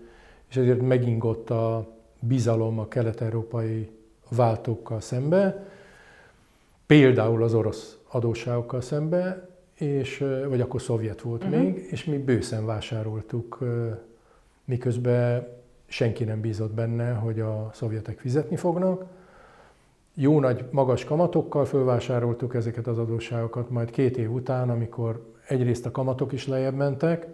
és 0.49 0.57
ezért 0.57 0.81
megingott 0.81 1.51
a 1.51 1.94
bizalom 2.27 2.79
a 2.79 2.89
kelet-európai 2.89 3.91
váltókkal 4.29 5.01
szembe, 5.01 5.67
például 6.87 7.43
az 7.43 7.55
orosz 7.55 7.99
adósságokkal 8.09 8.81
szembe, 8.81 9.49
és, 9.75 10.25
vagy 10.49 10.61
akkor 10.61 10.83
szovjet 10.83 11.21
volt 11.21 11.45
uh-huh. 11.45 11.61
még, 11.61 11.87
és 11.91 12.05
mi 12.05 12.19
bőszen 12.19 12.67
vásároltuk, 12.67 13.59
miközben 14.65 15.49
senki 15.87 16.25
nem 16.25 16.41
bízott 16.41 16.73
benne, 16.73 17.13
hogy 17.13 17.41
a 17.41 17.71
szovjetek 17.73 18.19
fizetni 18.19 18.57
fognak. 18.57 19.05
Jó 20.15 20.41
nagy, 20.41 20.65
magas 20.71 21.05
kamatokkal 21.05 21.65
fölvásároltuk 21.65 22.55
ezeket 22.55 22.87
az 22.87 22.99
adósságokat, 22.99 23.71
majd 23.71 23.91
két 23.91 24.17
év 24.17 24.33
után, 24.33 24.71
amikor 24.71 25.33
egyrészt 25.49 25.87
a 25.87 25.91
kamatok 25.91 26.33
is 26.33 26.47
lejjebb 26.47 26.75
mentek, 26.75 27.27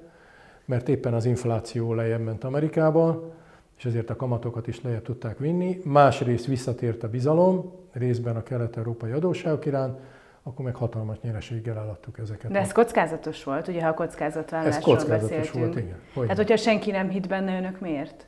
mert 0.65 0.89
éppen 0.89 1.15
az 1.15 1.25
infláció 1.25 1.95
lejjebb 1.95 2.21
ment 2.21 2.45
Amerikában, 2.45 3.33
és 3.81 3.87
ezért 3.87 4.11
a 4.11 4.17
kamatokat 4.17 4.67
is 4.67 4.83
lejjebb 4.83 5.03
tudták 5.03 5.39
vinni. 5.39 5.81
Másrészt 5.85 6.47
visszatért 6.47 7.03
a 7.03 7.09
bizalom, 7.09 7.73
részben 7.93 8.37
a 8.37 8.43
kelet-európai 8.43 9.11
adósságok 9.11 9.67
iránt, 9.67 9.99
akkor 10.43 10.65
meg 10.65 10.75
hatalmas 10.75 11.17
nyereséggel 11.21 11.79
eladtuk 11.79 12.19
ezeket. 12.19 12.51
De 12.51 12.59
ez 12.59 12.73
kockázatos 12.73 13.45
volt, 13.45 13.69
ugye, 13.69 13.83
ha 13.83 13.89
a 13.89 13.95
kockázatvállalásról 13.95 14.97
Ez 14.97 15.01
kockázatos 15.03 15.37
beszéltünk. 15.37 15.65
volt, 15.65 15.77
igen. 15.77 15.99
Hogy 16.15 16.29
hát, 16.29 16.37
hogyha 16.37 16.57
senki 16.57 16.91
nem 16.91 17.09
hitt 17.09 17.29
benne, 17.29 17.59
önök 17.59 17.81
miért? 17.81 18.27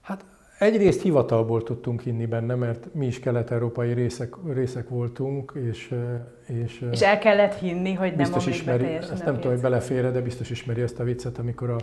Hát 0.00 0.24
egyrészt 0.58 1.02
hivatalból 1.02 1.62
tudtunk 1.62 2.00
hinni 2.00 2.26
benne, 2.26 2.54
mert 2.54 2.94
mi 2.94 3.06
is 3.06 3.20
kelet-európai 3.20 3.92
részek, 3.92 4.34
részek 4.52 4.88
voltunk, 4.88 5.52
és, 5.70 5.94
és... 6.46 6.86
És 6.90 7.00
el 7.00 7.18
kellett 7.18 7.54
hinni, 7.54 7.92
hogy 7.92 8.08
nem 8.08 8.16
biztos 8.16 8.46
ismeri, 8.46 8.86
Ezt 8.86 9.24
nem 9.24 9.34
tudom, 9.34 9.52
hogy 9.52 9.60
belefér 9.60 10.12
de 10.12 10.20
biztos 10.20 10.50
ismeri 10.50 10.80
ezt 10.80 11.00
a 11.00 11.04
viccet, 11.04 11.38
amikor 11.38 11.70
a 11.70 11.78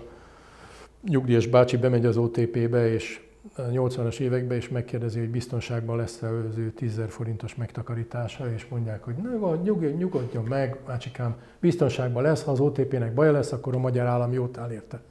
nyugdíjas 1.08 1.47
bácsi 1.47 1.78
bemegy 1.78 2.05
az 2.05 2.18
OTP-be, 2.18 2.91
és 2.91 3.22
a 3.55 3.62
80-as 3.62 4.20
években 4.20 4.58
is 4.58 4.70
megkérdezi, 4.70 5.20
hogy 5.20 5.30
biztonságban 5.30 5.97
lesz 5.97 6.22
-e 6.22 6.28
az 6.28 6.58
ő 6.58 6.72
10 6.72 7.01
forintos 7.08 7.55
megtakarítása, 7.55 8.53
és 8.53 8.68
mondják, 8.68 9.03
hogy 9.03 9.16
nyugodjon, 9.64 9.91
nyugodjon 9.91 10.43
meg, 10.43 10.78
bácsikám, 10.86 11.36
biztonságban 11.60 12.24
lesz, 12.24 12.43
ha 12.43 12.51
az 12.51 12.60
OTP-nek 12.60 13.14
baja 13.14 13.32
lesz, 13.32 13.51
akkor 13.51 13.76
a 13.76 13.80
magyar 13.80 14.05
állam 14.05 14.34
jót 14.34 14.58
áll 14.58 14.72
érte. 14.72 15.01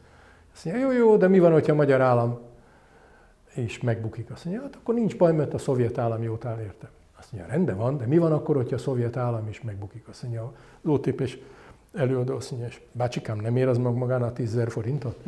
Azt 0.55 0.65
mondja, 0.65 0.83
jó, 0.83 0.93
jó, 0.93 1.17
de 1.17 1.29
mi 1.29 1.39
van, 1.39 1.53
hogyha 1.53 1.73
a 1.73 1.77
magyar 1.77 2.01
állam 2.01 2.39
és 3.55 3.81
megbukik? 3.81 4.31
Azt 4.31 4.45
mondja, 4.45 4.63
hát 4.63 4.77
akkor 4.77 4.95
nincs 4.95 5.17
baj, 5.17 5.33
mert 5.33 5.55
a 5.55 5.59
szovjet 5.59 5.99
állam 5.99 6.23
jót 6.23 6.45
áll 6.45 6.59
érte. 6.61 6.91
Azt 7.19 7.33
mondja, 7.33 7.53
rendben 7.53 7.77
van, 7.77 7.97
de 7.97 8.07
mi 8.07 8.19
van 8.19 8.33
akkor, 8.33 8.57
hogyha 8.57 8.75
a 8.75 8.79
szovjet 8.79 9.17
állam 9.17 9.49
is 9.49 9.63
megbukik? 9.63 10.09
Azt 10.09 10.23
mondja, 10.23 10.53
az 10.83 10.91
OTP 10.91 11.21
és 11.21 11.39
előadó 11.97 12.37
azt 12.37 12.51
mondja, 12.51 12.69
és 12.69 12.81
bácsikám, 12.93 13.39
nem 13.39 13.57
ér 13.57 13.69
az 13.69 13.79
mag 13.79 13.97
magának 13.97 14.33
10 14.33 14.59
forintot? 14.69 15.17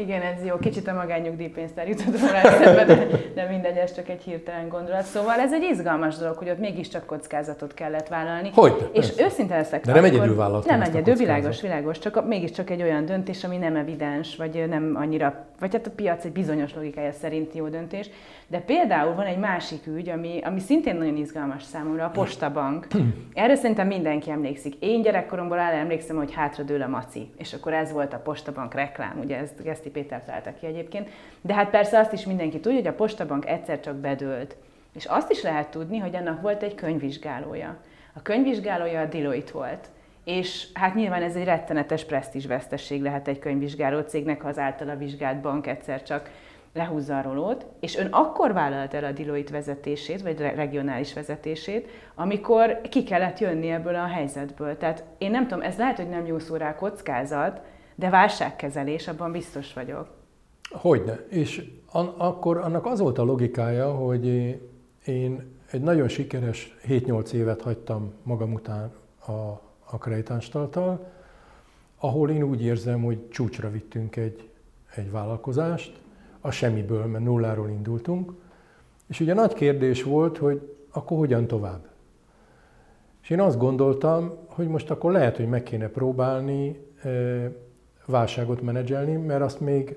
Igen, 0.00 0.22
ez 0.22 0.44
jó. 0.44 0.56
Kicsit 0.56 0.88
a 0.88 0.92
magánnyugdíjpénztár 0.92 1.88
jutott 1.88 2.18
volna 2.18 2.36
eszembe, 2.36 2.84
de, 2.84 3.06
de 3.34 3.46
mindegy, 3.48 3.76
ez 3.76 3.94
csak 3.94 4.08
egy 4.08 4.22
hirtelen 4.22 4.68
gondolat. 4.68 5.02
Szóval 5.02 5.38
ez 5.38 5.52
egy 5.52 5.62
izgalmas 5.62 6.16
dolog, 6.16 6.36
hogy 6.36 6.50
ott 6.50 6.58
mégiscsak 6.58 7.06
kockázatot 7.06 7.74
kellett 7.74 8.08
vállalni. 8.08 8.50
Hogy? 8.54 8.90
És 8.92 9.06
persze. 9.06 9.24
őszinte 9.24 9.56
leszek. 9.56 9.84
De 9.84 9.92
nem 9.92 10.04
egyedül 10.04 10.36
vállaltam 10.36 10.78
Nem 10.78 10.88
egyedül, 10.88 11.14
világos, 11.14 11.60
világos. 11.60 11.98
Csak 11.98 12.26
mégiscsak 12.26 12.70
egy 12.70 12.82
olyan 12.82 13.04
döntés, 13.04 13.44
ami 13.44 13.56
nem 13.56 13.76
evidens, 13.76 14.36
vagy 14.36 14.64
nem 14.68 14.92
annyira, 14.94 15.46
vagy 15.58 15.72
hát 15.72 15.86
a 15.86 15.90
piac 15.90 16.24
egy 16.24 16.32
bizonyos 16.32 16.74
logikája 16.74 17.12
szerint 17.12 17.54
jó 17.54 17.68
döntés. 17.68 18.10
De 18.46 18.58
például 18.58 19.14
van 19.14 19.26
egy 19.26 19.38
másik 19.38 19.86
ügy, 19.86 20.08
ami, 20.08 20.40
ami 20.44 20.60
szintén 20.60 20.96
nagyon 20.96 21.16
izgalmas 21.16 21.62
számomra, 21.62 22.04
a 22.04 22.08
Postabank. 22.08 22.86
Erre 23.34 23.54
szerintem 23.54 23.86
mindenki 23.86 24.30
emlékszik. 24.30 24.74
Én 24.78 25.02
gyerekkoromból 25.02 25.58
áll 25.58 25.72
emlékszem, 25.72 26.16
hogy 26.16 26.32
hátradől 26.32 26.82
a 26.82 26.88
maci, 26.88 27.30
és 27.36 27.52
akkor 27.52 27.72
ez 27.72 27.92
volt 27.92 28.12
a 28.12 28.18
Postabank 28.18 28.74
reklám, 28.74 29.20
ugye 29.24 29.36
ezt 29.36 29.86
Geszti 29.92 30.00
Péter 30.00 30.24
találta 30.24 30.54
ki 30.60 30.66
egyébként. 30.66 31.08
De 31.40 31.54
hát 31.54 31.70
persze 31.70 31.98
azt 31.98 32.12
is 32.12 32.24
mindenki 32.24 32.60
tudja, 32.60 32.78
hogy 32.78 32.86
a 32.86 32.92
Postabank 32.92 33.46
egyszer 33.46 33.80
csak 33.80 33.96
bedőlt. 33.96 34.56
És 34.94 35.04
azt 35.04 35.30
is 35.30 35.42
lehet 35.42 35.70
tudni, 35.70 35.98
hogy 35.98 36.16
annak 36.16 36.40
volt 36.40 36.62
egy 36.62 36.74
könyvvizsgálója. 36.74 37.76
A 38.14 38.22
könyvvizsgálója 38.22 39.00
a 39.00 39.06
Deloitte 39.06 39.52
volt. 39.52 39.88
És 40.24 40.66
hát 40.74 40.94
nyilván 40.94 41.22
ez 41.22 41.36
egy 41.36 41.44
rettenetes 41.44 42.04
presztízsvesztesség 42.04 43.02
lehet 43.02 43.28
egy 43.28 43.38
könyvvizsgáló 43.38 44.00
cégnek, 44.00 44.42
ha 44.42 44.48
az 44.48 44.58
általa 44.58 44.96
vizsgált 44.96 45.40
bank 45.40 45.66
egyszer 45.66 46.02
csak 46.02 46.30
lehúzza 46.72 47.18
a 47.18 47.22
rolót, 47.22 47.66
és 47.80 47.96
ön 47.96 48.08
akkor 48.10 48.52
vállalt 48.52 48.94
el 48.94 49.04
a 49.04 49.12
Deloitte 49.12 49.52
vezetését, 49.52 50.22
vagy 50.22 50.38
regionális 50.38 51.12
vezetését, 51.12 51.88
amikor 52.14 52.80
ki 52.90 53.02
kellett 53.02 53.38
jönni 53.38 53.70
ebből 53.70 53.94
a 53.94 54.06
helyzetből. 54.06 54.76
Tehát 54.76 55.04
én 55.18 55.30
nem 55.30 55.46
tudom, 55.46 55.64
ez 55.64 55.76
lehet, 55.76 55.96
hogy 55.96 56.08
nem 56.08 56.26
jó 56.26 56.38
szó 56.38 56.56
rá 56.56 56.74
kockázat, 56.74 57.60
de 58.00 58.10
válságkezelés, 58.10 59.08
abban 59.08 59.32
biztos 59.32 59.72
vagyok. 59.72 60.08
Hogyne. 60.70 61.24
És 61.28 61.70
an- 61.92 62.14
akkor 62.16 62.56
annak 62.56 62.86
az 62.86 63.00
volt 63.00 63.18
a 63.18 63.22
logikája, 63.22 63.92
hogy 63.92 64.26
én 65.04 65.58
egy 65.70 65.80
nagyon 65.80 66.08
sikeres 66.08 66.76
7-8 66.88 67.32
évet 67.32 67.62
hagytam 67.62 68.12
magam 68.22 68.52
után 68.52 68.92
a, 69.26 69.32
a 69.84 69.98
kreditánstaltal, 69.98 71.10
ahol 71.98 72.30
én 72.30 72.42
úgy 72.42 72.62
érzem, 72.62 73.02
hogy 73.02 73.28
csúcsra 73.28 73.70
vittünk 73.70 74.16
egy, 74.16 74.48
egy 74.94 75.10
vállalkozást, 75.10 76.00
a 76.40 76.50
semmiből, 76.50 77.04
mert 77.06 77.24
nulláról 77.24 77.68
indultunk, 77.68 78.32
és 79.06 79.20
ugye 79.20 79.34
nagy 79.34 79.52
kérdés 79.52 80.02
volt, 80.02 80.38
hogy 80.38 80.76
akkor 80.90 81.18
hogyan 81.18 81.46
tovább. 81.46 81.88
És 83.22 83.30
én 83.30 83.40
azt 83.40 83.58
gondoltam, 83.58 84.32
hogy 84.46 84.68
most 84.68 84.90
akkor 84.90 85.12
lehet, 85.12 85.36
hogy 85.36 85.48
meg 85.48 85.62
kéne 85.62 85.88
próbálni 85.88 86.88
válságot 88.10 88.62
menedzselni, 88.62 89.16
mert 89.16 89.42
azt 89.42 89.60
még, 89.60 89.96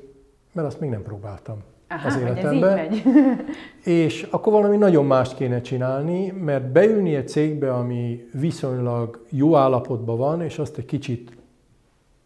mert 0.51 0.67
azt 0.67 0.79
még 0.79 0.89
nem 0.89 1.03
próbáltam 1.03 1.57
Aha, 1.87 2.07
az 2.07 2.17
életemben. 2.17 2.77
Ez 2.77 2.93
így 2.93 3.03
megy. 3.05 3.15
és 4.03 4.27
akkor 4.29 4.53
valami 4.53 4.77
nagyon 4.77 5.05
mást 5.05 5.35
kéne 5.35 5.61
csinálni, 5.61 6.31
mert 6.31 6.71
beülni 6.71 7.15
egy 7.15 7.27
cégbe, 7.27 7.73
ami 7.73 8.27
viszonylag 8.33 9.25
jó 9.29 9.55
állapotban 9.55 10.17
van, 10.17 10.41
és 10.41 10.59
azt 10.59 10.77
egy 10.77 10.85
kicsit 10.85 11.31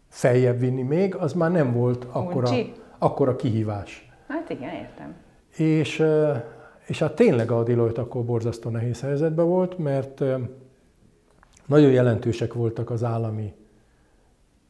feljebb 0.08 0.58
vinni 0.58 0.82
még, 0.82 1.14
az 1.14 1.32
már 1.32 1.50
nem 1.50 1.72
volt 1.72 2.06
akkora, 2.10 2.50
akkora 2.98 3.36
kihívás. 3.36 4.10
Hát 4.28 4.50
igen, 4.50 4.74
értem. 4.74 5.14
És, 5.56 6.04
és 6.86 6.98
hát 6.98 7.14
tényleg 7.14 7.50
a 7.50 7.62
Deloitte 7.62 8.00
akkor 8.00 8.24
borzasztó 8.24 8.70
nehéz 8.70 9.00
helyzetben 9.00 9.46
volt, 9.46 9.78
mert 9.78 10.22
nagyon 11.66 11.90
jelentősek 11.90 12.54
voltak 12.54 12.90
az 12.90 13.04
állami 13.04 13.52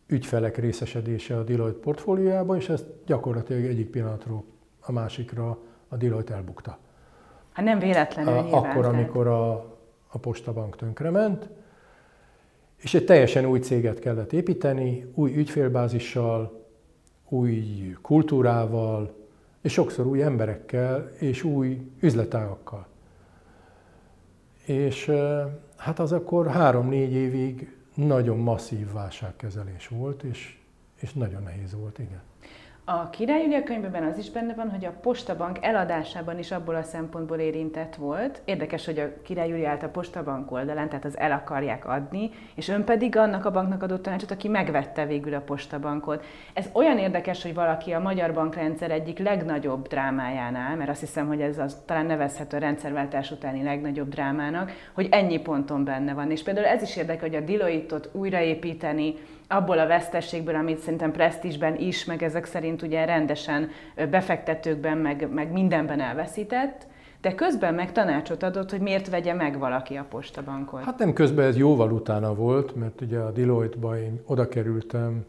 ügyfelek 0.08 0.56
részesedése 0.56 1.36
a 1.36 1.42
Deloitte 1.42 1.80
portfóliójába, 1.80 2.56
és 2.56 2.68
ezt 2.68 2.86
gyakorlatilag 3.06 3.64
egyik 3.64 3.90
pillanatról 3.90 4.44
a 4.80 4.92
másikra 4.92 5.58
a 5.88 5.96
Deloitte 5.96 6.34
elbukta. 6.34 6.78
Hát 7.52 7.64
nem 7.64 7.78
véletlenül 7.78 8.32
a, 8.32 8.42
nyilván, 8.42 8.64
Akkor, 8.64 8.84
amikor 8.84 9.26
a, 9.26 9.52
a 10.08 10.18
Postabank 10.18 10.76
tönkrement, 10.76 11.48
és 12.76 12.94
egy 12.94 13.04
teljesen 13.04 13.46
új 13.46 13.58
céget 13.58 13.98
kellett 13.98 14.32
építeni, 14.32 15.12
új 15.14 15.36
ügyfélbázissal, 15.36 16.66
új 17.28 17.62
kultúrával, 18.02 19.14
és 19.60 19.72
sokszor 19.72 20.06
új 20.06 20.22
emberekkel, 20.22 21.10
és 21.18 21.42
új 21.42 21.90
üzletágakkal. 22.00 22.86
És 24.64 25.12
hát 25.76 25.98
az 25.98 26.12
akkor 26.12 26.46
három-négy 26.46 27.12
évig 27.12 27.77
nagyon 28.06 28.38
masszív 28.38 28.92
válságkezelés 28.92 29.88
volt, 29.88 30.22
és, 30.22 30.58
és 30.94 31.12
nagyon 31.12 31.42
nehéz 31.42 31.74
volt, 31.74 31.98
igen. 31.98 32.22
A 32.90 33.10
Király 33.10 33.42
Julia 33.42 33.62
könyvben 33.62 34.04
az 34.04 34.18
is 34.18 34.30
benne 34.30 34.54
van, 34.54 34.70
hogy 34.70 34.84
a 34.84 34.92
Postabank 35.00 35.58
eladásában 35.60 36.38
is 36.38 36.50
abból 36.50 36.74
a 36.74 36.82
szempontból 36.82 37.38
érintett 37.38 37.94
volt. 37.94 38.40
Érdekes, 38.44 38.84
hogy 38.84 38.98
a 38.98 39.22
Király 39.22 39.48
Julia 39.48 39.68
állt 39.68 39.82
a 39.82 39.88
Postabank 39.88 40.52
oldalán, 40.52 40.88
tehát 40.88 41.04
az 41.04 41.18
el 41.18 41.32
akarják 41.32 41.86
adni, 41.86 42.30
és 42.54 42.68
ön 42.68 42.84
pedig 42.84 43.16
annak 43.16 43.44
a 43.44 43.50
banknak 43.50 43.82
adott 43.82 44.02
tanácsot, 44.02 44.30
aki 44.30 44.48
megvette 44.48 45.06
végül 45.06 45.34
a 45.34 45.40
Postabankot. 45.40 46.24
Ez 46.52 46.68
olyan 46.72 46.98
érdekes, 46.98 47.42
hogy 47.42 47.54
valaki 47.54 47.92
a 47.92 48.00
magyar 48.00 48.32
bankrendszer 48.32 48.90
egyik 48.90 49.18
legnagyobb 49.18 49.88
drámájánál, 49.88 50.76
mert 50.76 50.90
azt 50.90 51.00
hiszem, 51.00 51.26
hogy 51.26 51.40
ez 51.40 51.58
az 51.58 51.82
talán 51.86 52.06
nevezhető 52.06 52.56
a 52.56 52.60
rendszerváltás 52.60 53.30
utáni 53.30 53.62
legnagyobb 53.62 54.08
drámának, 54.08 54.72
hogy 54.94 55.08
ennyi 55.10 55.40
ponton 55.40 55.84
benne 55.84 56.14
van. 56.14 56.30
És 56.30 56.42
például 56.42 56.66
ez 56.66 56.82
is 56.82 56.96
érdekel, 56.96 57.28
hogy 57.28 57.36
a 57.36 57.40
Deloitte-ot 57.40 58.08
újraépíteni, 58.12 59.14
abból 59.48 59.78
a 59.78 59.86
vesztességből, 59.86 60.54
amit 60.54 60.78
szerintem 60.78 61.12
presztízsben 61.12 61.76
is, 61.76 62.04
meg 62.04 62.22
ezek 62.22 62.44
szerint 62.44 62.82
ugye 62.82 63.04
rendesen 63.04 63.70
befektetőkben, 64.10 64.98
meg, 64.98 65.28
meg 65.32 65.52
mindenben 65.52 66.00
elveszített, 66.00 66.86
de 67.20 67.34
közben 67.34 67.74
meg 67.74 67.92
tanácsot 67.92 68.42
adott, 68.42 68.70
hogy 68.70 68.80
miért 68.80 69.08
vegye 69.08 69.34
meg 69.34 69.58
valaki 69.58 69.96
a 69.96 70.06
postabankot. 70.08 70.84
Hát 70.84 70.98
nem 70.98 71.12
közben, 71.12 71.46
ez 71.46 71.56
jóval 71.56 71.92
utána 71.92 72.34
volt, 72.34 72.74
mert 72.74 73.00
ugye 73.00 73.18
a 73.18 73.30
Deloitte-ba 73.30 73.98
én 73.98 74.20
oda 74.26 74.48
kerültem 74.48 75.24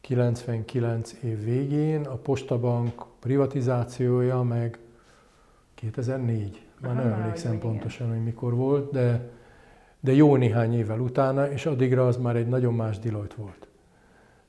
99 0.00 1.12
év 1.22 1.44
végén, 1.44 2.04
a 2.04 2.14
postabank 2.14 3.04
privatizációja 3.20 4.42
meg 4.42 4.78
2004. 5.74 6.62
Már 6.80 6.94
nem 6.94 7.12
emlékszem 7.12 7.58
pontosan, 7.58 8.08
hogy 8.08 8.22
mikor 8.22 8.54
volt, 8.54 8.90
de 8.90 9.30
de 10.04 10.12
jó 10.12 10.36
néhány 10.36 10.74
évvel 10.74 11.00
utána, 11.00 11.50
és 11.50 11.66
addigra 11.66 12.06
az 12.06 12.16
már 12.16 12.36
egy 12.36 12.48
nagyon 12.48 12.74
más 12.74 12.98
Deloitte 12.98 13.34
volt. 13.36 13.66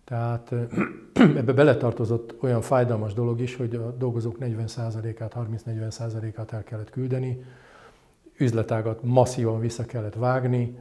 Tehát 0.03 0.51
ebbe 1.39 1.53
beletartozott 1.53 2.35
olyan 2.41 2.61
fájdalmas 2.61 3.13
dolog 3.13 3.41
is, 3.41 3.55
hogy 3.55 3.75
a 3.75 3.91
dolgozók 3.91 4.37
40%-át, 4.39 5.35
30-40%-át 5.65 6.53
el 6.53 6.63
kellett 6.63 6.89
küldeni, 6.89 7.43
üzletágat 8.37 9.03
masszívan 9.03 9.59
vissza 9.59 9.85
kellett 9.85 10.15
vágni, 10.15 10.77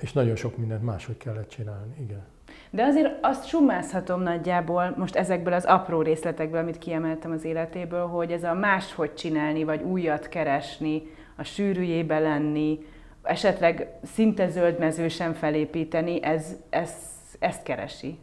és 0.00 0.12
nagyon 0.12 0.36
sok 0.36 0.56
mindent 0.56 0.82
máshogy 0.82 1.16
kellett 1.16 1.48
csinálni, 1.48 1.94
igen. 2.00 2.22
De 2.70 2.82
azért 2.82 3.18
azt 3.22 3.46
summázhatom 3.46 4.20
nagyjából, 4.20 4.94
most 4.96 5.16
ezekből 5.16 5.52
az 5.52 5.64
apró 5.64 6.02
részletekből, 6.02 6.60
amit 6.60 6.78
kiemeltem 6.78 7.30
az 7.30 7.44
életéből, 7.44 8.06
hogy 8.06 8.32
ez 8.32 8.42
a 8.42 8.54
máshogy 8.54 9.14
csinálni, 9.14 9.64
vagy 9.64 9.82
újat 9.82 10.28
keresni, 10.28 11.02
a 11.36 11.42
sűrűjébe 11.42 12.18
lenni, 12.18 12.78
esetleg 13.22 13.88
szinte 14.14 14.48
zöldmezősen 14.48 15.34
felépíteni, 15.34 16.22
ez, 16.22 16.56
ez, 16.70 16.90
ezt 17.38 17.62
keresi? 17.62 18.18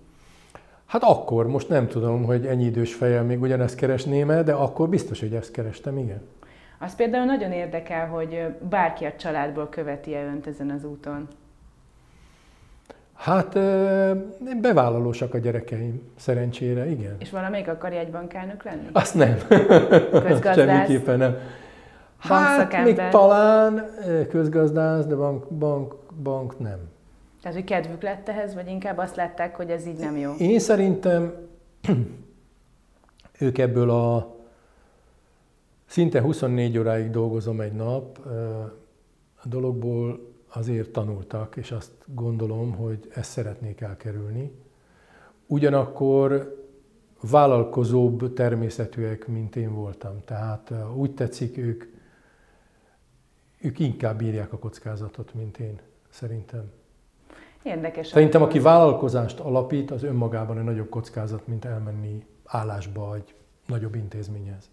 Hát 0.85 1.03
akkor, 1.03 1.47
most 1.47 1.69
nem 1.69 1.87
tudom, 1.87 2.23
hogy 2.23 2.45
ennyi 2.45 2.63
idős 2.63 2.93
fejjel 2.93 3.23
még 3.23 3.41
ugyanezt 3.41 3.75
keresném 3.75 4.29
-e, 4.29 4.43
de 4.43 4.53
akkor 4.53 4.89
biztos, 4.89 5.19
hogy 5.19 5.33
ezt 5.33 5.51
kerestem, 5.51 5.97
igen. 5.97 6.21
Az 6.79 6.95
például 6.95 7.25
nagyon 7.25 7.51
érdekel, 7.51 8.07
hogy 8.07 8.45
bárki 8.69 9.05
a 9.05 9.15
családból 9.15 9.69
követi-e 9.69 10.25
önt 10.25 10.47
ezen 10.47 10.69
az 10.69 10.83
úton. 10.83 11.27
Hát 13.13 13.53
bevállalósak 14.61 15.33
a 15.33 15.37
gyerekeim, 15.37 16.01
szerencsére, 16.15 16.89
igen. 16.89 17.15
És 17.19 17.29
valamelyik 17.29 17.67
akar 17.67 18.07
bankárnök 18.11 18.63
lenni? 18.63 18.87
Azt 18.91 19.15
nem. 19.15 19.37
Semmiképpen 20.55 21.17
nem. 21.17 21.37
Hát 22.17 22.83
még 22.83 23.01
talán 23.09 23.85
közgazdász, 24.29 25.05
de 25.05 25.15
bank, 25.15 25.47
bank, 25.49 25.95
bank 26.23 26.59
nem. 26.59 26.79
Tehát, 27.41 27.57
hogy 27.57 27.67
kedvük 27.67 28.01
lett 28.01 28.29
ehhez, 28.29 28.53
vagy 28.53 28.67
inkább 28.67 28.97
azt 28.97 29.15
látták, 29.15 29.55
hogy 29.55 29.69
ez 29.69 29.87
így 29.87 29.97
nem 29.97 30.17
jó? 30.17 30.33
Én 30.37 30.59
szerintem 30.59 31.33
ők 33.39 33.57
ebből 33.57 33.89
a 33.89 34.35
szinte 35.85 36.21
24 36.21 36.77
óráig 36.77 37.09
dolgozom 37.09 37.61
egy 37.61 37.73
nap, 37.73 38.19
a 39.43 39.47
dologból 39.47 40.33
azért 40.53 40.89
tanultak, 40.89 41.55
és 41.55 41.71
azt 41.71 41.91
gondolom, 42.05 42.75
hogy 42.75 43.11
ezt 43.13 43.31
szeretnék 43.31 43.81
elkerülni. 43.81 44.51
Ugyanakkor 45.47 46.55
vállalkozóbb 47.21 48.33
természetűek, 48.33 49.27
mint 49.27 49.55
én 49.55 49.73
voltam. 49.73 50.21
Tehát 50.25 50.73
úgy 50.95 51.11
tetszik, 51.13 51.57
ők 51.57 51.83
ők 53.65 53.79
inkább 53.79 54.17
bírják 54.17 54.53
a 54.53 54.57
kockázatot, 54.57 55.33
mint 55.33 55.57
én, 55.57 55.79
szerintem. 56.09 56.71
Érdekes. 57.63 58.07
Szerintem, 58.07 58.41
aki 58.41 58.59
vállalkozást 58.59 59.39
alapít, 59.39 59.91
az 59.91 60.03
önmagában 60.03 60.57
egy 60.57 60.63
nagyobb 60.63 60.89
kockázat, 60.89 61.47
mint 61.47 61.65
elmenni 61.65 62.25
állásba 62.45 63.15
egy 63.15 63.35
nagyobb 63.65 63.95
intézményhez. 63.95 64.69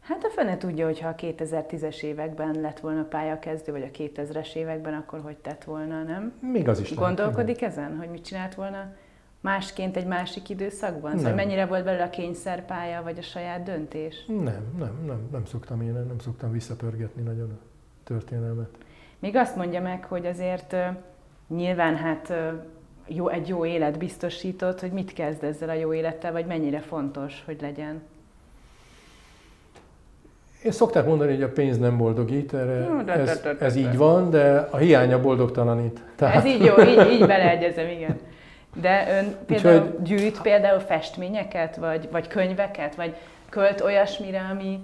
Hát 0.00 0.24
a 0.24 0.28
fene 0.28 0.56
tudja, 0.56 0.84
hogy 0.84 1.00
ha 1.00 1.08
a 1.08 1.14
2010-es 1.14 2.02
években 2.02 2.60
lett 2.60 2.80
volna 2.80 3.02
pályakezdő, 3.02 3.72
vagy 3.72 3.82
a 3.82 3.98
2000-es 3.98 4.54
években, 4.54 4.94
akkor 4.94 5.20
hogy 5.20 5.36
tett 5.36 5.64
volna, 5.64 6.02
nem? 6.02 6.32
Még 6.52 6.68
az 6.68 6.80
is 6.80 6.94
Gondolkodik 6.94 7.60
lehet, 7.60 7.76
ezen, 7.76 7.96
hogy 7.96 8.08
mit 8.10 8.24
csinált 8.24 8.54
volna 8.54 8.92
másként 9.40 9.96
egy 9.96 10.06
másik 10.06 10.48
időszakban? 10.48 11.16
Szóval 11.16 11.34
mennyire 11.34 11.66
volt 11.66 11.84
belőle 11.84 12.04
a 12.04 12.10
kényszerpálya, 12.10 13.02
vagy 13.02 13.18
a 13.18 13.22
saját 13.22 13.62
döntés? 13.62 14.26
Nem, 14.26 14.74
nem, 14.78 15.04
nem, 15.06 15.28
nem 15.32 15.44
szoktam 15.44 15.80
én, 15.80 15.92
nem 15.92 16.18
szoktam 16.18 16.52
visszapörgetni 16.52 17.22
nagyon 17.22 17.58
történelmet. 18.08 18.68
Még 19.18 19.36
azt 19.36 19.56
mondja 19.56 19.80
meg, 19.80 20.04
hogy 20.04 20.26
azért 20.26 20.76
nyilván 21.48 21.96
hát 21.96 22.32
jó, 23.06 23.28
egy 23.28 23.48
jó 23.48 23.64
élet 23.64 23.98
biztosított, 23.98 24.80
hogy 24.80 24.92
mit 24.92 25.12
kezd 25.12 25.44
ezzel 25.44 25.68
a 25.68 25.72
jó 25.72 25.92
élettel, 25.92 26.32
vagy 26.32 26.46
mennyire 26.46 26.80
fontos, 26.80 27.42
hogy 27.44 27.60
legyen? 27.60 28.02
Én 30.62 30.72
szokták 30.72 31.06
mondani, 31.06 31.32
hogy 31.32 31.42
a 31.42 31.52
pénz 31.52 31.78
nem 31.78 31.96
boldogít, 31.96 32.54
erre 32.54 33.12
ez, 33.12 33.48
ez 33.60 33.76
így 33.76 33.96
van, 33.96 34.30
de 34.30 34.68
a 34.70 34.76
hiánya 34.76 35.20
boldogtalanít. 35.20 36.00
Tehát... 36.16 36.34
Ez 36.34 36.44
így 36.44 36.64
jó, 36.64 36.80
így, 36.80 37.10
így 37.10 37.26
beleegyezem, 37.26 37.88
igen. 37.88 38.18
De 38.80 39.06
ön 39.18 39.36
például 39.46 39.82
Úgyhogy... 39.82 40.02
gyűjt 40.02 40.40
például 40.42 40.80
festményeket, 40.80 41.76
vagy, 41.76 42.08
vagy 42.10 42.26
könyveket, 42.26 42.94
vagy 42.94 43.14
költ 43.48 43.80
olyasmire, 43.80 44.48
ami, 44.52 44.80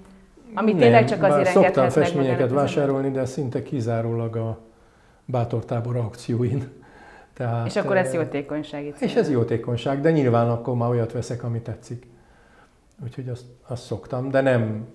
ami 0.55 0.71
nem, 0.71 0.79
tényleg 0.79 1.05
csak 1.05 1.23
azért 1.23 1.49
szoktam 1.49 1.89
festményeket 1.89 2.51
vásárolni, 2.51 3.11
de 3.11 3.25
szinte 3.25 3.63
kizárólag 3.63 4.35
a 4.35 4.59
bátortábor 5.25 5.95
akcióin. 5.95 6.63
Tehát, 7.33 7.65
és 7.65 7.75
akkor 7.75 7.97
ez 7.97 8.13
jótékonysági 8.13 8.91
cél. 8.91 9.07
És 9.07 9.15
ez 9.15 9.29
jótékonyság, 9.29 10.01
de 10.01 10.11
nyilván 10.11 10.49
akkor 10.49 10.75
már 10.75 10.89
olyat 10.89 11.11
veszek, 11.11 11.43
ami 11.43 11.59
tetszik. 11.61 12.07
Úgyhogy 13.03 13.29
azt, 13.29 13.45
azt 13.67 13.83
szoktam, 13.83 14.29
de 14.29 14.41
nem, 14.41 14.87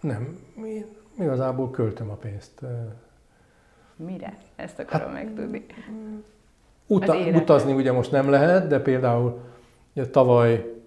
nem, 0.00 0.38
igazából 1.18 1.70
költöm 1.70 2.10
a 2.10 2.14
pénzt. 2.14 2.60
Mire? 3.96 4.36
Ezt 4.56 4.78
akarom 4.78 5.14
hát, 5.14 5.24
megtudni. 5.24 5.66
Uta, 6.86 7.16
utazni 7.16 7.72
ugye 7.72 7.92
most 7.92 8.10
nem 8.10 8.30
lehet, 8.30 8.66
de 8.66 8.80
például 8.80 9.40
ugye, 9.94 10.06
tavaly 10.06 10.81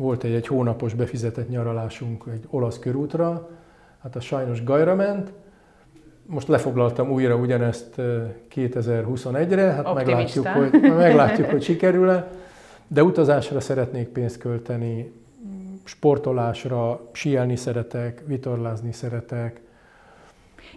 volt 0.00 0.24
egy, 0.24 0.32
egy 0.32 0.46
hónapos 0.46 0.94
befizetett 0.94 1.48
nyaralásunk 1.48 2.24
egy 2.32 2.44
olasz 2.50 2.78
körútra, 2.78 3.48
hát 4.02 4.16
a 4.16 4.20
sajnos 4.20 4.64
gajra 4.64 4.94
ment, 4.94 5.32
most 6.26 6.48
lefoglaltam 6.48 7.10
újra 7.10 7.36
ugyanezt 7.36 7.94
2021-re, 8.54 9.62
hát 9.62 9.94
meglátjuk 9.94 10.46
hogy, 10.46 10.80
meglátjuk, 10.80 11.50
hogy 11.50 11.62
sikerül-e, 11.62 12.30
de 12.86 13.02
utazásra 13.02 13.60
szeretnék 13.60 14.08
pénzt 14.08 14.38
költeni, 14.38 15.12
sportolásra, 15.84 17.00
síelni 17.12 17.56
szeretek, 17.56 18.22
vitorlázni 18.26 18.92
szeretek. 18.92 19.60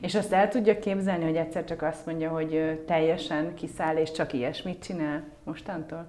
És 0.01 0.15
azt 0.15 0.34
el 0.34 0.47
tudja 0.47 0.80
képzelni, 0.80 1.24
hogy 1.24 1.36
egyszer 1.36 1.63
csak 1.63 1.82
azt 1.82 2.05
mondja, 2.05 2.30
hogy 2.30 2.84
teljesen 2.88 3.53
kiszáll, 3.53 3.95
és 3.95 4.11
csak 4.11 4.34
ilyesmit 4.34 4.84
csinál 4.84 5.24
mostantól? 5.43 6.05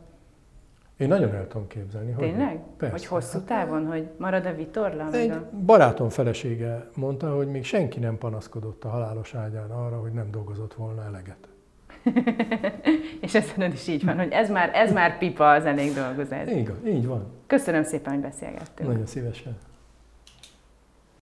Én 0.97 1.09
nagyon 1.09 1.35
el 1.35 1.47
tudom 1.49 1.67
képzelni. 1.67 2.15
Tényleg? 2.15 2.49
Hogy, 2.49 2.59
Persze. 2.77 2.95
Hogy 2.97 3.07
hosszú 3.07 3.41
távon, 3.41 3.87
hogy 3.87 4.09
marad 4.17 4.47
a 4.47 4.55
vitorla? 4.55 5.13
Egy 5.13 5.31
a... 5.31 5.51
barátom 5.65 6.09
felesége 6.09 6.89
mondta, 6.97 7.35
hogy 7.35 7.49
még 7.49 7.65
senki 7.65 7.99
nem 7.99 8.19
panaszkodott 8.19 8.85
a 8.85 8.89
halálos 8.89 9.35
ágyán 9.35 9.71
arra, 9.71 10.01
hogy 10.01 10.13
nem 10.13 10.31
dolgozott 10.31 10.75
volna 10.75 11.05
eleget. 11.05 11.49
és 13.21 13.35
ez 13.35 13.55
is 13.73 13.89
így 13.89 14.05
van, 14.05 14.19
hogy 14.19 14.31
ez 14.31 14.51
már, 14.51 14.71
ez 14.75 14.93
már 14.93 15.19
pipa 15.19 15.51
az 15.51 15.65
elég 15.65 15.95
dolgozás. 15.95 16.49
Igen, 16.49 16.87
így 16.87 17.07
van. 17.07 17.27
Köszönöm 17.47 17.83
szépen, 17.83 18.13
hogy 18.13 18.23
beszélgettünk. 18.23 18.89
Nagyon 18.89 19.07
szívesen. 19.07 19.57